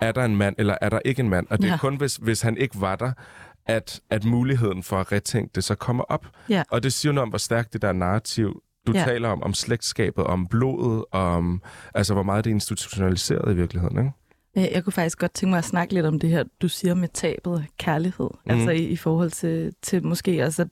er 0.00 0.12
der 0.12 0.24
en 0.24 0.36
mand, 0.36 0.54
eller 0.58 0.76
er 0.80 0.88
der 0.88 0.98
ikke 1.04 1.20
en 1.20 1.28
mand? 1.28 1.46
Og 1.50 1.58
det 1.58 1.66
er 1.66 1.70
Ja. 1.72 1.78
kun, 1.78 1.96
hvis, 1.96 2.16
hvis 2.16 2.42
han 2.42 2.56
ikke 2.56 2.80
var 2.80 2.96
der, 2.96 3.12
at, 3.66 4.00
at 4.10 4.24
muligheden 4.24 4.82
for 4.82 4.96
at 4.96 5.12
retænke 5.12 5.50
det 5.54 5.64
så 5.64 5.74
kommer 5.74 6.04
op. 6.04 6.26
Ja. 6.48 6.62
Og 6.70 6.82
det 6.82 6.92
siger 6.92 7.12
noget 7.12 7.22
om, 7.22 7.28
hvor 7.28 7.38
stærkt 7.38 7.72
det 7.72 7.82
der 7.82 7.92
narrativ, 7.92 8.62
du 8.86 8.92
Ja. 8.94 9.04
taler 9.04 9.28
om, 9.28 9.42
om 9.42 9.54
slægtskabet, 9.54 10.24
om 10.24 10.46
blodet, 10.46 11.04
om 11.12 11.62
altså 11.94 12.14
hvor 12.14 12.22
meget 12.22 12.44
det 12.44 12.50
er 12.50 12.54
institutionaliseret 12.54 13.52
i 13.52 13.56
virkeligheden, 13.56 13.98
ikke? 13.98 14.10
Jeg 14.74 14.84
kunne 14.84 14.92
faktisk 14.92 15.18
godt 15.18 15.34
tænke 15.34 15.50
mig 15.50 15.58
at 15.58 15.64
snakke 15.64 15.94
lidt 15.94 16.06
om 16.06 16.20
det 16.20 16.30
her, 16.30 16.44
du 16.62 16.68
siger 16.68 16.94
med 16.94 17.08
tabet 17.14 17.52
af 17.58 17.64
kærlighed. 17.78 18.30
Mm. 18.44 18.50
Altså 18.50 18.70
i, 18.70 18.84
i 18.84 18.96
forhold 18.96 19.30
til, 19.30 19.74
til 19.82 20.06
måske 20.06 20.44
også 20.44 20.62
at 20.62 20.68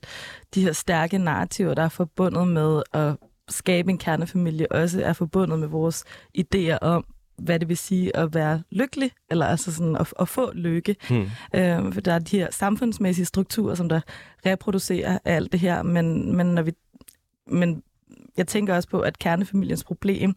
de 0.55 0.61
her 0.63 0.71
stærke 0.73 1.17
narrativer, 1.17 1.73
der 1.73 1.83
er 1.83 1.89
forbundet 1.89 2.47
med 2.47 2.81
at 2.93 3.15
skabe 3.49 3.89
en 3.91 3.97
kernefamilie, 3.97 4.71
også 4.71 5.01
er 5.01 5.13
forbundet 5.13 5.59
med 5.59 5.67
vores 5.67 6.03
idéer 6.37 6.77
om, 6.81 7.05
hvad 7.37 7.59
det 7.59 7.69
vil 7.69 7.77
sige 7.77 8.15
at 8.15 8.33
være 8.33 8.63
lykkelig, 8.71 9.11
eller 9.31 9.45
altså 9.45 9.71
sådan 9.71 9.95
at, 9.95 10.13
at 10.19 10.29
få 10.29 10.53
lykke. 10.53 10.95
Hmm. 11.09 11.29
Øh, 11.53 11.93
for 11.93 12.01
der 12.01 12.13
er 12.13 12.19
de 12.19 12.37
her 12.37 12.51
samfundsmæssige 12.51 13.25
strukturer, 13.25 13.75
som 13.75 13.89
der 13.89 14.01
reproducerer 14.45 15.19
alt 15.25 15.51
det 15.51 15.59
her, 15.59 15.83
men, 15.83 16.35
men, 16.35 16.47
når 16.47 16.61
vi, 16.61 16.71
men 17.47 17.83
jeg 18.37 18.47
tænker 18.47 18.75
også 18.75 18.89
på, 18.89 18.99
at 18.99 19.19
kernefamiliens 19.19 19.83
problem, 19.83 20.35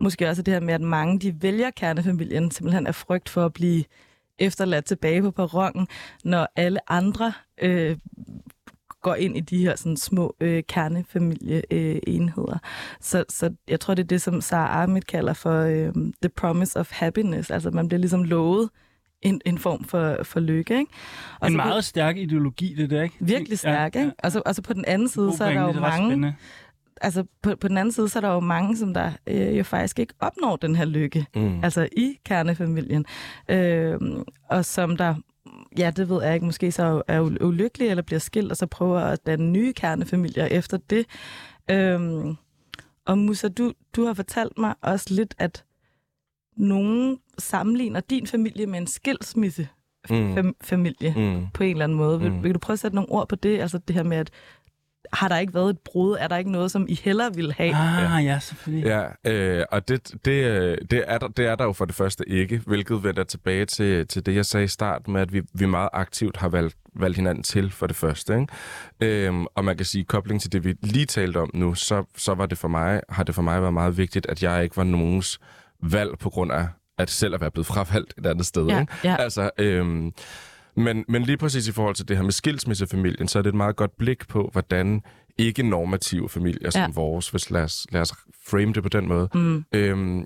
måske 0.00 0.28
også 0.28 0.42
er 0.42 0.44
det 0.44 0.54
her 0.54 0.60
med, 0.60 0.74
at 0.74 0.80
mange 0.80 1.18
de 1.18 1.42
vælger 1.42 1.70
kernefamilien 1.70 2.50
simpelthen 2.50 2.86
af 2.86 2.94
frygt 2.94 3.28
for 3.28 3.44
at 3.44 3.52
blive 3.52 3.84
efterladt 4.38 4.84
tilbage 4.84 5.22
på 5.22 5.30
perronen, 5.30 5.88
når 6.24 6.48
alle 6.56 6.90
andre 6.90 7.32
øh, 7.62 7.96
går 9.04 9.14
ind 9.14 9.36
i 9.36 9.40
de 9.40 9.58
her 9.58 9.76
sådan, 9.76 9.96
små 9.96 10.36
øh, 10.40 10.62
kernefamilieenheder. 10.68 11.94
Øh, 11.94 12.00
enheder. 12.06 12.58
så, 13.00 13.24
så 13.28 13.50
jeg 13.68 13.80
tror, 13.80 13.94
det 13.94 14.02
er 14.02 14.06
det, 14.06 14.22
som 14.22 14.40
Sarah 14.40 14.82
Ahmed 14.82 15.02
kalder 15.02 15.32
for 15.32 15.60
øh, 15.60 15.92
the 16.22 16.28
promise 16.36 16.80
of 16.80 16.90
happiness. 16.92 17.50
Altså 17.50 17.70
man 17.70 17.88
bliver 17.88 17.98
ligesom 18.00 18.24
lovet 18.24 18.70
en, 19.22 19.40
en 19.44 19.58
form 19.58 19.84
for, 19.84 20.16
for 20.22 20.40
lykke. 20.40 20.78
Ikke? 20.78 20.92
Og 21.40 21.46
En 21.48 21.52
på- 21.52 21.56
meget 21.56 21.84
stærk 21.84 22.16
ideologi, 22.16 22.74
det 22.78 22.90
der, 22.90 23.02
ikke? 23.02 23.14
virkelig 23.20 23.58
stærk, 23.58 23.96
ikke? 23.96 24.12
Og 24.22 24.32
så, 24.32 24.42
og 24.46 24.54
så 24.54 24.62
på 24.62 24.72
den 24.72 24.84
anden 24.84 25.08
side, 25.08 25.36
så 25.36 25.44
er 25.44 25.52
der 25.52 25.60
jo 25.62 25.72
mange, 25.72 26.08
spændende. 26.10 26.34
altså 27.00 27.24
på, 27.42 27.56
på 27.60 27.68
den 27.68 27.76
anden 27.78 27.92
side, 27.92 28.08
så 28.08 28.18
er 28.18 28.20
der 28.20 28.32
jo 28.32 28.40
mange, 28.40 28.76
som 28.76 28.94
der 28.94 29.12
øh, 29.26 29.58
jo 29.58 29.64
faktisk 29.64 29.98
ikke 29.98 30.14
opnår 30.20 30.56
den 30.56 30.76
her 30.76 30.84
lykke, 30.84 31.26
Mm. 31.36 31.64
altså 31.64 31.88
i 31.96 32.14
kernefamilien, 32.24 33.04
øh, 33.48 33.98
og 34.50 34.64
som 34.64 34.96
der, 34.96 35.14
ja, 35.78 35.90
det 35.96 36.08
ved 36.08 36.22
jeg 36.22 36.34
ikke, 36.34 36.46
måske 36.46 36.72
så 36.72 37.02
er 37.08 37.20
u- 37.24 37.44
ulykkelige 37.44 37.90
eller 37.90 38.02
bliver 38.02 38.18
skilt, 38.20 38.50
og 38.50 38.56
så 38.56 38.66
prøver 38.66 39.00
at 39.00 39.26
danne 39.26 39.50
nye 39.50 39.72
kernefamilier 39.72 40.44
efter 40.46 40.76
det. 40.90 41.06
Øh, 41.70 42.00
og 43.06 43.18
Musa, 43.18 43.48
du, 43.48 43.72
du 43.96 44.04
har 44.06 44.14
fortalt 44.14 44.58
mig 44.58 44.74
også 44.82 45.06
lidt, 45.14 45.34
at 45.38 45.64
nogen 46.56 47.18
sammenligner 47.38 48.00
din 48.00 48.26
familie 48.26 48.66
med 48.66 48.78
en 48.78 48.86
skilsmisse 48.86 49.68
Mm. 50.10 50.34
fam- 50.38 50.52
familie 50.62 51.14
Mm. 51.16 51.46
på 51.54 51.62
en 51.62 51.70
eller 51.70 51.84
anden 51.84 51.98
måde. 51.98 52.20
Vil, 52.20 52.32
Mm. 52.32 52.42
vil 52.42 52.54
du 52.54 52.58
prøve 52.58 52.74
at 52.74 52.78
sætte 52.78 52.94
nogle 52.94 53.10
ord 53.12 53.28
på 53.28 53.36
det? 53.36 53.60
Altså 53.60 53.78
det 53.78 53.96
her 53.96 54.02
med, 54.02 54.16
at 54.16 54.30
har 55.12 55.28
der 55.28 55.38
ikke 55.38 55.54
været 55.54 55.70
et 55.70 55.78
brud? 55.78 56.16
Er 56.20 56.28
der 56.28 56.36
ikke 56.36 56.50
noget, 56.50 56.70
som 56.70 56.86
I 56.88 57.00
hellere 57.04 57.34
ville 57.34 57.52
have? 57.52 57.74
Ah, 57.74 58.24
ja, 58.24 58.38
selvfølgelig. 58.38 58.86
Ja, 58.86 59.30
øh, 59.32 59.64
og 59.70 59.88
det, 59.88 60.14
det, 60.24 60.44
øh, 60.44 60.78
det, 60.90 61.04
er 61.06 61.18
der, 61.18 61.28
det 61.28 61.46
er 61.46 61.54
der 61.54 61.64
jo 61.64 61.72
for 61.72 61.84
det 61.84 61.94
første 61.94 62.28
ikke, 62.28 62.62
hvilket 62.66 63.04
vender 63.04 63.24
tilbage 63.24 63.66
til, 63.66 64.06
til 64.06 64.26
det, 64.26 64.34
jeg 64.34 64.46
sagde 64.46 64.64
i 64.64 64.68
start 64.68 65.08
med, 65.08 65.20
at 65.20 65.32
vi, 65.32 65.42
vi 65.54 65.66
meget 65.66 65.88
aktivt 65.92 66.36
har 66.36 66.48
valgt, 66.48 66.76
valgt 66.94 67.16
hinanden 67.16 67.42
til 67.42 67.70
for 67.70 67.86
det 67.86 67.96
første. 67.96 68.34
Ikke? 68.34 69.26
Øhm, 69.26 69.46
og 69.54 69.64
man 69.64 69.76
kan 69.76 69.86
sige, 69.86 70.04
kobling 70.04 70.40
til 70.40 70.52
det, 70.52 70.64
vi 70.64 70.74
lige 70.82 71.06
talte 71.06 71.40
om 71.40 71.50
nu, 71.54 71.74
så, 71.74 72.04
så 72.16 72.34
var 72.34 72.46
det 72.46 72.58
for 72.58 72.68
mig, 72.68 73.00
har 73.08 73.22
det 73.22 73.34
for 73.34 73.42
mig 73.42 73.60
været 73.60 73.74
meget 73.74 73.96
vigtigt, 73.96 74.26
at 74.26 74.42
jeg 74.42 74.64
ikke 74.64 74.76
var 74.76 74.84
nogens 74.84 75.40
valg 75.82 76.18
på 76.18 76.30
grund 76.30 76.52
af 76.52 76.66
at 76.98 77.10
selv 77.10 77.34
at 77.34 77.40
være 77.40 77.50
blevet 77.50 77.66
fravalgt 77.66 78.14
et 78.18 78.26
andet 78.26 78.46
sted. 78.46 78.66
Ja, 78.66 78.80
ikke? 78.80 78.92
ja. 79.04 79.16
Altså, 79.16 79.50
øhm, 79.58 80.12
men, 80.76 81.04
men 81.08 81.22
lige 81.22 81.36
præcis 81.36 81.68
i 81.68 81.72
forhold 81.72 81.94
til 81.94 82.08
det 82.08 82.16
her 82.16 82.24
med 82.24 82.32
skilsmissefamilien, 82.32 83.28
så 83.28 83.38
er 83.38 83.42
det 83.42 83.48
et 83.48 83.54
meget 83.54 83.76
godt 83.76 83.96
blik 83.98 84.28
på, 84.28 84.48
hvordan 84.52 85.02
ikke-normative 85.38 86.28
familier 86.28 86.70
som 86.70 86.80
Ja. 86.82 86.88
vores, 86.94 87.28
hvis 87.28 87.50
lad 87.50 87.62
os, 87.62 87.86
lad 87.90 88.00
os 88.00 88.12
frame 88.46 88.72
det 88.72 88.82
på 88.82 88.88
den 88.88 89.08
måde, 89.08 89.28
Mm. 89.34 89.64
øhm, 89.72 90.24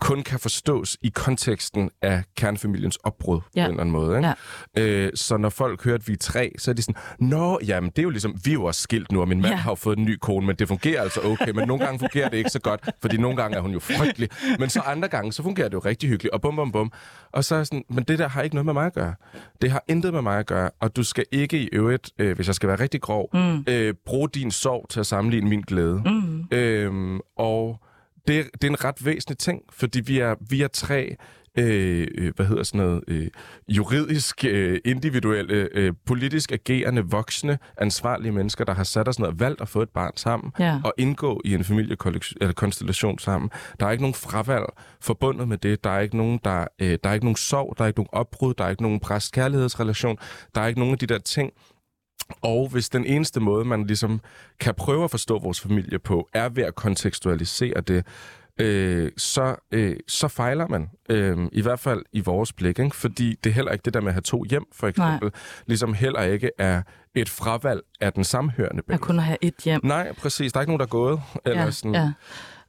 kun 0.00 0.22
kan 0.22 0.38
forstås 0.38 0.96
i 1.02 1.08
konteksten 1.08 1.90
af 2.02 2.22
kernefamiliens 2.36 2.96
opbrud 2.96 3.40
ja. 3.56 3.62
På 3.62 3.64
en 3.64 3.70
eller 3.70 3.80
anden 3.80 3.92
måde. 3.92 4.16
Ikke? 4.16 4.34
Ja. 4.76 4.82
Øh, 4.82 5.12
så 5.14 5.36
når 5.36 5.48
folk 5.48 5.84
hører, 5.84 5.94
at 5.94 6.08
vi 6.08 6.12
er 6.12 6.16
tre, 6.16 6.52
så 6.58 6.70
er 6.70 6.74
de 6.74 6.82
sådan, 6.82 7.02
Nå, 7.18 7.58
jamen 7.66 7.90
det 7.90 7.98
er 7.98 8.02
jo 8.02 8.10
ligesom, 8.10 8.34
vi 8.44 8.50
er 8.50 8.54
jo 8.54 8.64
også 8.64 8.80
skilt 8.80 9.12
nu, 9.12 9.20
og 9.20 9.28
min 9.28 9.40
mand 9.40 9.54
ja. 9.54 9.56
Har 9.56 9.70
jo 9.70 9.74
fået 9.74 9.98
en 9.98 10.04
ny 10.04 10.18
kone, 10.20 10.46
men 10.46 10.56
det 10.56 10.68
fungerer 10.68 11.02
altså 11.02 11.20
okay, 11.24 11.50
men 11.50 11.68
nogle 11.68 11.84
gange 11.84 11.98
fungerer 11.98 12.28
det 12.28 12.36
ikke 12.36 12.50
så 12.50 12.60
godt, 12.60 12.88
fordi 13.00 13.16
nogle 13.16 13.36
gange 13.36 13.56
er 13.56 13.60
hun 13.60 13.72
jo 13.72 13.78
frygtelig, 13.78 14.28
men 14.58 14.70
så 14.70 14.80
andre 14.80 15.08
gange, 15.08 15.32
så 15.32 15.42
fungerer 15.42 15.68
det 15.68 15.74
jo 15.74 15.78
rigtig 15.78 16.08
hyggeligt, 16.08 16.32
og 16.34 16.40
bum 16.40 16.56
bum 16.56 16.72
bum. 16.72 16.92
Og 17.32 17.44
så 17.44 17.54
er 17.54 17.64
sådan, 17.64 17.84
men 17.90 18.04
det 18.04 18.18
der 18.18 18.28
har 18.28 18.42
ikke 18.42 18.56
noget 18.56 18.66
med 18.66 18.74
mig 18.74 18.86
at 18.86 18.94
gøre. 18.94 19.14
Det 19.62 19.70
har 19.70 19.84
intet 19.88 20.12
med 20.12 20.22
mig 20.22 20.38
at 20.38 20.46
gøre, 20.46 20.70
og 20.80 20.96
du 20.96 21.02
skal 21.02 21.24
ikke 21.32 21.58
i 21.58 21.68
øvrigt, 21.72 22.10
øh, 22.18 22.36
hvis 22.36 22.46
jeg 22.46 22.54
skal 22.54 22.68
være 22.68 22.80
rigtig 22.80 23.00
grov, 23.00 23.30
mm. 23.32 23.64
øh, 23.68 23.94
bruge 24.06 24.28
din 24.28 24.50
sorg 24.50 24.86
til 24.88 25.00
at 25.00 25.06
sammenligne 25.06 25.48
min 25.48 25.60
glæde. 25.60 26.02
Mm. 26.06 26.44
Øhm, 26.50 27.20
og 27.36 27.80
det, 28.28 28.50
det 28.52 28.64
er 28.64 28.70
en 28.70 28.84
ret 28.84 29.04
væsentlig 29.04 29.38
ting, 29.38 29.62
fordi 29.70 30.00
vi 30.00 30.18
er, 30.18 30.34
vi 30.50 30.62
er 30.62 30.68
tre 30.68 31.16
øh, 31.58 32.06
øh, 32.18 32.32
hvad 32.36 32.46
hedder 32.46 32.62
sådan 32.62 32.78
noget, 32.86 33.04
øh, 33.08 33.28
juridisk, 33.68 34.44
øh, 34.44 34.80
individuelle, 34.84 35.68
øh, 35.72 35.92
politisk 36.06 36.52
agerende, 36.52 37.02
voksne, 37.02 37.58
ansvarlige 37.78 38.32
mennesker, 38.32 38.64
der 38.64 38.74
har 38.74 38.84
sat 38.84 39.08
os 39.08 39.18
ned 39.18 39.28
og 39.28 39.40
valgt 39.40 39.60
at 39.60 39.68
få 39.68 39.82
et 39.82 39.88
barn 39.90 40.12
sammen, 40.16 40.52
Ja. 40.58 40.80
og 40.84 40.92
indgå 40.98 41.40
i 41.44 41.54
en 41.54 41.64
familiekonstellation 41.64 43.18
sammen. 43.18 43.50
Der 43.80 43.86
er 43.86 43.90
ikke 43.90 44.02
nogen 44.02 44.14
fravalg 44.14 44.64
forbundet 45.00 45.48
med 45.48 45.58
det. 45.58 45.84
Der 45.84 45.90
er 45.90 46.00
ikke 46.00 46.16
nogen, 46.16 46.40
der, 46.44 46.66
øh, 46.78 46.98
der 47.04 47.10
er 47.10 47.14
ikke 47.14 47.26
nogen 47.26 47.36
sorg, 47.36 47.74
der 47.78 47.84
er 47.84 47.88
ikke 47.88 47.98
nogen 47.98 48.08
opbrud, 48.12 48.54
der 48.54 48.64
er 48.64 48.70
ikke 48.70 48.82
nogen 48.82 49.00
præst-kærlighedsrelation, 49.00 50.16
der 50.54 50.60
er 50.60 50.66
ikke 50.66 50.80
nogen 50.80 50.92
af 50.92 50.98
de 50.98 51.06
der 51.06 51.18
ting, 51.18 51.52
og 52.42 52.68
hvis 52.68 52.88
den 52.88 53.04
eneste 53.04 53.40
måde, 53.40 53.64
man 53.64 53.86
ligesom 53.86 54.20
kan 54.60 54.74
prøve 54.74 55.04
at 55.04 55.10
forstå 55.10 55.38
vores 55.38 55.60
familie 55.60 55.98
på, 55.98 56.28
er 56.32 56.48
ved 56.48 56.62
at 56.62 56.74
kontekstualisere 56.74 57.80
det, 57.80 58.06
øh, 58.60 59.10
så, 59.16 59.56
øh, 59.72 59.96
så 60.08 60.28
fejler 60.28 60.68
man. 60.68 60.88
Øh, 61.08 61.38
I 61.52 61.62
hvert 61.62 61.80
fald 61.80 62.02
i 62.12 62.20
vores 62.20 62.52
blik. 62.52 62.78
Ikke? 62.78 62.96
Fordi 62.96 63.34
det 63.44 63.50
er 63.50 63.54
heller 63.54 63.72
ikke 63.72 63.82
det 63.84 63.94
der 63.94 64.00
med 64.00 64.08
at 64.08 64.14
have 64.14 64.22
to 64.22 64.44
hjem, 64.44 64.64
for 64.72 64.86
eksempel. 64.86 65.30
Nej. 65.32 65.40
Ligesom 65.66 65.94
heller 65.94 66.22
ikke 66.22 66.50
er 66.58 66.82
et 67.14 67.28
fravalg 67.28 67.80
af 68.00 68.12
den 68.12 68.24
samhørende 68.24 68.82
At 68.88 69.00
kun 69.00 69.18
have 69.18 69.38
et 69.40 69.54
hjem. 69.64 69.80
Nej, 69.84 70.12
præcis. 70.12 70.52
Der 70.52 70.58
er 70.58 70.62
ikke 70.62 70.70
nogen, 70.70 70.80
der 70.80 70.86
er 70.86 70.90
gået. 70.90 71.20
Eller 71.44 71.62
ja, 71.62 71.70
sådan. 71.70 71.94
ja. 71.94 72.12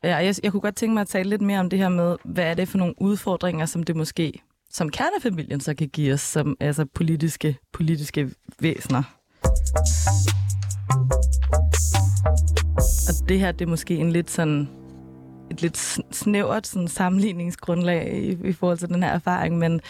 Ja, 0.04 0.16
jeg, 0.16 0.36
jeg 0.44 0.52
kunne 0.52 0.62
godt 0.62 0.76
tænke 0.76 0.94
mig 0.94 1.02
at 1.02 1.08
tale 1.08 1.30
lidt 1.30 1.42
mere 1.42 1.60
om 1.60 1.70
det 1.70 1.80
her 1.80 1.90
med, 1.90 2.16
hvad 2.26 2.44
er 2.44 2.54
det 2.54 2.68
for 2.68 2.78
nogle 2.78 2.94
udfordringer, 2.98 3.66
som 3.66 3.84
det 3.84 3.96
måske, 3.96 4.42
som 4.70 4.90
kernefamilien 4.90 5.60
så 5.60 5.76
kan 5.76 5.90
give 5.90 6.14
os, 6.14 6.22
som 6.22 6.58
altså 6.60 6.86
politiske, 6.94 7.58
politiske 7.74 8.32
væsener. 8.60 9.04
Og 13.08 13.30
det 13.30 13.40
her, 13.40 13.52
det 13.52 13.66
er 13.66 13.70
måske 13.70 13.96
en 13.96 14.12
lidt 14.12 14.32
sådan 14.32 14.70
et 15.52 15.62
lidt 15.62 15.78
sn- 15.78 16.12
snævert 16.12 16.68
sådan 16.68 16.88
sammenligningsgrundlag 16.88 18.18
i, 18.18 18.48
i 18.48 18.54
forhold 18.54 18.78
til 18.78 18.90
den 18.90 19.04
her 19.04 19.10
erfaring, 19.10 19.58
men 19.58 19.82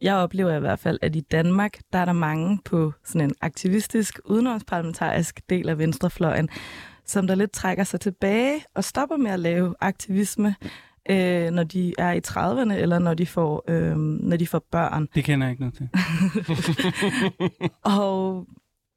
jeg 0.00 0.14
oplever 0.14 0.56
i 0.56 0.60
hvert 0.60 0.78
fald, 0.78 0.98
at 1.02 1.16
i 1.16 1.20
Danmark, 1.20 1.78
der 1.92 1.98
er 1.98 2.04
der 2.04 2.12
mange 2.12 2.58
på 2.64 2.92
sådan 3.04 3.30
en 3.30 3.34
aktivistisk, 3.40 4.20
udenomsparlamentarisk 4.24 5.40
del 5.50 5.68
af 5.68 5.78
venstrefløjen, 5.78 6.48
som 7.04 7.26
der 7.26 7.34
lidt 7.34 7.52
trækker 7.52 7.84
sig 7.84 8.00
tilbage 8.00 8.64
og 8.74 8.84
stopper 8.84 9.16
med 9.16 9.30
at 9.30 9.40
lave 9.40 9.74
aktivisme, 9.80 10.54
øh, 11.10 11.50
når 11.50 11.64
de 11.64 11.94
er 11.98 12.12
i 12.12 12.20
30'erne, 12.28 12.72
eller 12.72 12.98
når 12.98 13.14
de 13.14 13.26
får, 13.26 13.64
øh, 13.68 13.96
når 13.96 14.36
de 14.36 14.46
får 14.46 14.64
børn. 14.70 15.08
Det 15.14 15.24
kender 15.24 15.46
jeg 15.46 15.50
ikke 15.52 15.62
noget 15.62 15.74
til. 15.74 15.88
Og 17.98 18.46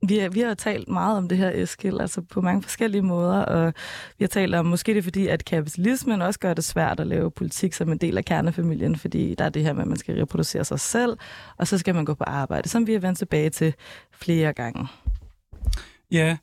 vi 0.10 0.18
har, 0.18 0.30
vi 0.30 0.39
har 0.39 0.53
talt 0.53 0.88
meget 0.88 1.18
om 1.18 1.30
det 1.30 1.38
her, 1.38 1.51
Eskild, 1.53 2.01
altså 2.01 2.22
på 2.22 2.41
mange 2.41 2.62
forskellige 2.64 3.01
måder, 3.01 3.45
og 3.45 3.74
vi 4.18 4.24
har 4.24 4.28
talt 4.28 4.56
om, 4.56 4.66
måske 4.66 4.91
det 4.91 4.97
er 4.97 5.03
fordi, 5.03 5.28
at 5.28 5.45
kapitalismen 5.45 6.22
også 6.22 6.39
gør 6.39 6.53
det 6.53 6.64
svært 6.64 6.99
at 6.99 7.08
lave 7.08 7.32
politik 7.32 7.74
som 7.74 7.91
en 7.91 7.97
del 7.97 8.18
af 8.18 8.26
kernefamilien, 8.26 8.95
fordi 8.95 9.36
der 9.36 9.45
er 9.45 9.49
det 9.49 9.64
her 9.64 9.74
med, 9.74 9.82
at 9.82 9.88
man 9.88 9.97
skal 9.97 10.20
reproducere 10.20 10.66
sig 10.66 10.80
selv, 10.80 11.18
og 11.58 11.68
så 11.68 11.78
skal 11.78 11.95
man 11.95 12.06
gå 12.06 12.14
på 12.14 12.24
arbejde, 12.24 12.70
som 12.70 12.88
vi 12.88 12.93
har 12.93 12.99
vendt 12.99 13.18
tilbage 13.18 13.49
til 13.49 13.74
flere 14.12 14.53
gange. 14.53 14.88
Ja, 16.12 16.38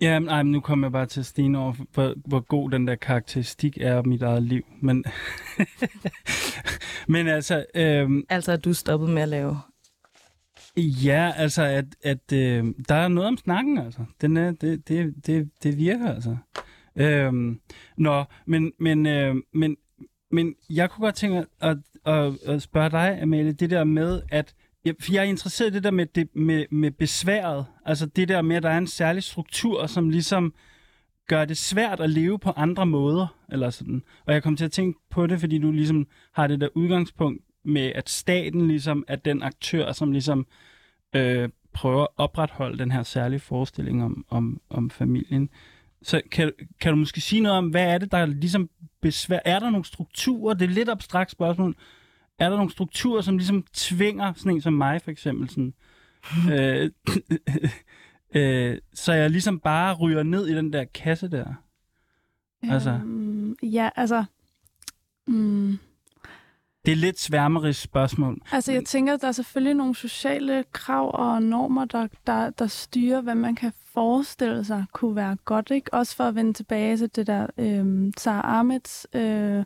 ja 0.00 0.18
men, 0.18 0.28
ej, 0.28 0.42
men 0.42 0.52
nu 0.52 0.60
kommer 0.60 0.86
jeg 0.86 0.92
bare 0.92 1.06
til 1.06 1.20
at 1.20 1.26
stene 1.26 1.58
over, 1.58 1.74
hvor, 1.94 2.14
hvor 2.26 2.40
god 2.40 2.70
den 2.70 2.86
der 2.86 2.94
karakteristik 2.94 3.78
er 3.80 3.96
af 3.96 4.04
mit 4.04 4.22
eget 4.22 4.42
liv. 4.42 4.62
Men, 4.80 5.04
men 7.08 7.28
altså, 7.28 7.64
øhm, 7.74 8.22
Altså, 8.28 8.52
at 8.52 8.64
du 8.64 8.72
stoppede 8.72 9.12
med 9.12 9.22
at 9.22 9.28
lave 9.28 9.58
ja, 10.76 11.32
altså, 11.36 11.62
at, 11.62 11.84
at 12.02 12.32
øh, 12.32 12.64
der 12.88 12.94
er 12.94 13.08
noget 13.08 13.28
om 13.28 13.36
snakken, 13.36 13.78
altså. 13.78 14.04
Den 14.20 14.36
er, 14.36 14.52
det, 14.52 14.88
det, 14.88 15.26
det, 15.26 15.50
det 15.62 15.76
virker, 15.76 16.14
altså. 16.14 16.36
Øhm, 16.96 17.60
nå, 17.96 18.24
men, 18.46 18.72
men, 18.80 19.06
øh, 19.06 19.36
men, 19.52 19.76
men 20.30 20.54
jeg 20.70 20.90
kunne 20.90 21.04
godt 21.04 21.14
tænke 21.14 21.46
at, 21.60 21.76
at, 22.06 22.32
at 22.46 22.62
spørge 22.62 22.90
dig, 22.90 23.18
Amalie, 23.22 23.52
det 23.52 23.70
der 23.70 23.84
med, 23.84 24.22
at 24.30 24.54
for 25.00 25.12
jeg 25.12 25.20
er 25.20 25.28
interesseret 25.28 25.70
i 25.70 25.74
det 25.74 25.84
der 25.84 25.90
med, 25.90 26.06
det, 26.06 26.28
med, 26.36 26.64
med 26.70 26.90
besværet. 26.90 27.66
Altså 27.84 28.06
det 28.06 28.28
der 28.28 28.42
med, 28.42 28.56
at 28.56 28.62
der 28.62 28.70
er 28.70 28.78
en 28.78 28.86
særlig 28.86 29.22
struktur, 29.22 29.86
som 29.86 30.10
ligesom 30.10 30.54
gør 31.28 31.44
det 31.44 31.56
svært 31.56 32.00
at 32.00 32.10
leve 32.10 32.38
på 32.38 32.50
andre 32.50 32.86
måder. 32.86 33.26
Eller 33.52 33.70
sådan. 33.70 34.02
Og 34.26 34.34
jeg 34.34 34.42
kom 34.42 34.56
til 34.56 34.64
at 34.64 34.72
tænke 34.72 34.98
på 35.10 35.26
det, 35.26 35.40
fordi 35.40 35.58
du 35.58 35.70
ligesom 35.70 36.06
har 36.32 36.46
det 36.46 36.60
der 36.60 36.68
udgangspunkt 36.74 37.42
med, 37.64 37.92
at 37.94 38.10
staten 38.10 38.68
ligesom 38.68 39.04
er 39.08 39.16
den 39.16 39.42
aktør, 39.42 39.92
som 39.92 40.12
ligesom 40.12 40.38
øh, 40.38 40.44
prøver 41.72 42.02
at 42.02 42.08
opretholde 42.16 42.78
den 42.78 42.90
her 42.90 43.02
særlige 43.02 43.40
forestilling 43.40 44.04
om, 44.04 44.24
om, 44.28 44.60
om 44.70 44.90
familien. 44.90 45.50
Så 46.02 46.22
kan, 46.30 46.52
kan 46.80 46.92
du 46.92 46.96
måske 46.96 47.20
sige 47.20 47.40
noget 47.40 47.58
om, 47.58 47.68
hvad 47.68 47.94
er 47.94 47.98
det, 47.98 48.12
der 48.12 48.26
ligesom 48.26 48.70
besvær... 49.00 49.38
Er 49.44 49.58
der 49.58 49.70
nogle 49.70 49.84
strukturer? 49.84 50.54
Det 50.54 50.64
er 50.64 50.74
lidt 50.74 50.88
abstrakt 50.88 51.30
spørgsmål. 51.30 51.76
Er 52.38 52.48
der 52.48 52.56
nogle 52.56 52.72
strukturer, 52.72 53.20
som 53.20 53.36
ligesom 53.36 53.64
tvinger 53.72 54.32
sådan 54.32 54.52
en 54.52 54.60
som 54.60 54.72
mig, 54.72 55.02
for 55.02 55.10
eksempel, 55.10 55.48
sådan, 55.48 55.74
øh, 56.52 56.90
øh, 58.42 58.78
så 58.94 59.12
jeg 59.12 59.30
ligesom 59.30 59.60
bare 59.60 59.94
ryger 59.94 60.22
ned 60.22 60.46
i 60.46 60.54
den 60.54 60.72
der 60.72 60.84
kasse 60.84 61.28
der? 61.28 61.54
Altså. 62.62 62.90
Øhm, 62.90 63.56
ja, 63.62 63.90
altså... 63.96 64.24
Mm, 65.26 65.78
Det 66.86 66.92
er 66.92 66.96
lidt 66.96 67.20
sværmerisk 67.20 67.82
spørgsmål. 67.82 68.40
altså, 68.52 68.72
jeg 68.72 68.84
tænker, 68.84 69.14
at 69.14 69.20
der 69.20 69.28
er 69.28 69.32
selvfølgelig 69.32 69.74
nogle 69.74 69.94
sociale 69.94 70.64
krav 70.72 71.10
og 71.14 71.42
normer, 71.42 71.84
der, 71.84 72.06
der, 72.26 72.50
der 72.50 72.66
styrer, 72.66 73.20
hvad 73.20 73.34
man 73.34 73.54
kan 73.54 73.72
forestille 73.94 74.64
sig 74.64 74.84
kunne 74.92 75.16
være 75.16 75.36
godt, 75.44 75.70
ikke? 75.70 75.94
Også 75.94 76.16
for 76.16 76.24
at 76.24 76.34
vende 76.34 76.52
tilbage 76.52 76.96
til 76.96 77.16
det 77.16 77.26
der 77.26 77.46
øhm, 77.58 78.12
Sarah 78.18 78.58
Ahmeds 78.58 79.06
øh, 79.12 79.64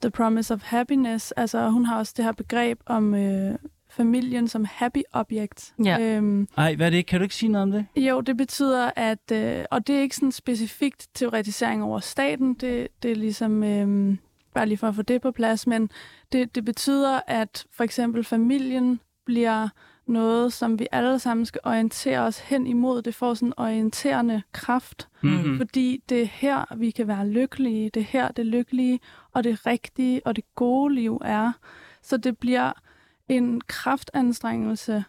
The 0.00 0.10
Promise 0.10 0.54
of 0.54 0.62
Happiness. 0.62 1.32
Altså, 1.32 1.70
hun 1.70 1.84
har 1.84 1.98
også 1.98 2.14
det 2.16 2.24
her 2.24 2.32
begreb 2.32 2.80
om 2.86 3.14
øh, 3.14 3.54
familien 3.90 4.48
som 4.48 4.64
happy 4.70 5.02
object. 5.12 5.74
Ja. 5.84 5.98
Øhm, 6.00 6.48
Ej, 6.56 6.74
hvad 6.74 6.86
er 6.86 6.90
det? 6.90 7.06
Kan 7.06 7.20
du 7.20 7.22
ikke 7.22 7.34
sige 7.34 7.52
noget 7.52 7.62
om 7.62 7.70
det? 7.70 7.86
jo, 7.96 8.20
det 8.20 8.36
betyder, 8.36 8.90
at... 8.96 9.32
Øh, 9.32 9.64
og 9.70 9.86
det 9.86 9.96
er 9.96 10.00
ikke 10.00 10.16
sådan 10.16 10.32
specifikt 10.32 11.08
teoretisering 11.14 11.82
over 11.82 12.00
staten. 12.00 12.54
Det, 12.54 12.88
det 13.02 13.10
er 13.10 13.16
ligesom... 13.16 13.64
Øh, 13.64 14.16
bare 14.54 14.66
lige 14.66 14.78
for 14.78 14.88
at 14.88 14.94
få 14.94 15.02
det 15.02 15.22
på 15.22 15.30
plads, 15.30 15.66
men 15.66 15.90
det, 16.32 16.54
det 16.54 16.64
betyder, 16.64 17.20
at 17.26 17.66
for 17.72 17.84
eksempel 17.84 18.24
familien 18.24 19.00
bliver 19.26 19.68
noget, 20.06 20.52
som 20.52 20.78
vi 20.78 20.86
alle 20.92 21.18
sammen 21.18 21.46
skal 21.46 21.60
orientere 21.64 22.20
os 22.20 22.38
hen 22.38 22.66
imod. 22.66 23.02
Det 23.02 23.14
får 23.14 23.34
sådan 23.34 23.48
en 23.48 23.54
orienterende 23.56 24.42
kraft, 24.52 25.08
Mm-hmm. 25.24 25.56
fordi 25.58 26.02
det 26.08 26.22
er 26.22 26.26
her, 26.26 26.76
vi 26.76 26.90
kan 26.90 27.08
være 27.08 27.28
lykkelige. 27.28 27.90
Det 27.90 28.00
er 28.00 28.04
her, 28.04 28.32
det 28.32 28.46
lykkelige 28.46 29.00
og 29.32 29.44
det 29.44 29.66
rigtige 29.66 30.26
og 30.26 30.36
det 30.36 30.44
gode 30.54 30.94
liv 30.94 31.20
er. 31.24 31.52
Så 32.02 32.16
det 32.16 32.38
bliver 32.38 32.72
en 33.28 33.60
kraftanstrengelse 33.60 35.04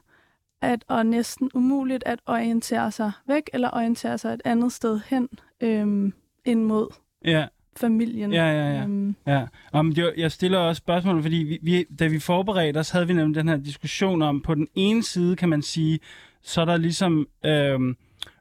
at, 0.62 0.86
og 0.88 1.06
næsten 1.06 1.52
umuligt 1.54 2.04
at 2.06 2.20
orientere 2.26 2.92
sig 2.92 3.12
væk 3.28 3.50
eller 3.54 3.70
orientere 3.74 4.18
sig 4.18 4.34
et 4.34 4.42
andet 4.46 4.72
sted 4.72 5.00
hen 5.08 5.30
øhm, 5.62 6.14
ind 6.46 6.64
mod 6.64 6.88
Ja, 7.26 7.48
familien. 7.80 8.34
ja, 8.34 8.46
ja. 8.46 8.74
ja. 8.74 8.84
Øhm, 8.84 9.16
Ja, 9.28 9.46
om 9.72 9.94
jeg, 9.98 10.14
jeg 10.18 10.32
stiller 10.32 10.58
også 10.58 10.80
spørgsmål, 10.80 11.22
fordi 11.22 11.36
vi, 11.36 11.60
vi, 11.62 11.86
da 12.00 12.08
vi 12.08 12.20
forberedte 12.20 12.78
os, 12.78 12.90
havde 12.90 13.08
vi 13.08 13.14
nemlig 13.14 13.36
den 13.36 13.48
her 13.48 13.58
diskussion 13.58 14.22
om, 14.22 14.42
på 14.42 14.56
den 14.56 14.68
ene 14.76 15.04
side 15.04 15.36
kan 15.36 15.50
man 15.50 15.62
sige, 15.62 16.00
så 16.42 16.62
er 16.62 16.66
der 16.66 16.78
ligesom 16.78 17.28
øhm, 17.46 17.96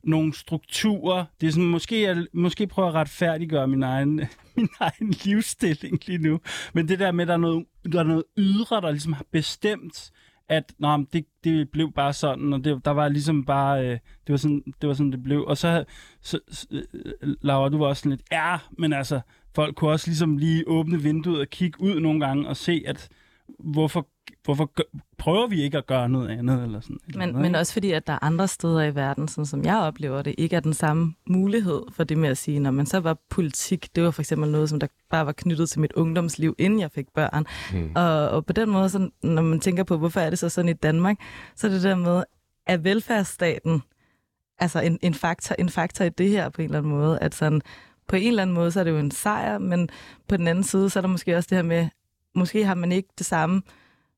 nogle 0.04 0.34
strukturer. 0.34 1.24
Det 1.40 1.46
er 1.46 1.50
sådan, 1.50 1.68
måske, 1.68 2.02
jeg, 2.02 2.26
måske 2.32 2.66
prøver 2.66 2.88
at 2.88 2.94
retfærdiggøre 2.94 3.68
min 3.68 3.82
egen, 3.82 4.20
min 4.56 4.68
egen 4.80 5.14
livsstilling 5.24 6.08
lige 6.08 6.18
nu. 6.18 6.40
Men 6.72 6.88
det 6.88 6.98
der 6.98 7.12
med, 7.12 7.24
at 7.24 7.28
der 7.28 7.34
er 7.34 7.38
noget, 7.38 7.66
der 7.92 7.98
er 8.00 8.04
noget 8.04 8.24
ydre, 8.38 8.80
der 8.80 8.90
ligesom 8.90 9.12
har 9.12 9.24
bestemt, 9.32 10.10
at 10.52 10.72
nå, 10.78 10.96
men 10.96 11.08
det, 11.12 11.26
det 11.44 11.70
blev 11.70 11.92
bare 11.92 12.12
sådan, 12.12 12.52
og 12.52 12.64
det, 12.64 12.84
der 12.84 12.90
var 12.90 13.08
ligesom 13.08 13.44
bare, 13.44 13.86
øh, 13.86 13.98
det, 14.26 14.32
var 14.32 14.36
sådan, 14.36 14.62
det 14.80 14.88
var 14.88 14.94
sådan, 14.94 15.12
det 15.12 15.22
blev. 15.22 15.44
Og 15.46 15.56
så, 15.56 15.84
så 16.22 16.38
så, 16.48 16.66
øh, 16.70 17.34
Laura, 17.40 17.68
du 17.68 17.78
var 17.78 17.86
også 17.86 18.00
sådan 18.00 18.10
lidt, 18.10 18.22
ja, 18.32 18.58
men 18.78 18.92
altså, 18.92 19.20
folk 19.54 19.74
kunne 19.74 19.90
også 19.90 20.08
ligesom 20.08 20.36
lige 20.36 20.64
åbne 20.66 21.02
vinduet 21.02 21.40
og 21.40 21.48
kigge 21.48 21.80
ud 21.80 22.00
nogle 22.00 22.26
gange 22.26 22.48
og 22.48 22.56
se, 22.56 22.84
at 22.86 23.08
hvorfor, 23.58 24.06
hvorfor 24.44 24.64
gør, 24.64 24.82
prøver 25.18 25.46
vi 25.46 25.62
ikke 25.62 25.78
at 25.78 25.86
gøre 25.86 26.08
noget 26.08 26.28
andet? 26.28 26.62
Eller 26.62 26.80
sådan, 26.80 26.98
eller 27.06 27.18
Men, 27.18 27.28
noget, 27.28 27.42
men 27.42 27.54
også 27.54 27.72
fordi, 27.72 27.90
at 27.90 28.06
der 28.06 28.12
er 28.12 28.24
andre 28.24 28.48
steder 28.48 28.82
i 28.82 28.94
verden, 28.94 29.28
sådan 29.28 29.46
som 29.46 29.64
jeg 29.64 29.76
oplever 29.76 30.22
det, 30.22 30.34
ikke 30.38 30.56
er 30.56 30.60
den 30.60 30.74
samme 30.74 31.14
mulighed 31.26 31.82
for 31.92 32.04
det 32.04 32.18
med 32.18 32.28
at 32.28 32.38
sige, 32.38 32.60
når 32.60 32.70
man 32.70 32.86
så 32.86 33.00
var 33.00 33.16
politik, 33.30 33.96
det 33.96 34.04
var 34.04 34.10
for 34.10 34.22
eksempel 34.22 34.50
noget, 34.50 34.68
som 34.68 34.80
der 34.80 34.86
bare 35.10 35.26
var 35.26 35.32
knyttet 35.32 35.70
til 35.70 35.80
mit 35.80 35.92
ungdomsliv, 35.92 36.54
inden 36.58 36.80
jeg 36.80 36.90
fik 36.90 37.06
børn. 37.14 37.46
Mm. 37.72 37.92
Og, 37.94 38.28
og 38.28 38.46
på 38.46 38.52
den 38.52 38.70
måde, 38.70 38.88
så, 38.88 39.10
når 39.22 39.42
man 39.42 39.60
tænker 39.60 39.84
på, 39.84 39.96
hvorfor 39.96 40.20
er 40.20 40.30
det 40.30 40.38
så 40.38 40.48
sådan 40.48 40.68
i 40.68 40.72
Danmark, 40.72 41.16
så 41.56 41.66
er 41.66 41.70
det 41.70 41.82
der 41.82 41.94
med, 41.94 42.24
at 42.66 42.84
velfærdsstaten 42.84 43.82
altså 44.58 44.80
en, 44.80 44.98
en, 45.02 45.14
faktor, 45.14 45.54
en 45.58 45.68
faktor 45.68 46.04
i 46.04 46.08
det 46.08 46.28
her 46.28 46.48
på 46.48 46.62
en 46.62 46.64
eller 46.64 46.78
anden 46.78 46.92
måde, 46.92 47.18
at 47.18 47.34
sådan, 47.34 47.60
på 48.08 48.16
en 48.16 48.28
eller 48.28 48.42
anden 48.42 48.54
måde, 48.54 48.70
så 48.70 48.80
er 48.80 48.84
det 48.84 48.90
jo 48.90 48.98
en 48.98 49.10
sejr, 49.10 49.58
men 49.58 49.88
på 50.28 50.36
den 50.36 50.48
anden 50.48 50.64
side, 50.64 50.90
så 50.90 50.98
er 50.98 51.00
der 51.00 51.08
måske 51.08 51.36
også 51.36 51.46
det 51.50 51.58
her 51.58 51.62
med, 51.62 51.88
måske 52.34 52.64
har 52.64 52.74
man 52.74 52.92
ikke 52.92 53.08
det 53.18 53.26
samme 53.26 53.62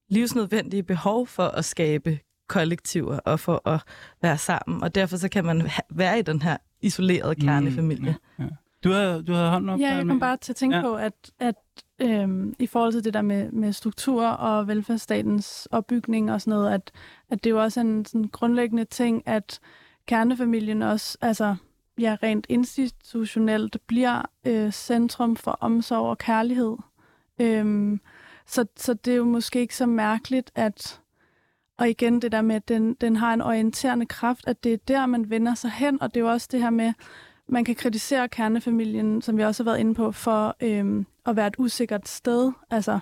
livsnødvendige 0.08 0.82
behov 0.82 1.26
for 1.26 1.44
at 1.44 1.64
skabe 1.64 2.18
kollektiver 2.48 3.18
og 3.18 3.40
for 3.40 3.68
at 3.68 3.80
være 4.22 4.38
sammen, 4.38 4.82
og 4.82 4.94
derfor 4.94 5.16
så 5.16 5.28
kan 5.28 5.44
man 5.44 5.60
ha- 5.60 5.80
være 5.90 6.18
i 6.18 6.22
den 6.22 6.42
her 6.42 6.56
isolerede 6.82 7.34
kernefamilie. 7.34 8.16
Mm, 8.38 8.44
ja, 8.44 8.44
ja. 8.44 8.50
Du 8.84 8.90
havde, 8.92 9.22
du 9.22 9.32
havde 9.32 9.50
hånden 9.50 9.70
op? 9.70 9.80
Ja, 9.80 9.94
jeg 9.94 10.06
kom 10.06 10.20
bare 10.20 10.36
til 10.36 10.52
at 10.52 10.56
tænke 10.56 10.76
Ja. 10.76 10.82
ja. 10.82 10.88
på, 10.88 10.94
at, 10.96 11.12
at 11.38 11.54
øhm, 12.02 12.54
i 12.58 12.66
forhold 12.66 12.92
til 12.92 13.04
det 13.04 13.14
der 13.14 13.22
med, 13.22 13.52
med 13.52 13.72
struktur 13.72 14.26
og 14.26 14.68
velfærdsstatens 14.68 15.68
opbygning 15.70 16.32
og 16.32 16.40
sådan 16.40 16.50
noget, 16.58 16.74
at, 16.74 16.92
at 17.30 17.44
det 17.44 17.50
jo 17.50 17.62
også 17.62 17.80
er 17.80 17.84
en 17.84 18.04
sådan 18.04 18.28
grundlæggende 18.28 18.84
ting, 18.84 19.22
at 19.26 19.60
kernefamilien 20.06 20.82
også, 20.82 21.18
altså 21.20 21.56
ja, 21.98 22.16
rent 22.22 22.46
institutionelt, 22.48 23.76
bliver 23.86 24.22
øh, 24.44 24.72
centrum 24.72 25.36
for 25.36 25.50
omsorg 25.60 26.08
og 26.10 26.18
kærlighed. 26.18 26.76
Øhm, 27.40 28.00
så, 28.46 28.64
så 28.76 28.94
det 28.94 29.12
er 29.12 29.16
jo 29.16 29.24
måske 29.24 29.60
ikke 29.60 29.76
så 29.76 29.86
mærkeligt, 29.86 30.50
at 30.54 31.00
og 31.78 31.90
igen 31.90 32.22
det 32.22 32.32
der 32.32 32.42
med, 32.42 32.56
at 32.56 32.68
den, 32.68 32.94
den 33.00 33.16
har 33.16 33.34
en 33.34 33.42
orienterende 33.42 34.06
kraft, 34.06 34.44
at 34.46 34.64
det 34.64 34.72
er 34.72 34.76
der, 34.88 35.06
man 35.06 35.30
vender 35.30 35.54
sig 35.54 35.70
hen, 35.70 36.02
og 36.02 36.14
det 36.14 36.20
er 36.20 36.24
jo 36.24 36.30
også 36.30 36.48
det 36.52 36.60
her 36.62 36.70
med, 36.70 36.92
man 37.48 37.64
kan 37.64 37.74
kritisere 37.74 38.28
kernefamilien, 38.28 39.22
som 39.22 39.36
vi 39.38 39.42
også 39.44 39.62
har 39.62 39.70
været 39.70 39.80
inde 39.80 39.94
på, 39.94 40.12
for 40.12 40.56
øhm, 40.60 41.06
at 41.26 41.36
være 41.36 41.46
et 41.46 41.54
usikkert 41.58 42.08
sted, 42.08 42.52
altså 42.70 42.98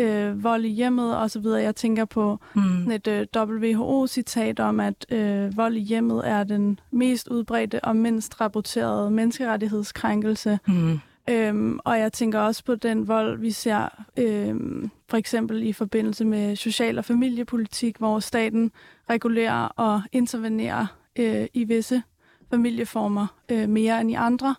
øh, 0.00 0.44
vold 0.44 0.64
i 0.64 0.68
hjemmet 0.68 1.16
og 1.16 1.30
så 1.30 1.40
videre. 1.40 1.62
Jeg 1.62 1.76
tænker 1.76 2.04
på 2.04 2.38
Mm. 2.54 2.90
et 2.90 3.06
øh, 3.06 3.26
WHO-citat 3.36 4.60
om, 4.60 4.80
at 4.80 5.06
øh, 5.12 5.56
vold 5.56 5.76
i 5.76 5.80
hjemmet 5.80 6.28
er 6.28 6.44
den 6.44 6.80
mest 6.90 7.28
udbredte 7.28 7.84
og 7.84 7.96
mindst 7.96 8.40
rapporterede 8.40 9.10
menneskerettighedskrænkelse. 9.10 10.58
Mm. 10.68 10.98
Øhm, 11.30 11.78
og 11.84 11.98
jeg 11.98 12.12
tænker 12.12 12.40
også 12.40 12.64
på 12.64 12.74
den 12.74 13.08
vold, 13.08 13.38
vi 13.38 13.50
ser 13.50 14.04
øhm, 14.16 14.90
for 15.08 15.16
eksempel 15.16 15.62
i 15.62 15.72
forbindelse 15.72 16.24
med 16.24 16.56
social- 16.56 16.98
og 16.98 17.04
familiepolitik, 17.04 17.96
hvor 17.96 18.20
staten 18.20 18.72
regulerer 19.10 19.64
og 19.66 20.02
intervenerer 20.12 20.86
øh, 21.16 21.46
i 21.54 21.64
visse 21.64 22.02
familieformer 22.50 23.26
øh, 23.48 23.68
mere 23.68 24.00
end 24.00 24.10
i 24.10 24.14
andre. 24.14 24.54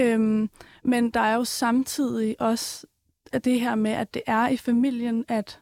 Øhm, 0.00 0.50
men 0.82 1.10
der 1.10 1.20
er 1.20 1.34
jo 1.34 1.44
samtidig 1.44 2.36
også 2.38 2.86
at 3.32 3.44
det 3.44 3.60
her 3.60 3.74
med, 3.74 3.90
at 3.90 4.14
det 4.14 4.22
er 4.26 4.48
i 4.48 4.56
familien, 4.56 5.24
at, 5.28 5.60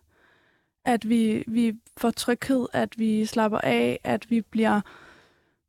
at 0.84 1.08
vi, 1.08 1.44
vi 1.46 1.74
får 1.96 2.10
tryghed, 2.10 2.66
at 2.72 2.98
vi 2.98 3.26
slapper 3.26 3.58
af, 3.58 4.00
at 4.04 4.30
vi 4.30 4.40
bliver 4.40 4.80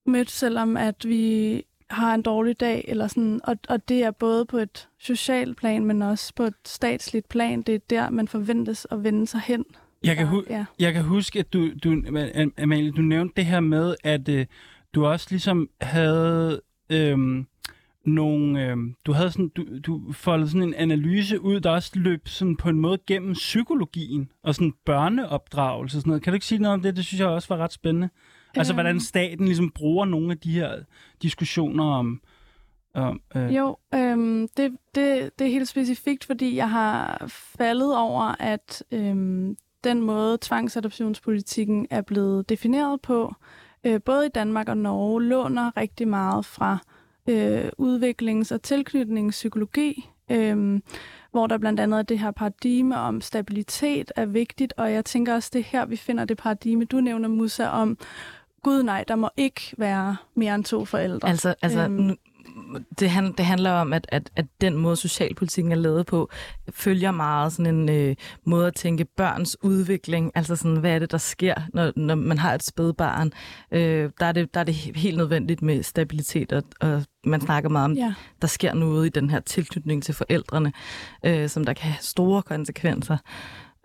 mødt, 0.06 0.32
selvom 0.32 0.78
at 0.78 1.06
vi 1.08 1.64
har 1.96 2.16
en 2.16 2.22
dårlig 2.22 2.60
dag, 2.60 2.86
eller 2.88 3.08
sådan, 3.08 3.42
og, 3.44 3.58
og 3.70 3.90
det 3.90 4.04
er 4.04 4.12
både 4.12 4.46
på 4.46 4.58
et 4.58 4.88
socialt 5.00 5.58
plan, 5.58 5.86
men 5.86 6.02
også 6.02 6.34
på 6.36 6.44
et 6.44 6.54
statsligt 6.66 7.30
plan. 7.30 7.62
Det 7.62 7.76
er 7.76 7.80
der, 7.90 8.10
man 8.10 8.28
forventes 8.28 8.88
at 8.92 9.04
vende 9.04 9.28
sig 9.28 9.42
hen. 9.46 9.66
Jeg 10.04 10.16
kan, 10.16 10.28
hu- 10.28 10.44
ja. 10.50 10.66
jeg 10.80 10.94
kan 10.94 11.04
huske, 11.04 11.40
at 11.40 11.54
du, 11.54 11.70
du 11.84 12.04
Amalie, 12.58 12.92
du 12.92 13.02
nævnte 13.02 13.34
det 13.36 13.46
her 13.46 13.60
med, 13.60 13.96
at 14.04 14.30
øh, 14.30 14.46
du 14.96 15.06
også 15.06 15.28
ligesom 15.30 15.70
havde 15.82 16.62
øhm, 16.90 17.48
nogle, 18.06 18.66
øhm, 18.66 18.96
du 19.06 19.12
havde 19.12 19.32
sådan, 19.32 19.50
du, 19.50 19.66
du 19.86 20.12
foldede 20.12 20.50
sådan 20.50 20.64
en 20.64 20.74
analyse 20.74 21.42
ud, 21.42 21.60
der 21.60 21.70
også 21.70 21.92
løb 21.94 22.28
sådan 22.28 22.56
på 22.56 22.70
en 22.70 22.80
måde 22.80 22.98
gennem 23.08 23.34
psykologien 23.34 24.32
og 24.44 24.56
sådan 24.56 24.74
børneopdragelse 24.86 25.98
og 25.98 26.02
sådan 26.02 26.10
noget. 26.10 26.24
Kan 26.24 26.32
du 26.32 26.36
ikke 26.36 26.46
sige 26.46 26.62
noget 26.62 26.74
om 26.74 26.82
det? 26.82 26.96
Det 26.96 27.06
synes 27.06 27.20
jeg 27.22 27.28
også 27.28 27.48
var 27.56 27.58
ret 27.58 27.74
spændende. 27.74 28.10
Altså, 28.60 28.74
Øhm. 28.74 28.76
hvordan 28.76 29.00
staten 29.00 29.46
ligesom 29.46 29.72
bruger 29.72 30.06
nogle 30.06 30.32
af 30.32 30.38
de 30.38 30.52
her 30.52 30.72
diskussioner 31.22 31.84
om... 31.84 32.22
om 32.94 33.22
øh, 33.36 33.56
Jo, 33.56 33.78
øhm, 33.94 34.48
det, 34.58 34.72
det, 34.96 35.30
det 35.40 35.48
er 35.48 35.52
helt 35.52 35.68
specifikt, 35.68 36.26
fordi 36.26 36.56
jeg 36.56 36.70
har 36.70 37.24
faldet 37.58 37.98
over, 37.98 38.36
at 38.40 38.84
øhm, 38.92 39.56
den 39.84 40.02
måde 40.02 40.38
tvangsadoptionspolitikken 40.42 41.88
er 41.90 42.02
blevet 42.02 42.50
defineret 42.50 43.02
på, 43.02 43.36
øh, 43.84 44.02
både 44.06 44.26
i 44.26 44.30
Danmark 44.30 44.70
og 44.70 44.78
Norge, 44.78 45.24
låner 45.24 45.78
rigtig 45.78 46.08
meget 46.08 46.46
fra 46.46 46.78
øh, 47.30 47.70
udviklings- 47.80 48.54
og 48.54 48.62
tilknytningspsykologi, 48.62 50.10
øh, 50.32 50.80
hvor 51.32 51.48
der 51.48 51.58
blandt 51.58 51.80
andet 51.80 51.98
er 52.00 52.04
det 52.04 52.20
her 52.20 52.32
paradigme 52.32 52.98
om 52.98 53.22
stabilitet 53.22 54.12
er 54.16 54.26
vigtigt, 54.26 54.74
og 54.78 54.92
jeg 54.94 55.06
tænker 55.06 55.34
også, 55.36 55.50
det 55.54 55.60
er 55.60 55.64
her, 55.64 55.86
vi 55.86 55.96
finder 55.96 56.26
det 56.26 56.38
paradigme, 56.38 56.86
du 56.86 57.02
nævner, 57.02 57.30
Musa, 57.30 57.68
om 57.68 57.98
gud 58.66 58.84
nej, 58.84 59.04
der 59.08 59.16
må 59.16 59.30
ikke 59.38 59.62
være 59.78 60.16
mere 60.36 60.56
end 60.56 60.64
to 60.64 60.86
forældre. 60.86 61.30
Altså, 61.30 61.56
altså 61.62 61.80
Øhm. 61.84 62.16
det, 63.00 63.10
han, 63.10 63.32
det 63.38 63.46
handler 63.46 63.72
om, 63.72 63.94
at, 63.94 64.06
at, 64.10 64.30
at 64.36 64.46
den 64.62 64.76
måde, 64.78 64.96
socialpolitikken 64.96 65.72
er 65.72 65.76
lavet 65.76 66.06
på, 66.06 66.30
følger 66.74 67.12
meget 67.12 67.54
sådan 67.54 67.76
en 67.76 67.90
øh, 67.90 68.16
måde 68.46 68.68
at 68.68 68.76
tænke 68.76 69.06
børns 69.18 69.58
udvikling. 69.64 70.32
Altså 70.36 70.56
sådan, 70.56 70.78
hvad 70.78 70.92
er 70.92 71.00
det, 71.00 71.12
der 71.12 71.18
sker, 71.18 71.54
når, 71.74 71.92
når 71.96 72.16
man 72.16 72.38
har 72.38 72.54
et 72.54 72.64
spædbarn? 72.64 73.32
Øh, 73.72 74.10
der, 74.20 74.26
er 74.26 74.32
det, 74.32 74.54
der 74.54 74.60
er 74.60 74.64
det 74.64 74.74
helt 74.76 75.18
nødvendigt 75.18 75.62
med 75.62 75.84
stabilitet, 75.84 76.54
og, 76.54 76.64
og 76.82 77.04
man 77.26 77.42
snakker 77.42 77.70
meget 77.70 77.86
om, 77.86 77.94
Ja. 77.94 78.14
der 78.42 78.48
sker 78.48 78.74
noget 78.74 79.06
i 79.06 79.10
den 79.10 79.30
her 79.30 79.40
tilknytning 79.40 80.04
til 80.04 80.14
forældrene, 80.14 80.74
øh, 81.26 81.50
som 81.50 81.64
der 81.66 81.74
kan 81.74 81.92
have 81.92 82.02
store 82.02 82.42
konsekvenser. 82.42 83.18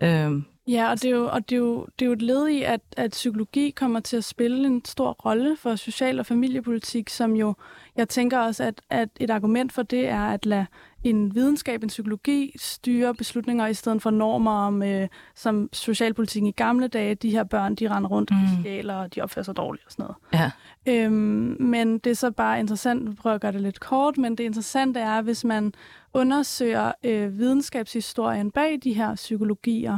Øh, 0.03 0.31
Ja, 0.67 0.89
og 0.89 1.01
det 1.01 1.05
er 1.05 1.15
jo, 1.15 1.29
og 1.31 1.49
det 1.49 1.55
er 1.55 1.59
jo, 1.59 1.87
det 1.99 2.05
er 2.05 2.07
jo 2.07 2.13
et 2.13 2.21
led 2.21 2.47
i, 2.47 2.63
at, 2.63 2.81
at 2.97 3.11
psykologi 3.11 3.69
kommer 3.69 3.99
til 3.99 4.17
at 4.17 4.23
spille 4.23 4.67
en 4.67 4.85
stor 4.85 5.11
rolle 5.11 5.57
for 5.57 5.75
social- 5.75 6.19
og 6.19 6.25
familiepolitik, 6.25 7.09
som 7.09 7.35
jo, 7.35 7.53
jeg 7.95 8.09
tænker 8.09 8.39
også, 8.39 8.63
at, 8.63 8.81
at 8.89 9.09
et 9.19 9.29
argument 9.29 9.73
for 9.73 9.83
det 9.83 10.07
er 10.07 10.25
at 10.25 10.45
lade 10.45 10.65
en 11.03 11.35
videnskab, 11.35 11.83
en 11.83 11.87
psykologi, 11.87 12.53
styre 12.59 13.15
beslutninger 13.15 13.67
i 13.67 13.73
stedet 13.73 14.01
for 14.01 14.09
normer 14.09 14.51
om, 14.51 14.83
øh, 14.83 15.07
som 15.35 15.69
socialpolitikken 15.73 16.47
i 16.47 16.51
gamle 16.51 16.87
dage, 16.87 17.15
de 17.15 17.29
her 17.29 17.43
børn, 17.43 17.75
de 17.75 17.89
render 17.89 18.09
rundt, 18.09 18.31
mm. 18.31 18.37
de 18.37 18.61
stjæler, 18.61 18.95
og 18.95 19.15
de 19.15 19.21
opfører 19.21 19.43
sig 19.43 19.57
dårligt 19.57 19.85
og 19.85 19.91
sådan 19.91 20.03
noget. 20.03 20.17
ja. 20.33 20.51
Øhm, 20.85 21.55
men 21.59 21.99
det 21.99 22.09
er 22.09 22.15
så 22.15 22.31
bare 22.31 22.59
interessant, 22.59 23.05
nu 23.05 23.13
prøver 23.13 23.35
at 23.35 23.41
gøre 23.41 23.51
det 23.51 23.61
lidt 23.61 23.79
kort, 23.79 24.17
men 24.17 24.35
det 24.35 24.43
interessante 24.43 24.99
er, 24.99 25.21
hvis 25.21 25.43
man 25.43 25.73
undersøger 26.13 26.91
øh, 27.03 27.37
videnskabshistorien 27.37 28.51
bag 28.51 28.79
de 28.83 28.93
her 28.93 29.15
psykologier, 29.15 29.97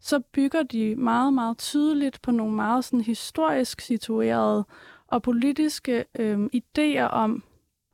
så 0.00 0.20
bygger 0.20 0.62
de 0.62 0.96
meget, 0.96 1.34
meget 1.34 1.58
tydeligt 1.58 2.22
på 2.22 2.30
nogle 2.30 2.54
meget 2.54 2.84
sådan, 2.84 3.00
historisk 3.00 3.80
situerede 3.80 4.64
og 5.06 5.22
politiske 5.22 6.04
øh, 6.18 6.48
idéer 6.56 7.02
om 7.02 7.42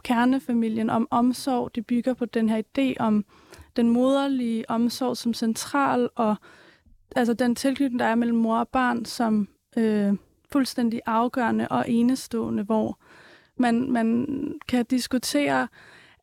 kernefamilien, 0.05 0.91
om 0.91 1.09
omsorg. 1.11 1.75
De 1.75 1.83
bygger 1.83 2.15
på 2.15 2.25
den 2.25 2.49
her 2.49 2.63
idé 2.63 2.95
om 3.01 3.25
den 3.77 3.91
moderlige 3.91 4.71
omsorg 4.71 5.17
som 5.17 5.35
central, 5.35 6.09
og 6.15 6.37
altså 7.17 7.35
den 7.35 7.55
tilknytning, 7.55 7.99
der 7.99 8.07
er 8.07 8.15
mellem 8.15 8.39
mor 8.39 8.59
og 8.59 8.69
barn, 8.69 9.05
som 9.05 9.49
øh, 9.77 10.15
fuldstændig 10.53 11.01
afgørende 11.07 11.69
og 11.69 11.91
enestående, 11.91 12.63
hvor 12.63 12.99
man, 13.57 13.93
man 13.93 14.27
kan 14.69 14.85
diskutere, 14.85 15.69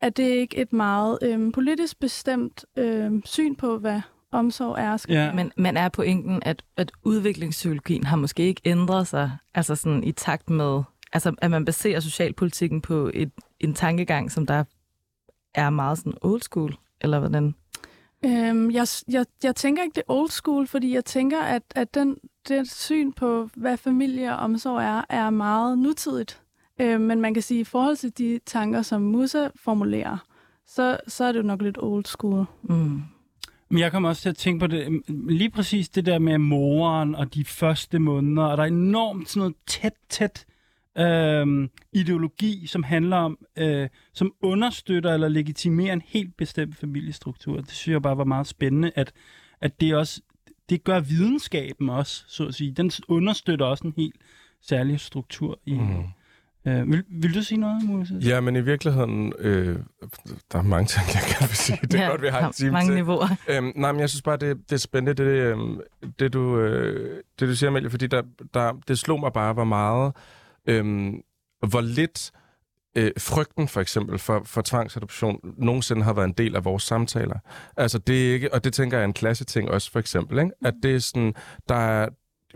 at 0.00 0.16
det 0.16 0.22
ikke 0.22 0.58
er 0.58 0.62
et 0.62 0.72
meget 0.72 1.18
øh, 1.22 1.52
politisk 1.52 2.00
bestemt 2.00 2.64
øh, 2.76 3.12
syn 3.24 3.54
på, 3.54 3.78
hvad 3.78 4.00
omsorg 4.32 4.78
er. 4.78 4.96
Skal 4.96 5.14
Ja. 5.14 5.32
Men, 5.32 5.52
men 5.56 5.76
er 5.76 5.88
pointen, 5.88 6.42
at, 6.42 6.62
at 6.76 6.92
udviklingspsykologien 7.04 8.04
har 8.04 8.16
måske 8.16 8.42
ikke 8.42 8.60
ændret 8.64 9.06
sig, 9.06 9.30
altså 9.54 9.74
sådan 9.74 10.04
i 10.04 10.12
takt 10.12 10.50
med, 10.50 10.82
altså 11.12 11.34
at 11.38 11.50
man 11.50 11.64
baserer 11.64 12.00
socialpolitikken 12.00 12.80
på 12.80 13.10
et, 13.14 13.30
en 13.60 13.74
tankegang, 13.74 14.32
som 14.32 14.46
der 14.46 14.64
er 15.54 15.70
meget 15.70 15.98
sådan 15.98 16.14
old 16.22 16.42
school, 16.42 16.74
eller 17.00 17.18
hvordan? 17.18 17.54
Øhm, 18.24 18.70
jeg, 18.70 18.86
jeg, 19.08 19.26
jeg 19.42 19.56
tænker 19.56 19.82
ikke 19.82 19.94
det 19.94 20.02
old 20.08 20.30
school, 20.30 20.66
fordi 20.66 20.94
jeg 20.94 21.04
tænker, 21.04 21.42
at, 21.42 21.62
at 21.74 21.94
den, 21.94 22.16
det 22.48 22.70
syn 22.70 23.12
på, 23.12 23.48
hvad 23.56 23.76
familie 23.76 24.32
og 24.32 24.36
omsorg 24.36 24.82
er, 24.82 25.02
er 25.08 25.30
meget 25.30 25.78
nutidigt. 25.78 26.42
Øhm, 26.80 27.00
men 27.00 27.20
man 27.20 27.34
kan 27.34 27.42
sige, 27.42 27.60
at 27.60 27.66
i 27.66 27.70
forhold 27.70 27.96
til 27.96 28.18
de 28.18 28.40
tanker, 28.46 28.82
som 28.82 29.02
Musa 29.02 29.48
formulerer, 29.56 30.18
så, 30.66 30.98
så 31.08 31.24
er 31.24 31.32
det 31.32 31.38
jo 31.38 31.44
nok 31.44 31.62
lidt 31.62 31.78
old 31.80 32.04
school. 32.04 32.44
Mm. 32.62 33.02
Men 33.72 33.78
jeg 33.78 33.92
kommer 33.92 34.08
også 34.08 34.22
til 34.22 34.28
at 34.28 34.36
tænke 34.36 34.60
på 34.60 34.66
det, 34.66 34.92
mm, 34.92 35.04
mm, 35.08 35.28
lige 35.28 35.50
præcis 35.50 35.88
det 35.88 36.06
der 36.06 36.18
med 36.18 36.38
moren 36.38 37.14
og 37.14 37.34
de 37.34 37.44
første 37.44 37.98
måneder, 37.98 38.42
og 38.42 38.56
der 38.56 38.62
er 38.62 38.68
enormt 38.68 39.28
sådan 39.28 39.40
noget 39.40 39.54
tæt, 39.66 39.94
tæt 40.08 40.46
øh, 40.98 41.68
ideologi, 41.92 42.66
som 42.66 42.82
handler 42.82 43.16
om, 43.16 43.38
øh, 43.56 43.88
som 44.12 44.32
understøtter 44.42 45.14
eller 45.14 45.28
legitimerer 45.28 45.92
en 45.92 46.02
helt 46.06 46.36
bestemt 46.36 46.76
familiestruktur. 46.76 47.56
Det 47.56 47.70
synes 47.70 47.92
jeg 47.92 48.02
bare 48.02 48.18
var 48.18 48.24
meget 48.24 48.46
spændende, 48.46 48.92
at, 48.94 49.12
at 49.60 49.80
det 49.80 49.94
også 49.94 50.20
det 50.70 50.84
gør 50.84 51.00
videnskaben 51.00 51.88
også, 51.88 52.24
så 52.28 52.46
at 52.46 52.54
sige. 52.54 52.72
Den 52.72 52.90
understøtter 53.08 53.66
også 53.66 53.86
en 53.86 53.94
helt 53.96 54.16
særlig 54.60 55.00
struktur 55.00 55.58
i... 55.66 55.74
Mm. 55.74 56.04
Øh, 56.66 56.90
vil, 56.92 57.04
vil 57.10 57.34
du 57.34 57.42
sige 57.42 57.58
noget, 57.58 57.84
Moses? 57.84 58.26
Ja, 58.26 58.40
men 58.40 58.56
i 58.56 58.60
virkeligheden, 58.60 59.32
øh, 59.38 59.78
der 60.52 60.58
er 60.58 60.62
mange 60.62 60.86
ting, 60.86 61.06
jeg 61.14 61.22
kan 61.28 61.48
vil 61.48 61.56
sige. 61.56 61.78
Det 61.82 61.94
er 61.94 62.02
Ja, 62.04 62.08
godt, 62.10 62.22
vi 62.22 62.28
har 62.28 62.46
en 62.46 62.52
time 62.52 62.70
mange 62.70 62.88
til. 62.88 62.94
niveauer. 62.94 63.26
Øhm, 63.48 63.72
nej, 63.76 63.92
men 63.92 64.00
jeg 64.00 64.10
synes 64.10 64.22
bare, 64.22 64.36
det, 64.36 64.56
det 64.56 64.72
er 64.72 64.76
spændende, 64.76 65.24
det, 65.24 65.30
øh, 65.30 65.56
det, 66.18 66.32
du, 66.32 66.58
øh, 66.58 67.22
det 67.40 67.48
du 67.48 67.54
siger, 67.56 67.70
Amelie, 67.70 67.90
fordi 67.90 68.06
der, 68.06 68.22
der, 68.54 68.72
det 68.88 68.98
slog 68.98 69.20
mig 69.20 69.32
bare, 69.32 69.52
hvor 69.52 69.64
meget, 69.64 70.12
øh, 70.68 71.12
hvor 71.68 71.80
lidt 71.80 72.30
øh, 72.96 73.10
frygten 73.18 73.68
for 73.68 73.80
eksempel 73.80 74.18
for, 74.18 74.42
for 74.44 74.62
tvangsadoption 74.62 75.38
nogensinde 75.58 76.02
har 76.02 76.12
været 76.12 76.26
en 76.26 76.34
del 76.38 76.56
af 76.56 76.64
vores 76.64 76.82
samtaler. 76.82 77.38
Altså 77.76 77.98
det 77.98 78.28
er 78.30 78.34
ikke, 78.34 78.54
og 78.54 78.64
det 78.64 78.72
tænker 78.72 78.96
jeg 78.96 79.02
er 79.02 79.06
en 79.08 79.12
klasse 79.12 79.44
ting 79.44 79.70
også 79.70 79.90
for 79.92 79.98
eksempel, 79.98 80.38
ikke? 80.38 80.50
at 80.64 80.74
det 80.82 80.94
er 80.94 80.98
sådan, 80.98 81.34
der 81.68 81.74
er, 81.74 82.08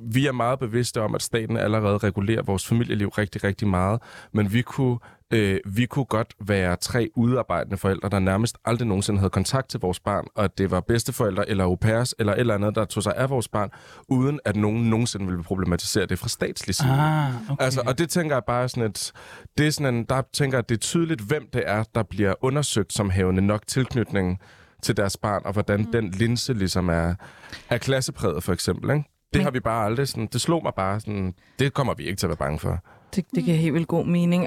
vi 0.03 0.27
er 0.27 0.33
meget 0.33 0.59
bevidste 0.59 1.03
om, 1.03 1.15
at 1.15 1.23
staten 1.23 1.57
allerede 1.57 1.99
regulerer 1.99 2.43
vores 2.43 2.67
familieliv 2.67 3.09
rigtig, 3.09 3.45
rigtig 3.45 3.69
meget, 3.69 4.03
men 4.33 4.53
vi 4.53 4.63
kunne, 4.63 4.99
øh, 5.33 5.61
vi 5.67 5.87
kunne 5.87 6.05
godt 6.05 6.35
være 6.41 6.77
tre 6.77 7.09
udarbejdende 7.17 7.77
forældre, 7.77 8.09
der 8.09 8.19
nærmest 8.19 8.59
aldrig 8.65 8.89
nogensinde 8.89 9.19
havde 9.19 9.31
kontakt 9.31 9.69
til 9.69 9.81
vores 9.81 10.01
barn, 10.01 10.27
og 10.35 10.45
at 10.45 10.59
det 10.59 10.71
var 10.71 10.81
bedsteforældre 10.81 11.49
eller 11.49 11.65
au 11.65 11.75
pairs, 11.77 12.15
eller 12.19 12.33
et 12.33 12.41
eller 12.41 12.55
andet, 12.55 12.75
der 12.75 12.85
tog 12.85 13.03
sig 13.03 13.13
af 13.17 13.31
vores 13.31 13.49
barn, 13.49 13.71
uden 14.09 14.41
at 14.45 14.57
nogen 14.57 14.91
nogensinde 14.91 15.27
ville 15.27 15.43
problematisere 15.43 16.07
det 16.07 16.19
fra 16.19 16.29
statslig 16.29 16.75
side. 16.75 16.91
Ah, 16.91 17.51
okay. 17.51 17.65
Altså, 17.65 17.83
og 17.87 17.99
det 17.99 18.11
tænker 18.11 18.37
jeg 18.37 18.43
bare 18.47 18.69
sådan 18.69 18.91
et, 18.91 19.13
det 19.59 19.67
er 19.67 19.71
sådan 19.71 19.95
en, 19.95 20.05
der 20.05 20.23
tænker 20.33 20.59
at 20.59 20.69
det 20.69 20.75
er 20.75 20.79
tydeligt, 20.81 21.21
hvem 21.21 21.49
det 21.53 21.63
er, 21.67 21.85
der 21.95 22.03
bliver 22.03 22.35
undersøgt 22.41 22.93
som 22.93 23.11
havende 23.11 23.43
nok 23.43 23.67
tilknytning 23.67 24.41
til 24.83 24.97
deres 24.97 25.17
barn, 25.17 25.43
og 25.45 25.53
hvordan 25.53 25.81
mm. 25.81 25.93
den 25.93 26.11
linse 26.11 26.55
ligesom 26.55 26.89
er, 26.89 27.15
er 27.71 27.79
klassepræget, 27.79 28.43
for 28.43 28.53
eksempel, 28.53 28.91
ikke? 28.91 29.16
Det 29.35 29.43
har 29.43 29.51
vi 29.51 29.61
bare 29.61 29.87
aldrig 29.87 30.09
sådan, 30.09 30.29
det 30.33 30.41
slog 30.41 30.63
mig 30.63 30.73
bare 30.77 31.01
sådan, 31.01 31.35
det 31.59 31.75
kommer 31.75 31.95
vi 31.95 32.03
ikke 32.05 32.17
til 32.17 32.27
at 32.27 32.29
være 32.31 32.37
bange 32.37 32.59
for. 32.59 32.85
Det, 33.15 33.25
det 33.35 33.45
giver 33.45 33.57
helt 33.57 33.75
vildt 33.75 33.89
god 33.89 34.05
mening. 34.07 34.47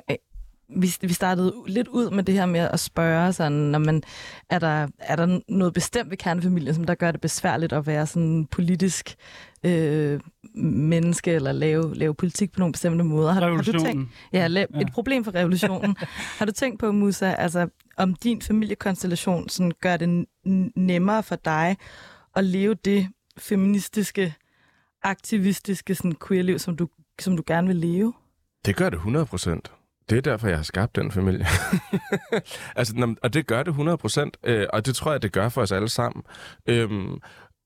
Vi, 0.76 0.96
vi 1.02 1.14
startede 1.14 1.54
lidt 1.68 1.88
ud 1.88 2.10
med 2.12 2.24
det 2.24 2.36
her 2.36 2.46
med 2.46 2.60
at 2.60 2.80
spørge, 2.80 3.34
sådan, 3.34 3.52
når 3.52 3.80
man, 3.80 4.04
er, 4.50 4.60
der, 4.60 4.88
er 5.00 5.16
der 5.16 5.40
noget 5.48 5.74
bestemt 5.74 6.10
ved 6.10 6.18
kernefamilien, 6.18 6.76
som 6.76 6.84
der 6.84 6.96
gør 6.96 7.12
det 7.12 7.22
besværligt 7.22 7.74
at 7.74 7.88
være 7.88 8.08
sådan 8.08 8.46
politisk 8.52 9.16
øh, 9.64 10.20
menneske, 10.56 11.32
eller 11.32 11.52
lave, 11.52 11.96
lave 11.96 12.14
politik 12.16 12.52
på 12.52 12.60
nogle 12.60 12.72
bestemte 12.72 13.04
måder? 13.04 13.32
Har, 13.32 13.42
har 13.42 13.50
du 13.62 13.72
tænkt, 13.80 14.10
ja, 14.34 14.48
la- 14.48 14.52
Ja. 14.76 14.80
et 14.82 14.92
problem 14.94 15.24
for 15.24 15.36
revolutionen. 15.36 15.96
har 16.40 16.46
du 16.46 16.52
tænkt 16.52 16.80
på, 16.80 16.92
Musa, 16.92 17.32
altså, 17.32 17.68
om 17.98 18.14
din 18.14 18.42
familiekonstellation 18.42 19.50
sådan, 19.50 19.72
gør 19.82 19.98
det 19.98 20.26
n- 20.48 20.72
nemmere 20.76 21.24
for 21.24 21.36
dig 21.36 21.78
at 22.36 22.44
leve 22.44 22.74
det 22.74 23.08
feministiske, 23.38 24.34
aktivistiske 25.04 25.96
sådan, 25.96 26.16
queer-liv, 26.28 26.60
som 26.60 26.76
du, 26.76 26.88
som 27.20 27.38
du 27.38 27.44
gerne 27.48 27.68
vil 27.68 27.76
leve? 27.76 28.14
Det 28.66 28.76
gør 28.76 28.90
det 28.90 28.98
100 28.98 29.26
procent. 29.26 29.72
Det 30.10 30.18
er 30.18 30.22
derfor, 30.22 30.48
jeg 30.48 30.58
har 30.58 30.64
skabt 30.64 30.96
den 30.96 31.12
familie. 31.12 31.46
altså, 32.76 33.16
og 33.24 33.34
det 33.34 33.48
gør 33.48 33.64
det 33.64 33.70
100 33.70 33.98
procent, 33.98 34.38
øh, 34.44 34.68
og 34.74 34.86
det 34.86 34.96
tror 34.96 35.12
jeg, 35.12 35.22
det 35.22 35.32
gør 35.32 35.50
for 35.50 35.62
os 35.62 35.72
alle 35.72 35.90
sammen. 35.90 36.24
Øhm, 36.68 37.20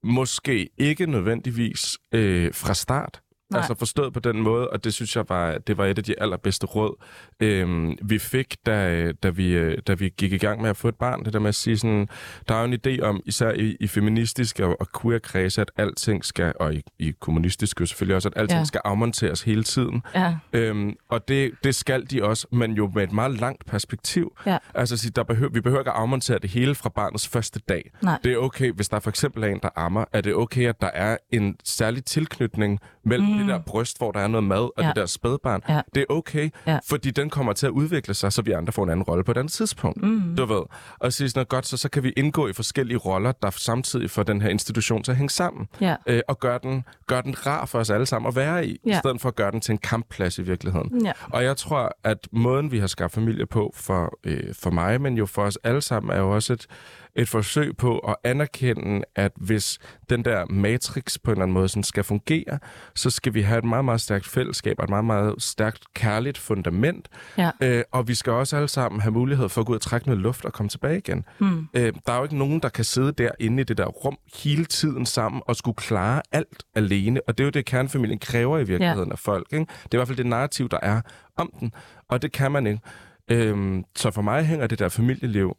måske 0.04 0.70
ikke 0.78 1.06
nødvendigvis 1.06 1.98
øh, 2.12 2.54
fra 2.54 2.74
start, 2.74 3.22
Nej. 3.54 3.60
Altså 3.60 3.76
forstået 3.76 4.14
på 4.14 4.20
den 4.20 4.42
måde, 4.42 4.70
og 4.70 4.84
det 4.84 4.94
synes 4.94 5.16
jeg 5.16 5.26
var, 5.30 5.58
det 5.58 5.78
var 5.78 5.86
et 5.86 5.98
af 5.98 6.04
de 6.04 6.22
allerbedste 6.22 6.66
råd, 6.68 7.04
øhm, 7.40 7.98
vi 8.04 8.20
fik, 8.20 8.56
da, 8.66 9.12
da, 9.24 9.30
vi, 9.30 9.48
øh, 9.52 9.78
da 9.88 9.94
vi 9.94 10.10
gik 10.18 10.34
i 10.34 10.38
gang 10.38 10.62
med 10.62 10.70
at 10.70 10.78
få 10.78 10.88
et 10.88 10.96
barn. 10.96 11.26
Det 11.26 11.34
der 11.34 11.40
med 11.40 11.50
at 11.50 11.56
sige 11.56 11.78
sådan, 11.78 12.08
der 12.48 12.56
er 12.56 12.60
jo 12.60 12.66
en 12.66 12.80
idé 12.88 13.02
om, 13.02 13.22
især 13.26 13.52
i, 13.52 13.78
i 13.80 13.88
feministiske 13.88 14.66
og, 14.66 14.78
og 14.80 14.88
queer 15.02 15.20
kredse, 15.20 15.62
at 15.62 15.72
alting 15.78 16.26
skal, 16.26 16.54
og 16.60 16.74
i, 16.74 16.82
i 17.00 17.14
kommunistiske 17.20 17.82
jo 17.82 17.86
selvfølgelig 17.86 18.16
også, 18.16 18.30
at 18.30 18.34
alting 18.38 18.60
Ja. 18.60 18.64
skal 18.66 18.82
afmonteres 18.86 19.42
hele 19.42 19.64
tiden. 19.64 20.02
Ja, 20.16 20.36
Øhm, 20.54 20.94
og 21.10 21.28
det, 21.28 21.52
det 21.64 21.76
skal 21.76 22.06
de 22.12 22.24
også, 22.24 22.48
men 22.52 22.72
jo 22.72 22.92
med 22.96 23.04
et 23.04 23.12
meget 23.12 23.40
langt 23.40 23.66
perspektiv. 23.66 24.38
Ja. 24.46 24.58
Altså, 24.76 25.12
der 25.16 25.24
behøver, 25.24 25.52
vi 25.54 25.62
behøver 25.62 25.82
ikke 25.82 25.92
at 25.92 25.98
afmontere 25.98 26.40
det 26.40 26.50
hele 26.50 26.76
fra 26.76 26.90
barnets 26.90 27.28
første 27.28 27.60
dag. 27.70 27.92
Nej. 28.02 28.20
Det 28.24 28.34
er 28.34 28.38
okay, 28.38 28.72
hvis 28.72 28.90
der 28.90 29.00
for 29.00 29.10
eksempel 29.10 29.44
er 29.44 29.48
en, 29.48 29.60
der 29.64 29.70
ammer, 29.76 30.06
er 30.14 30.22
det 30.22 30.36
okay, 30.36 30.68
at 30.70 30.82
der 30.82 30.90
er 30.94 31.18
en 31.32 31.56
særlig 31.64 32.06
tilknytning 32.06 32.80
mellem 33.06 33.28
mm. 33.28 33.43
Det 33.48 33.54
der 33.54 33.60
bryst, 33.60 33.98
hvor 33.98 34.12
der 34.12 34.20
er 34.20 34.28
noget 34.28 34.44
mad, 34.44 34.58
og 34.60 34.72
Ja. 34.80 34.88
det 34.88 34.96
der 34.96 35.06
spædbarn. 35.06 35.62
Ja. 35.70 35.82
Det 35.96 36.02
er 36.02 36.14
okay, 36.14 36.50
Ja. 36.68 36.80
fordi 36.90 37.12
den 37.12 37.30
kommer 37.30 37.54
til 37.54 37.66
at 37.66 37.70
udvikle 37.72 38.14
sig, 38.14 38.34
så 38.34 38.42
vi 38.42 38.52
andre 38.52 38.74
får 38.74 38.84
en 38.84 38.90
anden 38.90 39.04
rolle 39.04 39.24
på 39.24 39.32
et 39.32 39.38
andet 39.38 39.54
tidspunkt. 39.54 40.04
Mm. 40.04 40.36
Du 40.36 40.46
ved. 40.46 40.62
Og 41.00 41.14
sige 41.14 41.30
sådan 41.30 41.46
godt, 41.46 41.66
så, 41.68 41.78
så 41.78 41.90
kan 41.90 42.04
vi 42.04 42.14
indgå 42.18 42.48
i 42.48 42.54
forskellige 42.54 42.98
roller, 42.98 43.32
der 43.32 43.50
samtidig 43.50 44.10
får 44.12 44.24
den 44.24 44.42
her 44.42 44.50
institution 44.50 45.04
til 45.04 45.12
at 45.12 45.18
hænge 45.18 45.30
sammen 45.30 45.68
ja. 45.82 45.96
øh, 46.08 46.22
og 46.28 46.40
gøre 46.40 46.60
den, 46.64 46.84
gør 47.08 47.22
den 47.22 47.46
rar 47.48 47.66
for 47.66 47.80
os 47.80 47.90
alle 47.90 48.06
sammen 48.06 48.28
at 48.30 48.36
være 48.36 48.68
i, 48.68 48.78
Ja. 48.86 48.92
i 48.96 49.00
stedet 49.00 49.22
for 49.22 49.30
at 49.30 49.36
gøre 49.36 49.52
den 49.52 49.62
til 49.62 49.72
en 49.72 49.78
kampplads 49.78 50.38
i 50.38 50.42
virkeligheden. 50.42 51.06
ja. 51.06 51.12
Og 51.32 51.44
jeg 51.44 51.58
tror, 51.58 51.98
at 52.04 52.28
måden, 52.32 52.72
vi 52.72 52.80
har 52.80 52.88
skabt 52.88 53.14
familie 53.14 53.46
på 53.46 53.74
for, 53.76 54.18
øh, 54.24 54.56
for 54.56 54.70
mig, 54.70 55.02
men 55.02 55.18
jo 55.18 55.26
for 55.26 55.42
os 55.44 55.58
alle 55.64 55.82
sammen, 55.82 56.12
er 56.16 56.20
jo 56.20 56.32
også 56.36 56.54
et, 56.54 56.68
et 57.16 57.30
forsøg 57.30 57.78
på 57.78 57.98
at 57.98 58.16
anerkende, 58.24 59.06
at 59.16 59.32
hvis 59.36 59.80
den 60.10 60.26
der 60.26 60.46
matrix 60.46 61.18
på 61.24 61.32
en 61.32 61.34
eller 61.34 61.44
anden 61.44 61.54
måde 61.54 61.70
sådan 61.70 61.84
skal 61.84 62.04
fungere, 62.04 62.60
så 62.96 63.10
skal 63.10 63.34
vi 63.34 63.42
have 63.42 63.58
et 63.58 63.64
meget, 63.64 63.86
meget 63.86 64.02
stærkt 64.02 64.26
fællesskab 64.26 64.76
og 64.80 64.84
et 64.84 64.90
meget, 64.90 65.06
meget 65.06 65.36
stærkt 65.38 65.94
kærligt 65.94 66.38
fundament. 66.38 67.10
Ja. 67.38 67.52
Øh, 67.62 67.84
og 67.92 68.08
vi 68.08 68.14
skal 68.14 68.34
også 68.34 68.56
alle 68.56 68.68
sammen 68.68 69.02
have 69.02 69.12
mulighed 69.12 69.50
for 69.50 69.62
at 69.62 69.68
gå 69.68 69.72
ud 69.72 69.78
og 69.78 69.82
trække 69.82 70.08
noget 70.08 70.22
luft 70.22 70.46
og 70.46 70.54
komme 70.54 70.70
tilbage 70.70 70.98
igen. 70.98 71.26
Mm. 71.40 71.68
Øh, 71.74 71.94
der 72.06 72.14
er 72.14 72.18
jo 72.18 72.24
ikke 72.24 72.38
nogen, 72.38 72.60
der 72.60 72.70
kan 72.70 72.84
sidde 72.84 73.12
derinde 73.12 73.62
i 73.62 73.64
det 73.64 73.78
der 73.78 73.86
rum 73.86 74.18
hele 74.44 74.66
tiden 74.66 75.06
sammen 75.06 75.42
og 75.46 75.56
skulle 75.56 75.76
klare 75.76 76.22
alt 76.32 76.64
alene. 76.76 77.22
Og 77.28 77.38
det 77.38 77.44
er 77.44 77.46
jo 77.46 77.52
det, 77.52 77.66
kernefamilien 77.66 78.20
kræver 78.20 78.58
i 78.58 78.64
virkeligheden 78.64 79.10
ja. 79.10 79.14
af 79.14 79.20
folk. 79.20 79.48
Ikke? 79.52 79.66
Det 79.66 79.94
er 79.94 79.96
i 79.96 79.98
hvert 79.98 80.08
fald 80.08 80.18
det 80.18 80.26
narrativ, 80.26 80.70
der 80.70 80.80
er 80.82 81.02
om 81.38 81.54
den. 81.60 81.74
Og 82.10 82.22
det 82.22 82.32
kan 82.32 82.52
man 82.52 82.68
ikke. 82.68 82.82
Øhm, 83.28 83.84
så 83.96 84.12
for 84.12 84.22
mig 84.22 84.46
hænger 84.46 84.68
det 84.68 84.80
der 84.80 84.90
familieliv 84.90 85.58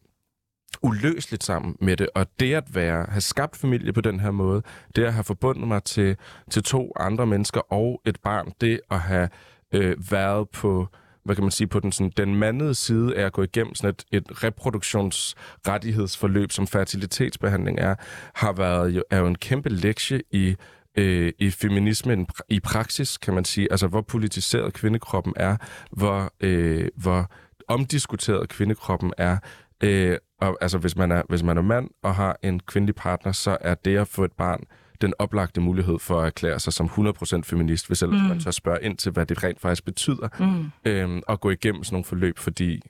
uløseligt 0.82 1.44
sammen 1.44 1.76
med 1.80 1.96
det, 1.96 2.08
og 2.14 2.26
det 2.40 2.54
at 2.54 2.74
være, 2.74 3.06
have 3.08 3.20
skabt 3.20 3.56
familie 3.56 3.92
på 3.92 4.00
den 4.00 4.20
her 4.20 4.30
måde, 4.30 4.62
det 4.96 5.04
at 5.04 5.12
have 5.12 5.24
forbundet 5.24 5.68
mig 5.68 5.82
til, 5.82 6.16
til 6.50 6.62
to 6.62 6.92
andre 6.96 7.26
mennesker 7.26 7.72
og 7.72 8.00
et 8.06 8.20
barn, 8.20 8.52
det 8.60 8.80
at 8.90 9.00
have 9.00 9.28
øh, 9.72 9.96
været 10.10 10.48
på, 10.48 10.88
hvad 11.24 11.34
kan 11.34 11.44
man 11.44 11.50
sige, 11.50 11.66
på 11.66 11.80
den, 11.80 11.92
sådan, 11.92 12.12
den 12.16 12.34
mandede 12.34 12.74
side 12.74 13.16
af 13.16 13.26
at 13.26 13.32
gå 13.32 13.42
igennem 13.42 13.74
sådan 13.74 13.90
et, 13.90 14.04
et 14.12 14.44
reproduktionsrettighedsforløb, 14.44 16.52
som 16.52 16.66
fertilitetsbehandling 16.66 17.78
er, 17.78 17.94
har 18.34 18.52
været 18.52 18.90
jo, 18.90 19.02
er 19.10 19.18
jo 19.18 19.26
en 19.26 19.38
kæmpe 19.38 19.68
lektie 19.68 20.22
i 20.30 20.56
øh, 20.98 21.32
i 21.38 21.50
feminismen 21.50 22.26
i 22.48 22.60
praksis, 22.60 23.18
kan 23.18 23.34
man 23.34 23.44
sige. 23.44 23.68
Altså, 23.70 23.86
hvor 23.86 24.00
politiseret 24.00 24.72
kvindekroppen 24.72 25.32
er, 25.36 25.56
hvor, 25.90 26.32
øh, 26.40 26.88
hvor 26.96 27.30
omdiskuteret 27.68 28.48
kvindekroppen 28.48 29.12
er. 29.18 29.36
Øh, 29.82 30.18
og, 30.48 30.58
altså, 30.60 30.78
hvis 30.78 30.96
man, 30.96 31.12
er, 31.12 31.22
hvis 31.28 31.42
man 31.42 31.58
er 31.58 31.62
mand 31.62 31.90
og 32.02 32.14
har 32.14 32.38
en 32.42 32.60
kvindelig 32.60 32.94
partner, 32.94 33.32
så 33.32 33.56
er 33.60 33.74
det 33.74 33.96
at 33.96 34.08
få 34.08 34.24
et 34.24 34.32
barn 34.32 34.64
den 35.00 35.14
oplagte 35.18 35.60
mulighed 35.60 35.98
for 35.98 36.20
at 36.20 36.26
erklære 36.26 36.60
sig 36.60 36.72
som 36.72 36.86
100% 36.86 37.40
feminist, 37.42 37.86
hvis 37.86 38.02
ellers 38.02 38.22
mm. 38.22 38.28
man 38.28 38.40
så 38.40 38.52
spørger 38.52 38.78
ind 38.78 38.96
til, 38.96 39.12
hvad 39.12 39.26
det 39.26 39.44
rent 39.44 39.60
faktisk 39.60 39.84
betyder, 39.84 40.28
Mm. 40.38 40.70
øh, 40.84 41.22
og 41.28 41.40
gå 41.40 41.50
igennem 41.50 41.84
sådan 41.84 41.94
nogle 41.94 42.04
forløb, 42.04 42.38
fordi 42.38 42.80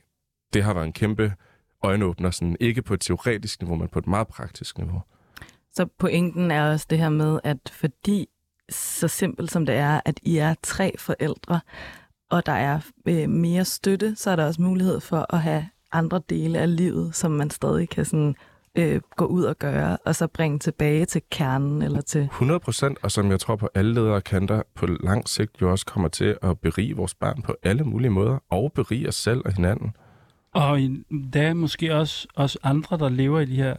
det 0.52 0.62
har 0.62 0.74
været 0.74 0.86
en 0.86 0.92
kæmpe 0.92 1.32
øjenåbner, 1.82 2.30
sådan, 2.30 2.56
ikke 2.60 2.82
på 2.82 2.94
et 2.94 3.00
teoretisk 3.00 3.62
niveau, 3.62 3.76
men 3.76 3.88
på 3.88 3.98
et 3.98 4.06
meget 4.06 4.28
praktisk 4.28 4.78
niveau. 4.78 5.02
Så 5.72 5.86
pointen 5.98 6.50
er 6.50 6.70
også 6.70 6.86
det 6.90 6.98
her 6.98 7.08
med, 7.08 7.40
at 7.44 7.58
fordi 7.72 8.28
så 8.70 9.08
simpelt 9.08 9.50
som 9.50 9.66
det 9.66 9.74
er, 9.74 10.00
at 10.04 10.20
I 10.22 10.36
er 10.36 10.54
tre 10.62 10.94
forældre, 10.98 11.60
og 12.30 12.46
der 12.46 12.52
er 12.52 12.80
øh, 13.08 13.28
mere 13.28 13.64
støtte, 13.64 14.16
så 14.16 14.30
er 14.30 14.36
der 14.36 14.46
også 14.46 14.62
mulighed 14.62 15.00
for 15.00 15.34
at 15.34 15.42
have 15.42 15.68
andre 15.94 16.20
dele 16.28 16.58
af 16.58 16.76
livet, 16.76 17.14
som 17.14 17.30
man 17.30 17.50
stadig 17.50 17.88
kan 17.88 18.04
sådan, 18.04 18.34
øh, 18.74 19.00
gå 19.16 19.24
ud 19.24 19.42
og 19.44 19.58
gøre, 19.58 19.96
og 20.04 20.14
så 20.14 20.26
bringe 20.26 20.58
tilbage 20.58 21.04
til 21.04 21.22
kernen 21.30 21.82
eller 21.82 22.00
til... 22.00 22.20
100 22.20 22.60
procent, 22.60 22.98
og 23.02 23.10
som 23.10 23.30
jeg 23.30 23.40
tror 23.40 23.56
på 23.56 23.68
alle 23.74 23.94
ledere 23.94 24.20
kanter 24.20 24.62
på 24.74 24.86
lang 24.86 25.28
sigt 25.28 25.60
jo 25.60 25.70
også 25.70 25.86
kommer 25.86 26.08
til 26.08 26.36
at 26.42 26.58
berige 26.58 26.96
vores 26.96 27.14
barn 27.14 27.42
på 27.42 27.54
alle 27.62 27.84
mulige 27.84 28.10
måder, 28.10 28.38
og 28.50 28.72
berige 28.74 29.08
os 29.08 29.14
selv 29.14 29.42
og 29.44 29.52
hinanden. 29.54 29.96
Og 30.54 30.80
i- 30.80 31.04
der 31.32 31.42
er 31.42 31.54
måske 31.54 31.94
også, 31.94 32.28
også 32.34 32.58
andre, 32.62 32.98
der 32.98 33.08
lever 33.08 33.40
i 33.40 33.44
de 33.44 33.56
her 33.56 33.76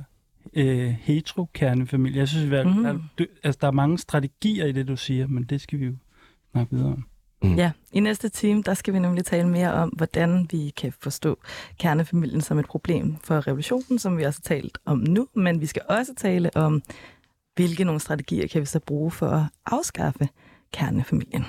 øh, 0.54 0.88
hetero-kernefamilier. 0.90 2.22
Jeg 2.22 2.28
synes, 2.28 2.54
at 2.54 2.66
Mhm. 2.68 2.76
mm. 3.20 3.26
altså, 3.44 3.58
der 3.62 3.68
er 3.68 3.72
mange 3.72 3.98
strategier 3.98 4.66
i 4.66 4.72
det, 4.72 4.88
du 4.88 4.96
siger, 4.96 5.28
men 5.28 5.44
det 5.44 5.62
skal 5.62 5.80
vi 5.80 5.86
jo 5.86 5.94
snakke 6.52 6.76
videre 6.76 6.92
om. 6.92 7.06
Mm. 7.44 7.56
Ja, 7.56 7.72
i 7.92 8.00
næste 8.00 8.30
time, 8.30 8.62
der 8.62 8.74
skal 8.74 8.94
vi 8.94 9.00
nemlig 9.00 9.26
tale 9.26 9.48
mere 9.48 9.74
om, 9.74 9.90
hvordan 9.90 10.48
vi 10.52 10.74
kan 10.78 10.94
forstå 11.00 11.38
kernefamilien 11.80 12.42
som 12.42 12.60
et 12.60 12.66
problem 12.66 13.18
for 13.24 13.48
revolutionen, 13.48 14.00
som 14.00 14.18
vi 14.18 14.24
også 14.24 14.42
har 14.44 14.56
talt 14.56 14.78
om 14.86 14.98
nu, 14.98 15.28
men 15.34 15.62
vi 15.62 15.66
skal 15.66 15.82
også 15.90 16.14
tale 16.18 16.56
om, 16.56 16.82
hvilke 17.56 17.84
nogle 17.84 18.00
strategier 18.00 18.48
kan 18.48 18.62
vi 18.62 18.66
så 18.66 18.80
bruge 18.80 19.12
for 19.12 19.28
at 19.28 19.44
afskaffe 19.66 20.30
kernefamilien. 20.74 21.46